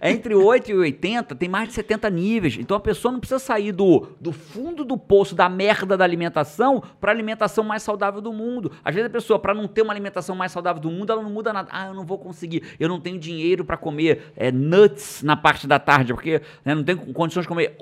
é, 0.00 0.10
entre 0.10 0.34
8 0.34 0.70
e 0.70 0.74
80 0.74 1.34
tem 1.34 1.48
mais 1.48 1.68
de 1.68 1.74
70 1.74 2.10
níveis, 2.10 2.56
então 2.58 2.76
a 2.76 2.80
pessoa 2.80 3.12
não 3.12 3.20
precisa 3.20 3.38
sair 3.38 3.72
do, 3.72 4.08
do 4.20 4.32
fundo 4.32 4.84
do 4.84 4.96
poço 4.96 5.34
da 5.34 5.48
merda 5.48 5.96
da 5.96 6.04
alimentação 6.04 6.82
pra 7.00 7.12
alimentação 7.12 7.64
mais 7.64 7.82
saudável 7.82 8.20
do 8.20 8.32
mundo. 8.32 8.72
Às 8.84 8.94
vezes 8.94 9.08
a 9.08 9.12
pessoa, 9.12 9.38
pra 9.38 9.54
não 9.54 9.66
ter 9.66 9.82
uma 9.82 9.92
alimentação 9.92 10.34
mais 10.34 10.52
saudável 10.52 10.80
do 10.80 10.90
mundo, 10.90 11.12
ela 11.12 11.22
não 11.22 11.30
muda 11.30 11.52
nada. 11.52 11.68
Ah, 11.72 11.88
eu 11.88 11.94
não 11.94 12.04
vou 12.04 12.18
conseguir, 12.18 12.62
eu 12.78 12.88
não 12.88 13.00
tenho 13.00 13.18
dinheiro 13.18 13.64
pra 13.64 13.76
comer 13.76 14.32
é, 14.36 14.50
nuts 14.50 15.22
na 15.22 15.36
parte 15.36 15.66
da 15.66 15.78
tarde, 15.78 16.12
porque 16.12 16.42
né, 16.64 16.74
não 16.74 16.84
tenho 16.84 16.98
condições 17.12 17.42
de 17.42 17.48
comer 17.48 17.76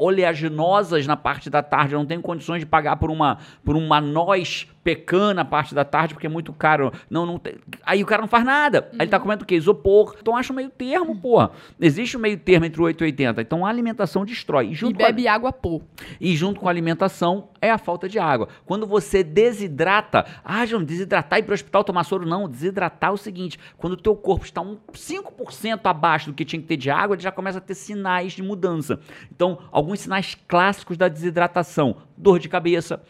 oleaginosas 0.76 1.06
na 1.06 1.16
parte 1.16 1.48
da 1.48 1.62
tarde, 1.62 1.94
não 1.94 2.06
tenho 2.06 2.22
condições 2.22 2.60
de 2.60 2.66
pagar 2.66 2.96
por 2.96 3.10
uma, 3.10 3.38
por 3.64 3.76
uma 3.76 4.00
noz 4.00 4.68
pecan 4.86 5.34
na 5.34 5.44
parte 5.44 5.74
da 5.74 5.84
tarde, 5.84 6.14
porque 6.14 6.28
é 6.28 6.30
muito 6.30 6.52
caro. 6.52 6.92
Não, 7.10 7.26
não 7.26 7.40
tem- 7.40 7.56
Aí 7.84 8.04
o 8.04 8.06
cara 8.06 8.22
não 8.22 8.28
faz 8.28 8.44
nada. 8.44 8.88
Aí 8.92 9.00
ele 9.00 9.10
tá 9.10 9.18
comendo 9.18 9.42
o 9.42 9.46
quê? 9.46 9.56
Isopor. 9.56 10.14
Então 10.22 10.36
acha 10.36 10.52
um 10.52 10.56
meio 10.56 10.70
termo, 10.70 11.16
porra. 11.20 11.50
Existe 11.80 12.16
um 12.16 12.20
meio 12.20 12.38
termo 12.38 12.64
entre 12.66 12.80
o 12.80 12.84
8 12.84 13.02
e 13.02 13.06
80. 13.06 13.40
Então 13.42 13.66
a 13.66 13.68
alimentação 13.68 14.24
destrói. 14.24 14.68
E 14.68 14.70
E 14.70 14.74
junto, 14.74 15.02
a, 15.02 15.06
bebe 15.08 15.26
água 15.26 15.52
pô. 15.52 15.82
e 16.20 16.36
junto 16.36 16.60
com 16.60 16.68
a 16.68 16.70
alimentação 16.70 17.48
é 17.60 17.68
a 17.68 17.78
falta 17.78 18.08
de 18.08 18.16
água. 18.20 18.46
Quando 18.64 18.86
você 18.86 19.24
desidrata, 19.24 20.24
ah, 20.44 20.64
João, 20.64 20.84
desidratar 20.84 21.38
e 21.38 21.42
ir 21.42 21.44
para 21.44 21.52
o 21.52 21.54
hospital 21.54 21.82
tomar 21.82 22.04
soro, 22.04 22.24
não. 22.24 22.48
Desidratar 22.48 23.10
é 23.10 23.12
o 23.12 23.16
seguinte: 23.16 23.58
quando 23.76 23.94
o 23.94 23.96
teu 23.96 24.14
corpo 24.14 24.44
está 24.44 24.60
um 24.60 24.76
5% 24.92 25.80
abaixo 25.86 26.30
do 26.30 26.34
que 26.34 26.44
tinha 26.44 26.62
que 26.62 26.68
ter 26.68 26.76
de 26.76 26.90
água, 26.90 27.14
ele 27.16 27.22
já 27.22 27.32
começa 27.32 27.58
a 27.58 27.60
ter 27.60 27.74
sinais 27.74 28.32
de 28.34 28.42
mudança. 28.42 29.00
Então, 29.34 29.58
alguns 29.72 30.00
sinais 30.00 30.36
clássicos 30.46 30.96
da 30.96 31.08
desidratação: 31.08 31.96
dor 32.16 32.38
de 32.38 32.48
cabeça. 32.48 33.00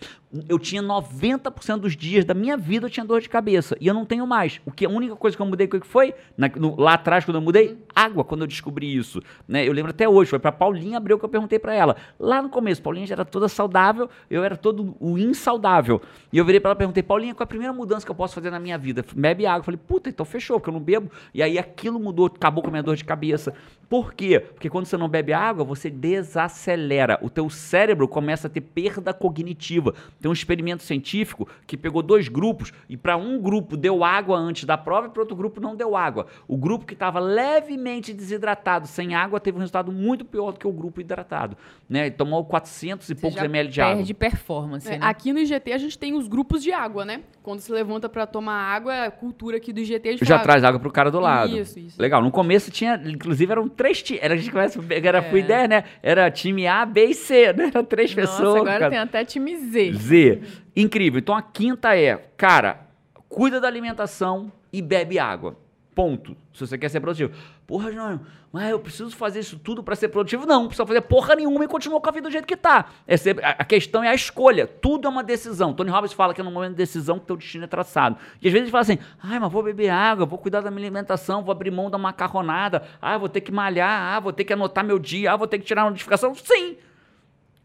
Eu 0.48 0.58
tinha 0.58 0.82
90% 0.82 1.78
dos 1.78 1.96
dias 1.96 2.24
da 2.24 2.34
minha 2.34 2.56
vida 2.56 2.86
eu 2.86 2.90
tinha 2.90 3.06
dor 3.06 3.20
de 3.20 3.28
cabeça. 3.28 3.76
E 3.80 3.86
eu 3.86 3.94
não 3.94 4.04
tenho 4.04 4.26
mais. 4.26 4.60
O 4.66 4.70
que 4.72 4.84
a 4.84 4.88
única 4.88 5.14
coisa 5.16 5.36
que 5.36 5.42
eu 5.42 5.46
mudei, 5.46 5.66
que 5.66 5.80
foi? 5.80 6.12
Na- 6.36 6.48
no- 6.48 6.78
lá 6.78 6.94
atrás, 6.94 7.24
quando 7.24 7.36
eu 7.36 7.40
mudei, 7.40 7.78
água, 7.94 8.24
quando 8.24 8.42
eu 8.42 8.46
descobri 8.46 8.94
isso. 8.94 9.22
Né? 9.48 9.66
Eu 9.66 9.72
lembro 9.72 9.90
até 9.90 10.08
hoje, 10.08 10.28
foi 10.30 10.38
pra 10.38 10.50
Paulinha 10.52 10.98
Abreu 10.98 11.18
que 11.18 11.24
eu 11.24 11.28
perguntei 11.28 11.58
pra 11.58 11.72
ela. 11.74 11.96
Lá 12.18 12.42
no 12.42 12.48
começo, 12.48 12.82
Paulinha 12.82 13.06
já 13.06 13.14
era 13.14 13.24
toda 13.24 13.48
saudável, 13.48 14.10
eu 14.28 14.42
era 14.44 14.56
todo 14.56 14.96
o 15.00 15.16
insaudável. 15.16 16.02
E 16.32 16.36
eu 16.38 16.44
virei 16.44 16.60
pra 16.60 16.70
ela 16.70 16.76
e 16.76 16.78
perguntei, 16.78 17.02
Paulinha, 17.02 17.34
qual 17.34 17.44
é 17.44 17.44
a 17.44 17.46
primeira 17.46 17.72
mudança 17.72 18.04
que 18.04 18.10
eu 18.10 18.16
posso 18.16 18.34
fazer 18.34 18.50
na 18.50 18.58
minha 18.60 18.76
vida? 18.76 19.04
Bebe 19.14 19.46
água. 19.46 19.60
Eu 19.60 19.64
falei, 19.64 19.80
puta, 19.86 20.10
então 20.10 20.26
fechou, 20.26 20.58
porque 20.58 20.68
eu 20.70 20.74
não 20.74 20.80
bebo. 20.80 21.10
E 21.32 21.42
aí 21.42 21.58
aquilo 21.58 21.98
mudou, 21.98 22.26
acabou 22.26 22.62
com 22.62 22.68
a 22.68 22.72
minha 22.72 22.82
dor 22.82 22.96
de 22.96 23.04
cabeça. 23.04 23.54
Por 23.88 24.12
quê? 24.12 24.40
Porque 24.40 24.68
quando 24.68 24.86
você 24.86 24.96
não 24.96 25.08
bebe 25.08 25.32
água, 25.32 25.64
você 25.64 25.88
desacelera. 25.88 27.18
O 27.22 27.30
teu 27.30 27.48
cérebro 27.48 28.08
começa 28.08 28.48
a 28.48 28.50
ter 28.50 28.60
perda 29.00 29.14
cognitiva. 29.14 29.94
Tem 30.20 30.28
um 30.30 30.34
experimento 30.34 30.82
científico 30.82 31.48
que 31.66 31.76
pegou 31.76 32.02
dois 32.02 32.28
grupos 32.28 32.72
e 32.88 32.96
para 32.96 33.16
um 33.16 33.40
grupo 33.40 33.76
deu 33.76 34.04
água 34.04 34.36
antes 34.38 34.64
da 34.64 34.76
prova 34.76 35.06
e 35.06 35.10
para 35.10 35.20
outro 35.22 35.36
grupo 35.36 35.60
não 35.60 35.76
deu 35.76 35.96
água. 35.96 36.26
O 36.48 36.56
grupo 36.56 36.84
que 36.84 36.94
estava 36.94 37.20
levemente 37.20 38.12
desidratado, 38.12 38.86
sem 38.86 39.14
água, 39.14 39.40
teve 39.40 39.56
um 39.56 39.60
resultado 39.60 39.92
muito 39.92 40.24
pior 40.24 40.52
do 40.52 40.58
que 40.58 40.66
o 40.66 40.72
grupo 40.72 41.00
hidratado. 41.00 41.56
Né? 41.88 42.06
Ele 42.06 42.10
tomou 42.14 42.44
400 42.44 43.08
e 43.08 43.14
Você 43.14 43.20
poucos 43.20 43.38
já 43.38 43.44
ml 43.44 43.70
de 43.70 43.80
água. 43.80 43.96
perde 43.96 44.14
performance, 44.14 44.88
É, 44.88 44.98
né? 44.98 44.98
Aqui 45.00 45.32
no 45.32 45.38
IGT 45.38 45.72
a 45.72 45.78
gente 45.78 45.98
tem 45.98 46.14
os 46.14 46.28
grupos 46.28 46.62
de 46.62 46.72
água, 46.72 47.04
né? 47.04 47.22
Quando 47.42 47.60
se 47.60 47.70
levanta 47.70 48.08
pra 48.08 48.26
tomar 48.26 48.54
água, 48.54 48.92
é 48.94 49.06
a 49.06 49.10
cultura 49.10 49.56
aqui 49.56 49.72
do 49.72 49.80
IGT 49.80 50.08
a 50.08 50.12
gente 50.12 50.24
Já 50.24 50.36
fala, 50.36 50.42
traz 50.42 50.64
água 50.64 50.80
pro 50.80 50.90
cara 50.90 51.10
do 51.10 51.20
lado. 51.20 51.56
Isso, 51.56 51.78
isso. 51.78 52.00
Legal. 52.00 52.22
No 52.22 52.30
começo 52.30 52.70
tinha, 52.70 53.00
inclusive, 53.06 53.52
eram 53.52 53.68
três 53.68 54.02
times. 54.02 54.22
Era, 54.22 54.34
a 54.34 54.36
gente 54.36 54.50
começa 54.50 54.80
era 54.90 55.20
a 55.20 55.38
ideia, 55.38 55.68
né? 55.68 55.84
Era 56.02 56.30
time 56.30 56.66
A, 56.66 56.84
B 56.84 57.06
e 57.06 57.14
C, 57.14 57.52
né? 57.52 57.66
Era 57.66 57.82
três 57.84 58.14
Nossa, 58.14 58.28
pessoas. 58.36 58.60
agora 58.62 58.85
tem 58.90 58.98
até 58.98 59.24
time 59.24 59.56
Z. 59.56 59.92
Z. 59.94 60.42
Incrível. 60.74 61.18
Então 61.18 61.34
a 61.34 61.42
quinta 61.42 61.96
é, 61.96 62.16
cara, 62.36 62.86
cuida 63.28 63.60
da 63.60 63.68
alimentação 63.68 64.50
e 64.72 64.80
bebe 64.82 65.18
água. 65.18 65.56
Ponto. 65.94 66.36
Se 66.52 66.66
você 66.66 66.76
quer 66.76 66.90
ser 66.90 67.00
produtivo. 67.00 67.32
Porra, 67.66 67.90
Jânio, 67.90 68.20
mas 68.52 68.70
eu 68.70 68.78
preciso 68.78 69.10
fazer 69.16 69.40
isso 69.40 69.58
tudo 69.58 69.82
pra 69.82 69.96
ser 69.96 70.08
produtivo? 70.08 70.44
Não, 70.46 70.60
não 70.60 70.66
precisa 70.68 70.86
fazer 70.86 71.00
porra 71.00 71.34
nenhuma 71.34 71.64
e 71.64 71.68
continuar 71.68 72.00
com 72.00 72.08
a 72.08 72.12
vida 72.12 72.28
do 72.28 72.32
jeito 72.32 72.46
que 72.46 72.56
tá. 72.56 72.86
É 73.06 73.16
ser- 73.16 73.42
a, 73.42 73.50
a 73.52 73.64
questão 73.64 74.04
é 74.04 74.08
a 74.08 74.14
escolha. 74.14 74.66
Tudo 74.66 75.08
é 75.08 75.10
uma 75.10 75.24
decisão. 75.24 75.72
Tony 75.72 75.90
Robbins 75.90 76.12
fala 76.12 76.32
que 76.34 76.40
é 76.40 76.44
no 76.44 76.50
momento 76.50 76.72
de 76.72 76.76
decisão 76.76 77.18
que 77.18 77.26
teu 77.26 77.36
destino 77.36 77.64
é 77.64 77.66
traçado. 77.66 78.16
E 78.42 78.46
às 78.46 78.52
vezes 78.52 78.62
a 78.62 78.64
gente 78.66 78.70
fala 78.70 78.82
assim, 78.82 78.98
ai, 79.22 79.38
mas 79.38 79.50
vou 79.50 79.62
beber 79.62 79.88
água, 79.88 80.26
vou 80.26 80.38
cuidar 80.38 80.60
da 80.60 80.70
minha 80.70 80.82
alimentação, 80.86 81.42
vou 81.42 81.50
abrir 81.50 81.70
mão 81.70 81.90
da 81.90 81.96
macarronada, 81.98 82.82
ah, 83.00 83.16
vou 83.16 83.28
ter 83.28 83.40
que 83.40 83.50
malhar, 83.50 84.14
ah, 84.16 84.20
vou 84.20 84.32
ter 84.34 84.44
que 84.44 84.52
anotar 84.52 84.84
meu 84.84 84.98
dia, 84.98 85.32
ah, 85.32 85.36
vou 85.36 85.46
ter 85.46 85.58
que 85.58 85.64
tirar 85.64 85.82
a 85.82 85.90
notificação. 85.90 86.34
Sim, 86.34 86.76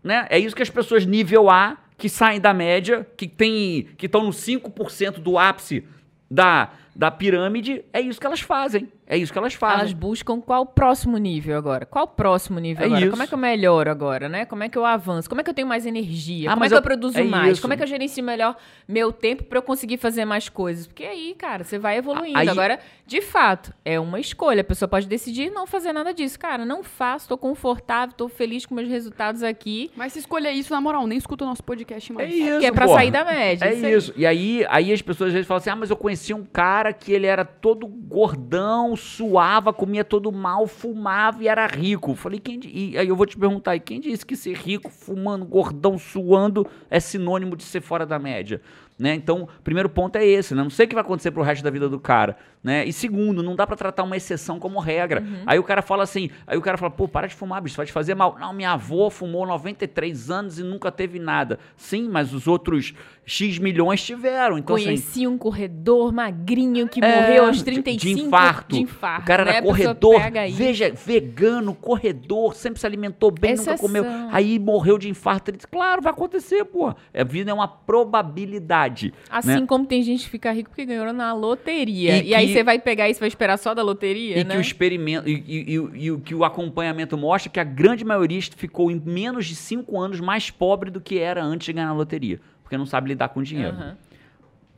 né? 0.04 0.28
É 0.30 0.40
isso 0.40 0.56
que 0.56 0.64
as 0.64 0.70
pessoas 0.70 1.06
nível 1.06 1.50
A, 1.50 1.78
que 1.98 2.10
saem 2.10 2.40
da 2.40 2.54
média, 2.54 3.08
que 3.16 3.28
tem 3.28 3.90
que 3.98 4.08
estão 4.08 4.24
no 4.24 4.32
5% 4.32 5.20
do 5.20 5.38
ápice 5.38 5.84
da, 6.30 6.72
da 6.96 7.10
pirâmide, 7.10 7.84
é 7.94 8.02
isso 8.02 8.20
que 8.20 8.26
elas 8.26 8.42
fazem. 8.42 8.90
É 9.08 9.18
isso 9.18 9.32
que 9.34 9.38
elas 9.38 9.54
fazem. 9.54 9.80
Elas 9.80 9.94
buscam 9.94 10.40
qual 10.40 10.62
o 10.62 10.66
próximo 10.66 11.18
nível 11.18 11.58
agora? 11.58 11.86
Qual 11.86 12.06
o 12.06 12.08
próximo 12.08 12.60
nível 12.60 12.84
É 12.84 12.86
agora? 12.86 13.02
isso. 13.02 13.12
Como 13.12 13.24
é 13.24 13.28
que 13.28 13.34
eu 13.34 13.38
melhoro 13.38 13.92
agora, 13.92 14.30
né? 14.30 14.46
Como 14.46 14.64
é 14.64 14.70
que 14.70 14.78
eu 14.78 14.86
avanço? 14.86 15.28
Como 15.28 15.42
é 15.42 15.44
que 15.44 15.50
eu 15.50 15.54
tenho 15.54 15.68
mais 15.68 15.86
energia? 15.86 16.50
Ah, 16.50 16.54
Como 16.54 16.64
é 16.64 16.68
que 16.70 16.74
eu, 16.74 16.78
eu- 16.78 16.82
produzo 16.82 17.20
é 17.20 17.24
mais? 17.24 17.54
isso. 17.54 17.62
Como 17.62 17.74
é 17.74 17.78
que 17.78 17.84
eu 17.84 17.88
gerencio 17.88 18.24
melhor 18.24 18.56
meu 18.88 19.12
tempo 19.12 19.44
pra 19.44 19.58
eu 19.58 19.62
conseguir 19.62 19.98
fazer 19.98 20.24
mais 20.24 20.48
coisas? 20.48 20.88
Porque 20.88 21.04
aí, 21.04 21.36
cara, 21.38 21.64
você 21.66 21.78
vai 21.78 21.98
evoluindo. 21.98 22.38
Aí- 22.38 22.48
Agora, 22.48 22.80
de 23.06 23.20
fato, 23.22 23.74
é 23.84 24.00
uma 24.00 24.18
escolha. 24.20 24.62
A 24.62 24.64
pessoa 24.64 24.88
pode 24.88 25.08
decidir 25.08 25.50
não 25.52 25.68
fazer 25.68 25.92
nada 25.92 26.14
disso. 26.14 26.40
Cara, 26.40 26.64
não 26.64 26.82
faço, 26.82 27.28
tô 27.28 27.38
confortável, 27.38 28.16
tô 28.16 28.30
feliz 28.30 28.66
com 28.66 28.74
meus 28.76 28.88
resultados 28.88 29.44
aqui. 29.44 29.92
Mas 29.96 30.14
se 30.14 30.20
escolher 30.20 30.52
isso, 30.52 30.72
na 30.74 30.80
moral, 30.80 31.06
nem 31.06 31.18
escuta 31.18 31.44
o 31.44 31.48
nosso 31.48 31.64
podcast 31.66 32.10
É 32.12 32.16
mais. 32.16 32.34
isso, 32.34 32.60
que 32.60 32.66
é 32.66 32.72
pra 32.72 32.86
porra. 32.86 33.00
sair 33.00 33.12
da 33.12 33.26
média. 33.26 33.66
É 33.66 33.70
aí. 33.70 33.94
isso. 33.94 34.14
E 34.16 34.26
aí, 34.26 34.66
aí 34.70 34.94
as 34.94 35.02
pessoas 35.02 35.28
às 35.30 35.34
vezes 35.34 35.48
falam 35.48 35.60
assim: 35.60 35.70
ah, 35.70 35.76
mas 35.76 35.90
eu 35.90 35.98
conheci 35.98 36.34
um 36.34 36.46
cara 36.46 36.81
que 36.92 37.12
ele 37.12 37.28
era 37.28 37.46
todo 37.46 37.86
gordão, 37.86 38.96
suava, 38.96 39.74
comia 39.74 40.04
todo 40.04 40.32
mal, 40.32 40.66
fumava 40.66 41.44
e 41.44 41.48
era 41.48 41.68
rico. 41.68 42.16
Falei, 42.16 42.40
quem. 42.40 42.60
E 42.64 42.98
aí 42.98 43.08
eu 43.08 43.16
vou 43.16 43.26
te 43.26 43.38
perguntar: 43.38 43.78
quem 43.80 44.00
disse 44.00 44.26
que 44.26 44.36
ser 44.36 44.56
rico, 44.56 44.90
fumando, 44.90 45.46
gordão, 45.46 45.98
suando 45.98 46.66
é 46.90 47.00
sinônimo 47.00 47.56
de 47.56 47.64
ser 47.64 47.82
fora 47.82 48.06
da 48.06 48.18
média? 48.18 48.62
Né? 48.98 49.16
Então, 49.16 49.48
primeiro 49.64 49.90
ponto 49.90 50.16
é 50.16 50.26
esse, 50.26 50.54
né? 50.54 50.62
Não 50.62 50.70
sei 50.70 50.86
o 50.86 50.90
que 50.90 50.96
vai 50.96 51.04
acontecer 51.04 51.32
pro 51.32 51.42
resto 51.42 51.64
da 51.64 51.72
vida 51.72 51.90
do 51.90 52.00
cara, 52.00 52.38
né? 52.64 52.86
E 52.86 52.94
segundo, 52.94 53.42
não 53.42 53.56
dá 53.56 53.66
pra 53.66 53.76
tratar 53.76 54.04
uma 54.04 54.16
exceção 54.16 54.60
como 54.60 54.80
regra. 54.80 55.24
Aí 55.46 55.58
o 55.58 55.64
cara 55.64 55.82
fala 55.82 56.04
assim, 56.04 56.30
aí 56.46 56.58
o 56.58 56.62
cara 56.62 56.78
fala, 56.78 56.92
pô, 56.92 57.08
para 57.08 57.28
de 57.28 57.34
fumar, 57.36 57.62
bicho, 57.62 57.76
vai 57.78 57.86
te 57.86 57.92
fazer 57.92 58.14
mal. 58.16 58.38
Não, 58.40 58.54
minha 58.54 58.72
avó 58.74 59.10
fumou 59.10 59.46
93 59.48 60.30
anos 60.30 60.60
e 60.60 60.64
nunca 60.64 60.92
teve 60.92 61.18
nada. 61.20 61.58
Sim, 61.76 62.08
mas 62.10 62.34
os 62.34 62.48
outros 62.48 62.94
X 63.26 63.58
milhões 63.60 64.04
tiveram. 64.04 64.58
Então, 64.58 64.76
assim, 64.76 64.86
Conheci 64.86 65.28
um 65.28 65.38
corredor 65.38 66.12
magrinho 66.12 66.88
que 66.88 67.04
é, 67.04 67.16
morreu 67.22 67.46
aos 67.46 67.58
de- 67.58 67.64
35 67.64 68.16
de 68.20 68.26
infarto. 68.28 68.76
de 68.76 68.82
infarto, 68.82 69.22
O 69.24 69.26
cara 69.26 69.46
né? 69.46 69.52
era 69.58 69.62
corredor, 69.66 70.22
veja, 70.54 70.92
vegano, 70.92 71.74
corredor, 71.74 72.54
sempre 72.56 72.80
se 72.80 72.86
alimentou 72.86 73.32
bem, 73.32 73.52
nunca 73.52 73.62
Exceção. 73.74 73.78
comeu. 73.88 74.04
Aí 74.32 74.60
morreu 74.60 74.98
de 74.98 75.10
infarto. 75.10 75.52
Claro, 75.72 76.02
vai 76.02 76.12
acontecer, 76.12 76.64
pô. 76.66 76.90
A 77.14 77.24
vida 77.24 77.50
é 77.52 77.54
uma 77.54 77.68
probabilidade. 77.68 79.14
Assim 79.30 79.62
né? 79.62 79.66
como 79.68 79.86
tem 79.86 80.02
gente 80.04 80.24
que 80.26 80.30
fica 80.30 80.52
rico 80.52 80.70
porque 80.70 80.86
ganhou 80.86 81.12
na 81.14 81.34
loteria. 81.34 82.18
E 82.18 82.30
E, 82.30 82.36
aí 82.36 82.51
você 82.54 82.64
vai 82.64 82.80
pegar 82.80 83.10
isso 83.10 83.20
e 83.20 83.22
vai 83.22 83.28
esperar 83.28 83.58
só 83.58 83.74
da 83.74 83.82
loteria, 83.84 84.40
E 84.40 84.44
né? 84.44 84.52
que 84.54 84.58
o 84.58 84.62
experimento 84.62 85.28
e, 85.30 85.34
e- 85.48 85.76
e- 85.76 86.04
e 86.06 86.12
o 86.12 86.20
que 86.20 86.34
o 86.36 86.44
acompanhamento 86.44 87.18
mostra 87.18 87.50
é 87.50 87.52
que 87.52 87.60
a 87.60 87.64
grande 87.64 88.04
maioria 88.06 88.42
ficou 88.56 88.90
em 88.92 89.02
menos 89.06 89.46
de 89.46 89.56
cinco 89.56 90.00
anos 90.00 90.20
mais 90.20 90.50
pobre 90.50 90.90
do 90.92 91.00
que 91.02 91.20
era 91.20 91.44
antes 91.44 91.66
de 91.66 91.74
ganhar 91.74 91.88
na 91.88 91.94
loteria, 91.94 92.40
porque 92.64 92.78
não 92.78 92.86
sabe 92.86 93.10
lidar 93.10 93.30
com 93.30 93.42
dinheiro. 93.44 93.76
Aham. 93.76 93.98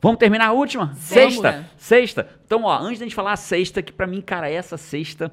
Vamos 0.02 0.18
terminar 0.18 0.48
a 0.48 0.52
última? 0.52 0.92
Sexta. 0.96 1.50
né? 1.52 1.64
Sexta. 1.78 2.28
Então, 2.44 2.64
ó, 2.64 2.78
antes 2.78 2.98
da 2.98 3.06
gente 3.06 3.14
falar 3.14 3.32
a 3.32 3.36
sexta, 3.36 3.80
que 3.80 3.90
pra 3.90 4.06
mim, 4.06 4.20
cara, 4.20 4.50
essa 4.50 4.76
sexta 4.76 5.32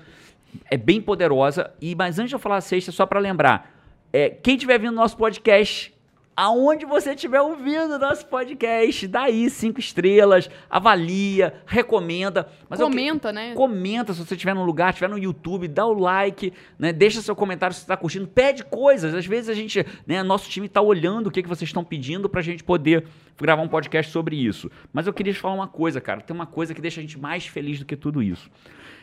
é 0.70 0.78
bem 0.78 1.02
poderosa. 1.02 1.72
E 1.82 1.94
mas 1.94 2.18
antes 2.20 2.30
de 2.30 2.36
eu 2.36 2.40
falar 2.40 2.56
a 2.58 2.62
sexta, 2.62 2.90
só 2.90 3.06
pra 3.06 3.20
lembrar, 3.20 3.70
é, 4.14 4.30
quem 4.30 4.56
estiver 4.56 4.80
vindo 4.80 4.94
nosso 4.94 5.18
podcast, 5.18 5.94
aonde 6.36 6.86
você 6.86 7.14
estiver 7.14 7.42
ouvindo 7.42 8.00
nosso 8.00 8.26
podcast, 8.26 9.08
dá 9.08 9.24
aí 9.24 9.50
cinco 9.50 9.80
estrelas, 9.80 10.50
avalia, 10.70 11.54
recomenda. 11.66 12.48
Mas 12.70 12.80
eu 12.80 12.88
que- 12.90 12.92
Comenta, 12.96 13.32
né? 13.32 13.54
Comenta 13.54 14.14
se 14.14 14.20
você 14.26 14.34
estiver 14.36 14.54
no 14.56 14.64
lugar, 14.64 14.90
estiver 14.90 15.10
no 15.10 15.18
YouTube, 15.18 15.68
dá 15.68 15.86
o 15.86 15.94
like, 15.94 16.54
né? 16.80 16.92
Deixa 16.94 17.22
seu 17.22 17.36
comentário 17.36 17.74
se 17.74 17.82
você 17.82 17.84
está 17.86 17.98
curtindo, 17.98 18.28
pede 18.28 18.64
coisas. 18.64 19.14
Às 19.14 19.26
vezes 19.26 19.50
a 19.50 19.54
gente, 19.54 19.86
né, 20.08 20.24
nosso 20.24 20.50
time 20.50 20.68
está 20.68 20.82
olhando 20.82 21.28
o 21.28 21.32
que, 21.32 21.44
que 21.44 21.50
vocês 21.50 21.70
estão 21.70 21.84
pedindo 21.84 22.28
para 22.30 22.40
a 22.40 22.44
gente 22.44 22.64
poder 22.64 23.06
gravar 23.40 23.62
um 23.62 23.68
podcast 23.68 24.12
sobre 24.12 24.36
isso. 24.36 24.70
Mas 24.94 25.08
eu 25.08 25.14
queria 25.14 25.34
te 25.34 25.40
falar 25.40 25.56
uma 25.56 25.68
coisa, 25.68 26.00
cara. 26.00 26.22
Tem 26.22 26.36
uma 26.36 26.46
coisa 26.46 26.74
que 26.74 26.82
deixa 26.82 27.00
a 27.00 27.04
gente 27.04 27.20
mais 27.20 27.46
feliz 27.46 27.80
do 27.80 27.86
que 27.86 27.96
tudo 27.96 28.22
isso. 28.24 28.50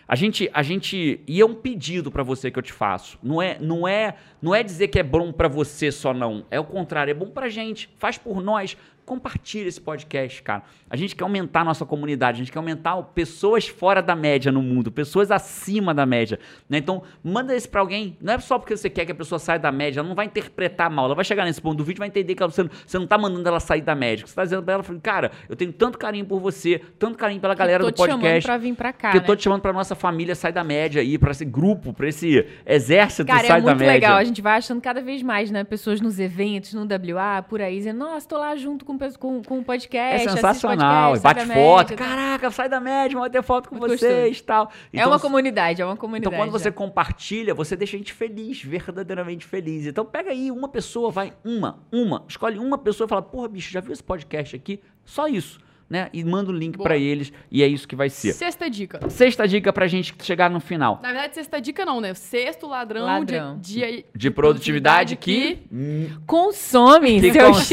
A 0.08 0.16
gente, 0.16 0.50
a 0.54 0.62
gente, 0.62 1.20
e 1.28 1.38
é 1.38 1.44
um 1.44 1.54
pedido 1.54 2.10
para 2.10 2.22
você 2.22 2.50
que 2.50 2.58
eu 2.58 2.62
te 2.62 2.72
faço. 2.72 3.18
Não 3.22 3.42
é, 3.42 3.58
não 3.60 3.86
é, 3.86 4.16
não 4.40 4.54
é 4.54 4.62
dizer 4.62 4.88
que 4.88 4.98
é 4.98 5.02
bom 5.02 5.30
para 5.30 5.48
você 5.48 5.92
só 5.92 6.14
não. 6.14 6.46
É 6.50 6.58
o 6.58 6.64
contrário, 6.64 7.10
é 7.10 7.14
bom 7.14 7.28
pra 7.28 7.50
gente. 7.50 7.90
Faz 7.98 8.16
por 8.16 8.42
nós. 8.42 8.74
Compartilha 9.08 9.66
esse 9.66 9.80
podcast, 9.80 10.42
cara. 10.42 10.62
A 10.90 10.94
gente 10.94 11.16
quer 11.16 11.24
aumentar 11.24 11.62
a 11.62 11.64
nossa 11.64 11.86
comunidade, 11.86 12.36
a 12.36 12.38
gente 12.44 12.52
quer 12.52 12.58
aumentar 12.58 12.94
pessoas 13.14 13.66
fora 13.66 14.02
da 14.02 14.14
média 14.14 14.52
no 14.52 14.60
mundo, 14.62 14.92
pessoas 14.92 15.30
acima 15.30 15.94
da 15.94 16.04
média. 16.04 16.38
né? 16.68 16.76
Então, 16.76 17.02
manda 17.24 17.56
isso 17.56 17.68
pra 17.70 17.80
alguém. 17.80 18.16
Não 18.20 18.34
é 18.34 18.38
só 18.38 18.58
porque 18.58 18.76
você 18.76 18.90
quer 18.90 19.06
que 19.06 19.12
a 19.12 19.14
pessoa 19.14 19.38
saia 19.38 19.58
da 19.58 19.72
média, 19.72 20.00
ela 20.00 20.08
não 20.08 20.14
vai 20.14 20.26
interpretar 20.26 20.90
mal. 20.90 21.06
Ela 21.06 21.14
vai 21.14 21.24
chegar 21.24 21.46
nesse 21.46 21.60
ponto 21.60 21.78
do 21.78 21.84
vídeo 21.84 21.98
e 21.98 22.00
vai 22.00 22.08
entender 22.08 22.34
que 22.34 22.42
ela- 22.42 22.52
você, 22.52 22.62
não- 22.64 22.70
você 22.86 22.98
não 22.98 23.06
tá 23.06 23.16
mandando 23.16 23.48
ela 23.48 23.60
sair 23.60 23.80
da 23.80 23.94
média. 23.94 24.26
Você 24.26 24.34
tá 24.34 24.44
dizendo 24.44 24.62
pra 24.62 24.74
ela, 24.74 24.84
cara, 25.02 25.32
eu 25.48 25.56
tenho 25.56 25.72
tanto 25.72 25.96
carinho 25.96 26.26
por 26.26 26.38
você, 26.38 26.78
tanto 26.98 27.16
carinho 27.16 27.40
pela 27.40 27.54
galera 27.54 27.82
tô 27.82 27.90
do 27.90 27.94
te 27.94 27.98
chamando 28.04 28.20
podcast. 28.20 28.46
pra 28.46 28.58
vir 28.58 28.74
pra 28.74 28.92
cá, 28.92 29.10
que 29.12 29.16
eu 29.16 29.22
tô 29.24 29.32
né? 29.32 29.36
te 29.36 29.44
chamando 29.44 29.62
pra 29.62 29.72
nossa 29.72 29.94
família 29.94 30.34
sair 30.34 30.52
da 30.52 30.62
média 30.62 31.00
aí, 31.00 31.16
pra 31.16 31.30
esse 31.30 31.46
grupo, 31.46 31.94
pra 31.94 32.08
esse 32.08 32.46
exército 32.66 33.26
Cara, 33.26 33.46
sai 33.46 33.58
é 33.58 33.60
da 33.62 33.66
muito 33.68 33.78
média. 33.78 33.92
legal. 33.94 34.16
A 34.18 34.24
gente 34.24 34.42
vai 34.42 34.58
achando 34.58 34.80
cada 34.82 35.00
vez 35.00 35.22
mais, 35.22 35.50
né? 35.50 35.64
Pessoas 35.64 36.00
nos 36.00 36.18
eventos, 36.18 36.74
no 36.74 36.84
WA, 36.84 37.42
por 37.42 37.62
aí, 37.62 37.76
dizendo, 37.78 37.98
nossa, 38.00 38.28
tô 38.28 38.36
lá 38.36 38.54
junto 38.54 38.84
com, 38.84 38.97
com, 39.18 39.42
com 39.42 39.58
o 39.58 39.60
É 39.60 39.64
podcast. 39.64 40.14
assisto 40.16 40.34
sensacional, 40.36 41.12
podcast, 41.12 41.22
bate 41.22 41.54
foto. 41.54 41.90
média? 41.90 41.96
Caraca, 41.96 42.50
sai 42.50 42.68
da 42.68 42.80
média, 42.80 43.18
vou 43.18 43.30
ter 43.30 43.42
foto 43.42 43.68
com 43.68 43.78
vocês 43.78 44.38
e 44.38 44.42
tal. 44.42 44.70
É 44.92 45.06
uma 45.06 45.16
Então, 45.16 45.18
comunidade, 45.20 45.80
é 45.80 45.84
uma 45.84 45.92
Então, 45.92 46.00
comunidade. 46.00 46.36
quando 46.36 46.50
você 46.50 46.68
né? 46.68 46.74
compartilha, 46.74 47.54
você 47.54 47.76
deixa 47.76 47.96
a 47.96 47.98
gente 47.98 48.12
feliz, 48.12 48.62
verdadeiramente 48.62 49.46
feliz. 49.46 49.86
Então, 49.86 50.04
pega 50.04 50.30
aí 50.30 50.50
uma 50.50 50.68
pessoa, 50.68 51.10
vai, 51.10 51.32
uma, 51.44 51.78
uma, 51.92 52.24
escolhe 52.28 52.58
uma 52.58 52.76
pessoa 52.78 53.06
e 53.06 53.08
fala: 53.08 53.22
Porra, 53.22 53.48
bicho, 53.48 53.70
já 53.72 53.80
viu 53.80 53.92
esse 53.92 54.02
podcast 54.02 54.54
aqui? 54.56 54.80
Só 55.04 55.26
isso. 55.28 55.60
Né? 55.88 56.08
E 56.12 56.22
manda 56.24 56.50
o 56.50 56.54
link 56.54 56.76
Boa. 56.76 56.86
pra 56.88 56.96
eles 56.96 57.32
e 57.50 57.62
é 57.62 57.66
isso 57.66 57.86
que 57.88 57.96
vai 57.96 58.10
ser. 58.10 58.32
Sexta 58.32 58.68
dica. 58.68 59.00
Sexta 59.08 59.46
dica 59.48 59.72
pra 59.72 59.86
gente 59.86 60.14
chegar 60.22 60.50
no 60.50 60.60
final. 60.60 61.00
Na 61.02 61.12
verdade, 61.12 61.34
sexta 61.34 61.60
dica 61.60 61.84
não, 61.84 62.00
né? 62.00 62.12
Sexto 62.14 62.66
ladrão, 62.66 63.04
Ladrão. 63.06 63.58
De, 63.60 63.80
de, 63.80 64.04
De 64.14 64.30
produtividade 64.30 65.16
que 65.16 65.58
Consomem, 66.26 67.20
Que 67.20 67.32
seus 67.32 67.56
consome 67.58 67.64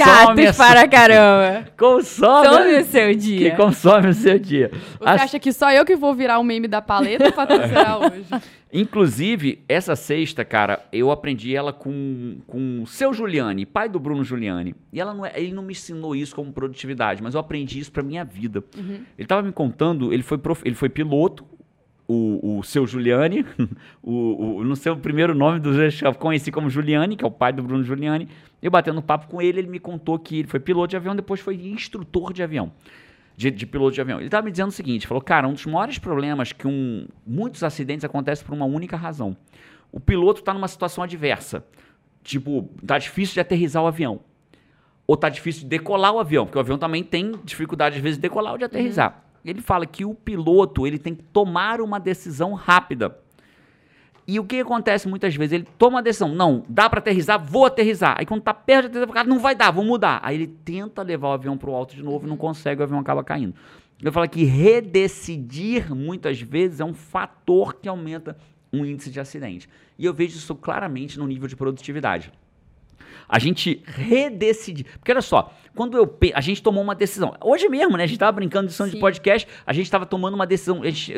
chatos 0.46 0.58
para 0.58 0.88
caramba. 0.88 1.66
consome, 1.78 2.48
Consome 2.48 2.78
o 2.78 2.86
seu 2.86 3.08
que 3.10 3.16
dia. 3.16 3.56
consome 3.56 4.08
o 4.10 4.14
seu 4.14 4.40
dia. 4.40 4.72
Você 5.00 5.10
As- 5.10 5.22
acha 5.22 5.40
que 5.40 5.52
só 5.52 5.72
eu 5.72 5.84
que 5.86 5.96
vou 5.96 6.14
virar 6.14 6.40
o 6.40 6.44
meme 6.44 6.68
da 6.68 6.82
paleta 6.82 7.32
pra 7.32 7.98
hoje? 8.00 8.26
Inclusive, 8.74 9.64
essa 9.70 9.96
sexta, 9.96 10.44
cara, 10.44 10.84
eu 10.92 11.10
aprendi 11.12 11.56
ela 11.56 11.72
com, 11.72 12.38
com 12.46 12.82
o 12.84 12.88
seu 12.88 13.14
Giuliani, 13.14 13.66
pai 13.66 13.88
do 13.88 14.00
Bruno 14.00 14.24
Giuliani. 14.24 14.76
E 14.92 15.00
ela 15.00 15.14
não 15.14 15.26
é- 15.26 15.32
ele 15.36 15.54
não 15.54 15.64
me 15.64 15.72
ensinou 15.72 16.16
isso 16.16 16.36
como 16.36 16.52
produtividade, 16.52 17.24
mas 17.24 17.34
eu 17.36 17.40
aprendi 17.40 17.80
isso 17.80 17.92
pra 17.92 18.04
minha 18.04 18.26
vida. 18.26 18.64
Ele 19.18 19.28
tava 19.28 19.42
me 19.44 19.52
contando, 19.54 20.12
ele 20.12 20.24
foi, 20.24 20.38
prof- 20.38 20.64
ele 20.66 20.76
foi 20.76 20.90
piloto, 20.90 21.46
o, 22.08 22.60
o 22.60 22.64
seu 22.64 22.86
Giuliani, 22.86 23.46
o, 24.04 24.58
o, 24.58 24.64
no 24.64 24.76
seu 24.76 24.96
primeiro 24.98 25.34
nome 25.34 25.60
do 25.60 25.72
eu 25.82 26.14
conheci 26.14 26.52
como 26.52 26.70
Giuliani, 26.70 27.16
que 27.16 27.24
é 27.24 27.28
o 27.28 27.32
pai 27.32 27.54
do 27.54 27.64
Bruno 27.64 27.84
Giuliani. 27.84 28.28
Eu 28.62 28.70
batendo 28.72 29.02
papo 29.02 29.28
com 29.28 29.42
ele, 29.42 29.60
ele 29.60 29.70
me 29.70 29.80
contou 29.80 30.20
que 30.20 30.40
ele 30.40 30.48
foi 30.48 30.60
piloto 30.60 30.90
de 30.90 30.98
avião, 30.98 31.16
depois 31.16 31.40
foi 31.40 31.56
instrutor 31.56 32.34
de 32.34 32.44
avião 32.44 32.72
de, 33.36 33.52
de 33.52 33.66
piloto 33.66 33.94
de 33.94 34.02
avião. 34.02 34.20
Ele 34.20 34.28
estava 34.28 34.46
me 34.46 34.52
dizendo 34.52 34.70
o 34.70 34.72
seguinte: 34.72 35.08
falou, 35.08 35.22
cara, 35.22 35.48
um 35.48 35.54
dos 35.54 35.66
maiores 35.66 35.98
problemas 35.98 36.52
que 36.52 36.68
um, 36.68 37.08
muitos 37.26 37.64
acidentes 37.64 38.06
acontecem 38.06 38.46
por 38.46 38.54
uma 38.54 38.66
única 38.66 38.96
razão. 38.96 39.36
O 39.92 40.00
piloto 40.00 40.42
está 40.42 40.54
numa 40.54 40.68
situação 40.68 41.04
adversa. 41.04 41.66
Tipo, 42.24 42.70
tá 42.86 42.98
difícil 42.98 43.36
de 43.36 43.40
aterrizar 43.40 43.84
o 43.84 43.88
avião. 43.88 44.20
Ou 45.08 45.16
tá 45.16 45.30
difícil 45.30 45.64
de 45.64 45.68
decolar 45.68 46.14
o 46.14 46.20
avião, 46.20 46.46
porque 46.46 46.58
o 46.58 46.62
avião 46.62 46.78
também 46.78 47.04
tem 47.04 47.34
dificuldade, 47.44 47.98
às 47.98 48.02
vezes, 48.02 48.18
de 48.18 48.24
decolar 48.24 48.54
ou 48.54 48.58
de 48.58 48.66
aterrizar. 48.66 49.24
Ele 49.44 49.62
fala 49.62 49.86
que 49.86 50.04
o 50.04 50.16
piloto 50.16 50.88
ele 50.88 50.98
tem 50.98 51.14
que 51.14 51.24
tomar 51.24 51.80
uma 51.80 52.00
decisão 52.00 52.54
rápida. 52.54 53.16
E 54.28 54.40
o 54.40 54.44
que 54.44 54.60
acontece 54.60 55.08
muitas 55.08 55.36
vezes? 55.36 55.54
Ele 55.54 55.68
toma 55.78 56.00
a 56.00 56.02
decisão, 56.02 56.34
não, 56.34 56.66
dá 56.68 56.90
para 56.90 57.00
aterrizar, 57.00 57.40
vou 57.44 57.66
aterrizar. 57.66 58.16
Aí 58.18 58.26
quando 58.26 58.42
tá 58.42 58.54
perto 58.54 58.84
de 58.84 58.98
aterrizar, 58.98 59.14
cara, 59.14 59.28
não 59.28 59.40
vai 59.40 59.54
dar, 59.54 59.72
vou 59.72 59.84
mudar. 59.84 60.20
Aí 60.24 60.36
ele 60.36 60.48
tenta 60.48 61.04
levar 61.04 61.30
o 61.30 61.34
avião 61.34 61.58
pro 61.58 61.74
alto 61.74 61.96
de 61.96 62.02
novo 62.02 62.26
e 62.26 62.30
não 62.30 62.38
consegue, 62.38 62.82
o 62.82 62.84
avião 62.84 63.00
acaba 63.00 63.24
caindo. 63.24 63.54
Eu 64.02 64.12
falo 64.12 64.28
que 64.28 64.44
redecidir 64.44 65.94
muitas 65.94 66.42
vezes 66.42 66.80
é 66.80 66.86
um 66.86 66.94
fator 66.94 67.76
que 67.76 67.88
aumenta 67.88 68.36
o 68.72 68.86
índice 68.86 69.10
de 69.10 69.20
acidente. 69.20 69.70
E 69.98 70.06
eu 70.06 70.14
vejo 70.14 70.38
isso 70.38 70.56
claramente 70.56 71.18
no 71.18 71.28
nível 71.28 71.48
de 71.48 71.56
produtividade. 71.56 72.32
A 73.28 73.40
gente 73.40 73.82
redecidir. 73.86 74.86
Porque 74.98 75.12
olha 75.12 75.22
só, 75.22 75.54
quando 75.76 75.98
eu 75.98 76.18
a 76.34 76.42
gente 76.42 76.64
tomou 76.64 76.82
uma 76.84 76.96
decisão. 76.96 77.36
Hoje 77.44 77.68
mesmo, 77.70 77.98
né? 77.98 78.04
A 78.04 78.08
gente 78.08 78.16
estava 78.16 78.32
brincando 78.32 78.68
de 78.68 78.72
edição 78.72 78.86
de 78.88 78.94
Sim. 78.94 79.00
podcast, 79.00 79.48
a 79.66 79.74
gente 79.74 79.86
estava 79.86 80.06
tomando 80.06 80.34
uma 80.34 80.48
decisão. 80.48 80.84
gente- 80.84 81.14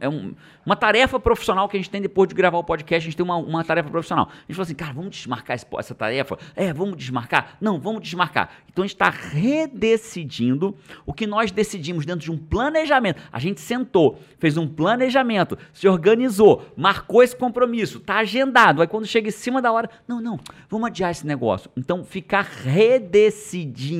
é 0.00 0.08
um- 0.08 0.34
uma 0.64 0.76
tarefa 0.76 1.18
profissional 1.20 1.68
que 1.68 1.76
a 1.76 1.80
gente 1.80 1.90
tem 1.90 2.00
depois 2.00 2.28
de 2.28 2.34
gravar 2.34 2.58
o 2.58 2.64
podcast, 2.64 3.04
a 3.06 3.10
gente 3.10 3.16
tem 3.16 3.24
uma, 3.24 3.36
uma 3.36 3.64
tarefa 3.64 3.90
profissional. 3.90 4.28
A 4.30 4.34
gente 4.40 4.54
falou 4.54 4.62
assim, 4.62 4.74
cara, 4.74 4.92
vamos 4.92 5.10
desmarcar 5.10 5.54
esse 5.56 5.66
essa 5.78 5.94
tarefa? 5.94 6.38
É, 6.54 6.72
vamos 6.72 6.96
desmarcar? 6.96 7.56
Não, 7.60 7.78
vamos 7.80 8.02
desmarcar. 8.02 8.50
Então 8.70 8.82
a 8.84 8.86
gente 8.86 8.94
está 8.94 9.10
redecidindo 9.10 10.74
o 11.04 11.12
que 11.12 11.26
nós 11.26 11.50
decidimos 11.50 12.06
dentro 12.06 12.20
de 12.24 12.30
um 12.30 12.38
planejamento. 12.38 13.20
A 13.32 13.38
gente 13.38 13.60
sentou, 13.60 14.18
fez 14.38 14.56
um 14.56 14.66
planejamento, 14.68 15.58
se 15.72 15.88
organizou, 15.88 16.64
marcou 16.76 17.22
esse 17.22 17.34
compromisso, 17.36 18.00
tá 18.00 18.18
agendado. 18.18 18.80
Aí 18.82 18.88
quando 18.88 19.06
chega 19.06 19.28
em 19.28 19.32
cima 19.32 19.60
da 19.60 19.72
hora, 19.72 19.88
não, 20.06 20.20
não, 20.20 20.38
vamos 20.68 20.86
adiar 20.88 21.10
esse 21.10 21.26
negócio. 21.26 21.70
Então 21.76 22.04
ficar 22.04 22.42
redecidindo 22.42 23.95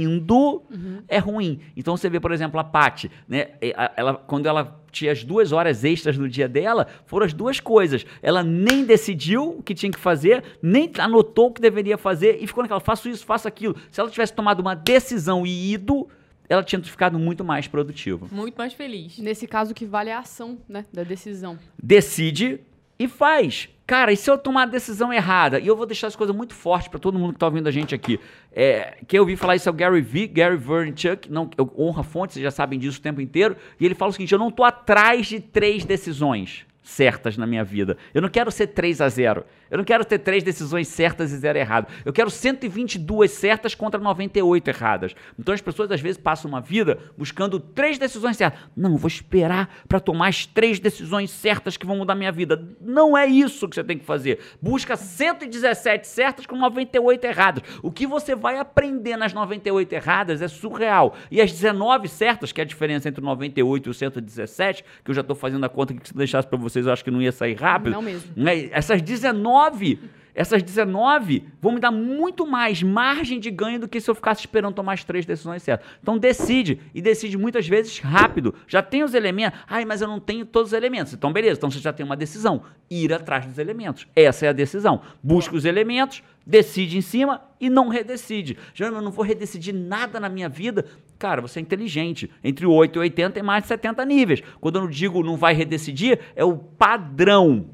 é 1.08 1.18
ruim. 1.18 1.60
Então 1.76 1.96
você 1.96 2.08
vê, 2.08 2.20
por 2.20 2.32
exemplo, 2.32 2.58
a 2.58 2.64
Paty, 2.64 3.10
né? 3.28 3.48
Ela, 3.96 4.14
quando 4.14 4.46
ela 4.46 4.80
tinha 4.90 5.12
as 5.12 5.22
duas 5.22 5.52
horas 5.52 5.84
extras 5.84 6.16
no 6.16 6.28
dia 6.28 6.48
dela, 6.48 6.86
foram 7.04 7.26
as 7.26 7.32
duas 7.34 7.60
coisas. 7.60 8.06
Ela 8.22 8.42
nem 8.42 8.84
decidiu 8.84 9.58
o 9.58 9.62
que 9.62 9.74
tinha 9.74 9.92
que 9.92 9.98
fazer, 9.98 10.42
nem 10.62 10.90
anotou 10.98 11.48
o 11.48 11.52
que 11.52 11.60
deveria 11.60 11.98
fazer 11.98 12.38
e 12.40 12.46
ficou 12.46 12.62
naquela, 12.62 12.80
faço 12.80 13.08
isso, 13.08 13.24
faço 13.26 13.46
aquilo. 13.46 13.76
Se 13.90 14.00
ela 14.00 14.10
tivesse 14.10 14.32
tomado 14.32 14.60
uma 14.60 14.74
decisão 14.74 15.46
e 15.46 15.72
ido, 15.72 16.08
ela 16.48 16.62
tinha 16.62 16.82
ficado 16.82 17.18
muito 17.18 17.44
mais 17.44 17.66
produtiva. 17.66 18.26
Muito 18.30 18.56
mais 18.56 18.72
feliz. 18.72 19.18
Nesse 19.18 19.46
caso, 19.46 19.72
o 19.72 19.74
que 19.74 19.84
vale 19.84 20.10
é 20.10 20.14
a 20.14 20.20
ação, 20.20 20.58
né? 20.68 20.84
Da 20.92 21.02
decisão. 21.02 21.58
decide 21.82 22.60
e 22.98 23.06
faz. 23.08 23.68
Cara, 23.86 24.12
e 24.12 24.16
se 24.16 24.28
eu 24.28 24.36
tomar 24.36 24.62
a 24.62 24.66
decisão 24.66 25.12
errada? 25.12 25.60
E 25.60 25.66
eu 25.66 25.76
vou 25.76 25.86
deixar 25.86 26.08
as 26.08 26.16
coisas 26.16 26.34
muito 26.34 26.54
fortes 26.54 26.88
para 26.88 26.98
todo 26.98 27.18
mundo 27.18 27.34
que 27.34 27.38
tá 27.38 27.46
ouvindo 27.46 27.68
a 27.68 27.70
gente 27.70 27.94
aqui. 27.94 28.18
É, 28.52 28.98
quem 29.06 29.18
eu 29.18 29.22
ouvi 29.22 29.36
falar 29.36 29.54
isso 29.54 29.68
é 29.68 29.72
o 29.72 29.74
Gary 29.74 30.00
V, 30.00 30.26
Gary 30.26 30.56
Vaynerchuk, 30.56 31.30
não, 31.30 31.48
eu 31.56 31.72
honra 31.78 32.02
fontes, 32.02 32.34
vocês 32.34 32.42
já 32.42 32.50
sabem 32.50 32.80
disso 32.80 32.98
o 32.98 33.02
tempo 33.02 33.20
inteiro. 33.20 33.56
E 33.78 33.84
ele 33.84 33.94
fala 33.94 34.10
o 34.10 34.12
seguinte: 34.12 34.32
eu 34.32 34.40
não 34.40 34.50
tô 34.50 34.64
atrás 34.64 35.26
de 35.26 35.38
três 35.38 35.84
decisões 35.84 36.66
certas 36.86 37.36
na 37.36 37.46
minha 37.46 37.64
vida. 37.64 37.98
Eu 38.14 38.22
não 38.22 38.28
quero 38.28 38.50
ser 38.50 38.68
3 38.68 39.00
a 39.00 39.08
0. 39.08 39.44
Eu 39.70 39.78
não 39.78 39.84
quero 39.84 40.04
ter 40.04 40.18
três 40.18 40.42
decisões 40.42 40.88
certas 40.88 41.32
e 41.32 41.36
zero 41.36 41.58
errado. 41.58 41.88
Eu 42.04 42.12
quero 42.12 42.30
122 42.30 43.30
certas 43.30 43.74
contra 43.74 44.00
98 44.00 44.68
erradas. 44.68 45.14
Então 45.38 45.52
as 45.52 45.60
pessoas 45.60 45.90
às 45.90 46.00
vezes 46.00 46.18
passam 46.18 46.48
uma 46.48 46.60
vida 46.60 46.98
buscando 47.16 47.58
três 47.58 47.98
decisões 47.98 48.36
certas. 48.36 48.60
Não, 48.76 48.96
vou 48.96 49.08
esperar 49.08 49.68
para 49.88 49.98
tomar 49.98 50.28
as 50.28 50.46
três 50.46 50.78
decisões 50.78 51.30
certas 51.30 51.76
que 51.76 51.86
vão 51.86 51.96
mudar 51.96 52.14
minha 52.14 52.30
vida. 52.30 52.64
Não 52.80 53.16
é 53.16 53.26
isso 53.26 53.68
que 53.68 53.74
você 53.74 53.84
tem 53.84 53.98
que 53.98 54.04
fazer. 54.04 54.38
Busca 54.62 54.96
117 54.96 56.06
certas 56.06 56.46
com 56.46 56.56
98 56.56 57.24
erradas. 57.24 57.62
O 57.82 57.90
que 57.90 58.06
você 58.06 58.36
vai 58.36 58.58
aprender 58.58 59.16
nas 59.16 59.32
98 59.32 59.92
erradas 59.92 60.42
é 60.42 60.48
surreal. 60.48 61.14
E 61.30 61.40
as 61.40 61.50
19 61.50 62.08
certas, 62.08 62.52
que 62.52 62.60
é 62.60 62.64
a 62.64 62.66
diferença 62.66 63.08
entre 63.08 63.20
o 63.20 63.24
98 63.24 63.88
e 63.88 63.90
o 63.90 63.94
117, 63.94 64.84
que 65.04 65.10
eu 65.10 65.14
já 65.14 65.22
estou 65.22 65.34
fazendo 65.34 65.64
a 65.64 65.68
conta 65.68 65.92
que 65.92 66.08
se 66.08 66.16
deixasse 66.16 66.46
para 66.46 66.58
vocês, 66.76 66.86
acho 66.86 67.04
que 67.04 67.10
não 67.10 67.22
ia 67.22 67.32
sair 67.32 67.54
rápido. 67.54 67.92
Não 67.92 68.02
mesmo. 68.02 68.30
Né? 68.36 68.68
Essas 68.70 69.00
19, 69.02 69.98
essas 70.36 70.62
19 70.62 71.48
vão 71.62 71.72
me 71.72 71.80
dar 71.80 71.90
muito 71.90 72.46
mais 72.46 72.82
margem 72.82 73.40
de 73.40 73.50
ganho 73.50 73.80
do 73.80 73.88
que 73.88 73.98
se 74.00 74.10
eu 74.10 74.14
ficasse 74.14 74.42
esperando 74.42 74.74
tomar 74.74 74.92
as 74.92 75.02
três 75.02 75.24
decisões 75.24 75.62
certas. 75.62 75.88
Então 76.02 76.18
decide, 76.18 76.78
e 76.94 77.00
decide 77.00 77.38
muitas 77.38 77.66
vezes 77.66 77.98
rápido. 77.98 78.54
Já 78.68 78.82
tem 78.82 79.02
os 79.02 79.14
elementos. 79.14 79.58
Ai, 79.66 79.86
mas 79.86 80.02
eu 80.02 80.08
não 80.08 80.20
tenho 80.20 80.44
todos 80.44 80.70
os 80.70 80.72
elementos. 80.74 81.14
Então 81.14 81.32
beleza, 81.32 81.56
então 81.56 81.70
você 81.70 81.78
já 81.78 81.92
tem 81.92 82.04
uma 82.04 82.16
decisão. 82.16 82.62
Ir 82.90 83.14
atrás 83.14 83.46
dos 83.46 83.56
elementos. 83.56 84.06
Essa 84.14 84.44
é 84.44 84.48
a 84.50 84.52
decisão. 84.52 85.00
Busca 85.22 85.56
os 85.56 85.64
elementos, 85.64 86.22
decide 86.46 86.98
em 86.98 87.00
cima 87.00 87.40
e 87.58 87.70
não 87.70 87.88
redecide. 87.88 88.58
Jânio, 88.74 88.98
eu 88.98 89.02
não 89.02 89.10
vou 89.10 89.24
redecidir 89.24 89.74
nada 89.74 90.20
na 90.20 90.28
minha 90.28 90.50
vida. 90.50 90.84
Cara, 91.18 91.40
você 91.40 91.60
é 91.60 91.62
inteligente. 91.62 92.30
Entre 92.44 92.66
8 92.66 92.96
e 92.96 92.98
80 93.00 93.30
tem 93.30 93.42
mais 93.42 93.62
de 93.62 93.68
70 93.68 94.04
níveis. 94.04 94.42
Quando 94.60 94.78
eu 94.78 94.86
digo 94.86 95.22
não 95.22 95.38
vai 95.38 95.54
redecidir, 95.54 96.20
é 96.36 96.44
o 96.44 96.58
padrão. 96.58 97.70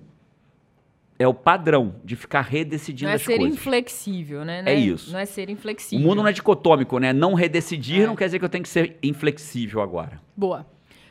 É 1.22 1.28
o 1.28 1.34
padrão 1.34 1.94
de 2.04 2.16
ficar 2.16 2.40
redecidindo 2.42 3.06
Não 3.06 3.12
é 3.12 3.16
as 3.16 3.22
ser 3.22 3.36
coisas. 3.38 3.54
inflexível, 3.56 4.44
né? 4.44 4.58
É 4.58 4.62
Não 4.62 4.68
é- 4.72 4.74
isso. 4.74 5.12
Não 5.12 5.18
é 5.20 5.24
ser 5.24 5.48
O 5.48 5.52
inflexível. 5.52 6.04
mundo 6.06 6.18
não 6.22 6.28
é 6.28 6.32
dicotômico, 6.32 6.98
né? 6.98 7.12
Não 7.12 7.34
redecidir 7.34 8.02
É. 8.02 8.06
não 8.06 8.16
quer 8.16 8.24
dizer 8.26 8.38
que 8.38 8.44
eu 8.44 8.48
tenho 8.48 8.62
que 8.64 8.68
ser 8.68 8.96
inflexível 9.02 9.80
agora. 9.80 10.20
Boa. 10.36 10.66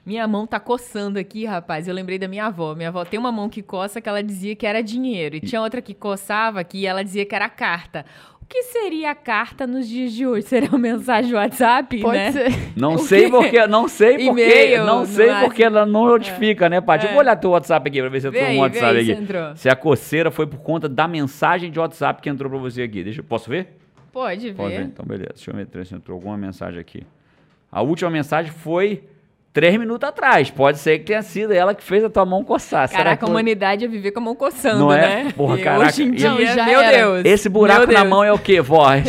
Minha 0.06 0.28
mão 0.28 0.48
tá 0.48 0.60
coçando 0.60 1.20
aqui, 1.20 1.46
rapaz. 1.46 1.88
Eu 1.88 1.94
lembrei 1.94 2.18
da 2.18 2.28
minha 2.28 2.48
avó. 2.48 2.74
Minha 2.74 2.90
avó 2.90 3.06
tem 3.06 3.20
uma 3.20 3.32
mão 3.32 3.48
que 3.48 3.62
coça 3.62 4.02
que 4.02 4.10
ela 4.10 4.22
dizia 4.24 4.56
que 4.56 4.66
era 4.66 4.82
dinheiro. 4.82 5.36
E 5.36 5.40
tinha 5.40 5.62
outra 5.62 5.80
que 5.82 5.94
coçava 5.94 6.64
que 6.64 6.86
ela 6.88 7.04
dizia 7.04 7.24
que 7.26 7.36
era 7.36 7.48
carta. 7.48 8.04
O 8.52 8.54
que 8.54 8.64
seria 8.64 9.12
a 9.12 9.16
carta 9.16 9.66
nos 9.66 9.88
dias 9.88 10.12
de 10.12 10.28
hoje? 10.28 10.46
Seria 10.46 10.68
uma 10.68 10.78
mensagem 10.78 11.34
WhatsApp, 11.34 12.02
Pode 12.02 12.18
né? 12.18 12.32
ser. 12.34 12.52
Não 12.76 12.98
sei 13.00 13.30
porque, 13.30 13.66
não 13.66 13.88
sei 13.88 14.26
porque, 14.28 14.78
não 14.80 15.06
sei 15.06 15.34
porque 15.36 15.64
ela 15.64 15.86
não 15.86 16.08
notifica, 16.08 16.68
né, 16.68 16.82
Paty? 16.82 17.06
Eu 17.06 17.12
vou 17.14 17.22
olhar 17.22 17.38
teu 17.38 17.52
WhatsApp 17.52 17.88
aqui 17.88 18.02
pra 18.02 18.10
ver 18.10 18.20
se 18.20 18.28
entrou 18.28 18.44
um 18.44 18.48
aí, 18.48 18.54
vê 18.56 18.60
WhatsApp 18.60 18.98
aí 18.98 19.06
se 19.06 19.12
aqui. 19.14 19.22
entrou. 19.22 19.56
Se 19.56 19.70
a 19.70 19.76
coceira 19.76 20.30
foi 20.30 20.46
por 20.46 20.60
conta 20.60 20.90
da 20.90 21.08
mensagem 21.08 21.72
de 21.72 21.80
WhatsApp 21.80 22.22
que 22.22 22.28
entrou 22.30 22.50
pra 22.52 22.60
você 22.60 22.82
aqui. 22.82 23.02
Deixa, 23.06 23.24
posso 23.24 23.50
ver? 23.50 23.78
Pode 24.12 24.50
ver. 24.50 24.54
Pode 24.56 24.76
ver. 24.76 24.84
Então, 24.84 25.06
beleza. 25.06 25.32
Deixa 25.34 25.52
eu 25.52 25.56
ver 25.56 25.86
se 25.86 25.96
entrou 25.96 26.16
alguma 26.16 26.36
mensagem 26.36 26.78
aqui. 26.78 27.04
A 27.72 27.82
última 27.82 28.10
mensagem 28.10 28.52
foi 28.52 29.06
três 29.54 29.78
minutos 29.78 30.08
atrás. 30.08 30.50
Pode 30.50 30.78
ser 30.80 31.00
que 31.00 31.06
tenha 31.06 31.22
sido 31.22 31.54
ela 31.54 31.74
que 31.76 31.84
fez 31.84 32.04
a 32.04 32.10
tua 32.10 32.26
mão 32.26 32.44
coçar. 32.44 32.88
Será 32.88 33.04
Caraca, 33.04 33.18
que 33.18 33.26
a 33.26 33.28
humanidade 33.32 33.84
ia 33.84 33.90
viver 33.90 34.12
com 34.12 34.20
a 34.20 34.24
mão 34.24 34.36
coçando, 34.36 34.80
Não 34.80 34.94
é? 34.94 35.24
né? 35.26 35.34
Porra, 35.36 35.60
E 35.60 35.64
caraca. 35.64 35.86
Hoje 35.88 36.04
em 36.04 36.12
dia, 36.12 36.30
Não, 36.30 36.42
já 36.46 36.66
meu 36.66 36.80
era. 36.80 36.98
Deus. 36.98 37.26
Esse 37.26 37.50
buraco 37.50 37.88
meu 37.88 37.94
na 37.94 38.00
Deus. 38.02 38.10
mão 38.10 38.24
é 38.24 38.32
o 38.32 38.40
quê, 38.40 38.62
vó? 38.62 38.88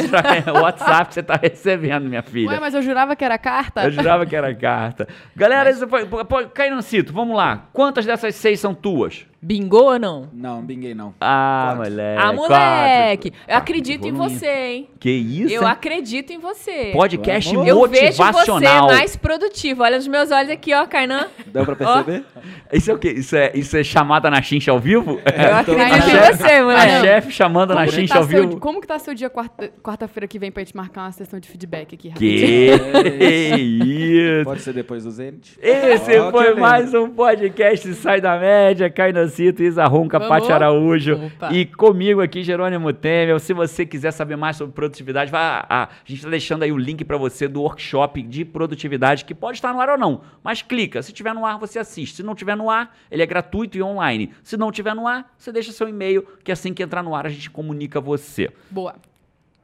É 0.46 0.50
o 0.50 0.62
WhatsApp 0.62 1.08
que 1.08 1.14
você 1.14 1.22
tá 1.22 1.36
recebendo, 1.40 2.08
minha 2.08 2.22
filha. 2.22 2.50
Ué, 2.50 2.60
mas 2.60 2.74
eu 2.74 2.82
jurava 2.82 3.14
que 3.14 3.24
era 3.24 3.38
carta. 3.38 3.84
Eu 3.84 3.90
jurava 3.90 4.26
que 4.26 4.34
era 4.34 4.54
carta. 4.54 5.06
Galera, 5.36 5.70
isso 5.70 5.86
foi, 5.88 6.06
pô, 6.06 6.24
Cainancito, 6.52 7.12
vamos 7.12 7.36
lá. 7.36 7.66
Quantas 7.72 8.04
dessas 8.06 8.34
seis 8.34 8.58
são 8.60 8.74
tuas? 8.74 9.26
Bingou 9.44 9.86
ou 9.86 9.98
não? 9.98 10.28
Não, 10.32 10.62
binguei 10.62 10.94
não. 10.94 11.12
Ah, 11.20 11.72
Quatro. 11.74 11.90
moleque. 11.90 12.20
ah, 12.22 12.32
moleque! 12.32 13.30
quatro. 13.32 13.46
Eu 13.48 13.56
acredito 13.56 14.06
em 14.06 14.12
você, 14.12 14.46
hein? 14.46 14.88
Que 15.00 15.10
isso? 15.10 15.52
Eu 15.52 15.62
hein? 15.62 15.68
acredito 15.68 16.32
em 16.32 16.38
você. 16.38 16.90
Podcast 16.92 17.52
Vamos. 17.52 17.68
Eu 17.68 17.88
vejo 17.88 18.12
você 18.12 18.22
motivacional. 18.22 18.86
mais 18.86 19.16
produtivo. 19.16 19.82
Olha 19.82 19.96
nos 19.96 20.06
meus 20.06 20.30
olhos 20.30 20.48
aqui, 20.48 20.72
ó, 20.72 20.86
Kainan. 20.86 21.26
Deu 21.46 21.64
pra 21.64 21.74
perceber? 21.74 22.24
Isso 22.72 22.88
é 22.92 22.94
o 22.94 22.98
quê? 22.98 23.10
Isso 23.10 23.34
é, 23.34 23.50
isso 23.52 23.76
é 23.76 23.82
chamada 23.82 24.30
na 24.30 24.40
chincha 24.40 24.70
ao 24.70 24.78
vivo? 24.78 25.20
Eu 25.24 25.54
acredito 25.56 25.82
A 25.92 25.98
em 25.98 26.02
chefe- 26.02 26.36
você, 26.36 26.52
A 26.52 26.62
moleque. 26.62 27.00
chefe 27.06 27.30
chamando 27.32 27.74
na 27.74 27.80
Como 27.86 27.92
chincha 27.96 28.14
tá 28.14 28.20
ao 28.20 28.26
seu- 28.28 28.40
vivo. 28.48 28.60
Como 28.60 28.80
que 28.80 28.86
tá 28.86 28.98
seu 29.00 29.12
dia 29.12 29.28
quarta- 29.28 29.72
quarta-feira 29.82 30.28
que 30.28 30.38
vem 30.38 30.52
pra 30.52 30.62
gente 30.62 30.76
marcar 30.76 31.00
uma 31.02 31.10
sessão 31.12 31.40
de 31.40 31.48
feedback 31.48 31.96
aqui? 31.96 32.10
rapidinho? 32.10 32.78
Que 33.18 33.56
isso? 33.56 34.44
Pode 34.44 34.60
ser 34.62 34.72
depois 34.72 35.02
do 35.02 35.10
Zenit? 35.10 35.58
Esse 35.60 36.16
Ó, 36.20 36.30
foi 36.30 36.54
mais 36.54 36.94
um 36.94 37.10
podcast 37.10 37.92
Sai 37.94 38.20
da 38.20 38.38
Média, 38.38 38.88
Cainacito, 39.32 39.62
Isa 39.62 39.86
Ronca. 39.86 40.20
Paty 40.20 40.52
Araújo 40.52 41.14
Opa. 41.26 41.52
e 41.52 41.64
comigo 41.64 42.20
aqui, 42.20 42.42
Jerônimo 42.42 42.92
Temer. 42.92 43.40
Se 43.40 43.54
você 43.54 43.86
quiser 43.86 44.10
saber 44.10 44.36
mais 44.36 44.56
sobre 44.56 44.74
produtividade, 44.74 45.30
vá, 45.30 45.64
a, 45.68 45.84
a 45.84 45.88
gente 46.04 46.18
está 46.18 46.30
deixando 46.30 46.62
aí 46.62 46.70
o 46.70 46.76
link 46.76 47.04
para 47.04 47.16
você 47.16 47.48
do 47.48 47.62
workshop 47.62 48.22
de 48.22 48.44
produtividade, 48.44 49.24
que 49.24 49.34
pode 49.34 49.58
estar 49.58 49.72
no 49.72 49.80
ar 49.80 49.90
ou 49.90 49.98
não, 49.98 50.20
mas 50.44 50.60
clica. 50.60 51.02
Se 51.02 51.12
tiver 51.12 51.34
no 51.34 51.46
ar, 51.46 51.58
você 51.58 51.78
assiste. 51.78 52.16
Se 52.16 52.22
não 52.22 52.34
tiver 52.34 52.56
no 52.56 52.68
ar, 52.68 52.94
ele 53.10 53.22
é 53.22 53.26
gratuito 53.26 53.78
e 53.78 53.82
online. 53.82 54.32
Se 54.42 54.56
não 54.56 54.70
tiver 54.70 54.94
no 54.94 55.06
ar, 55.06 55.32
você 55.36 55.50
deixa 55.50 55.72
seu 55.72 55.88
e-mail, 55.88 56.26
que 56.44 56.52
assim 56.52 56.74
que 56.74 56.82
entrar 56.82 57.02
no 57.02 57.14
ar, 57.14 57.26
a 57.26 57.30
gente 57.30 57.50
comunica 57.50 58.00
você. 58.00 58.50
Boa. 58.70 58.94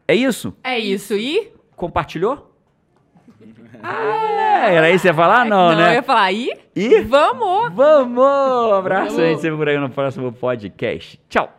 É 0.07 0.15
isso? 0.15 0.55
É 0.65 0.79
isso. 0.79 1.15
E? 1.15 1.53
Compartilhou? 1.77 2.58
Ah, 3.83 4.69
era 4.71 4.89
isso 4.91 4.97
que 4.99 5.03
você 5.03 5.09
ia 5.09 5.15
falar? 5.15 5.45
Não, 5.47 5.71
eu 5.73 5.77
né? 5.77 5.95
ia 5.95 6.03
falar, 6.03 6.33
e? 6.33 6.53
E 6.75 7.01
Vamos! 7.01 7.73
vamos! 7.75 8.19
Um 8.71 8.75
abraço, 8.75 9.11
Vamos. 9.17 9.23
a 9.23 9.27
gente 9.29 9.41
se 9.41 9.51
vê 9.51 9.57
por 9.57 9.69
aí 9.69 9.79
no 9.79 9.91
próximo 9.91 10.33
podcast. 10.33 11.19
Tchau! 11.29 11.58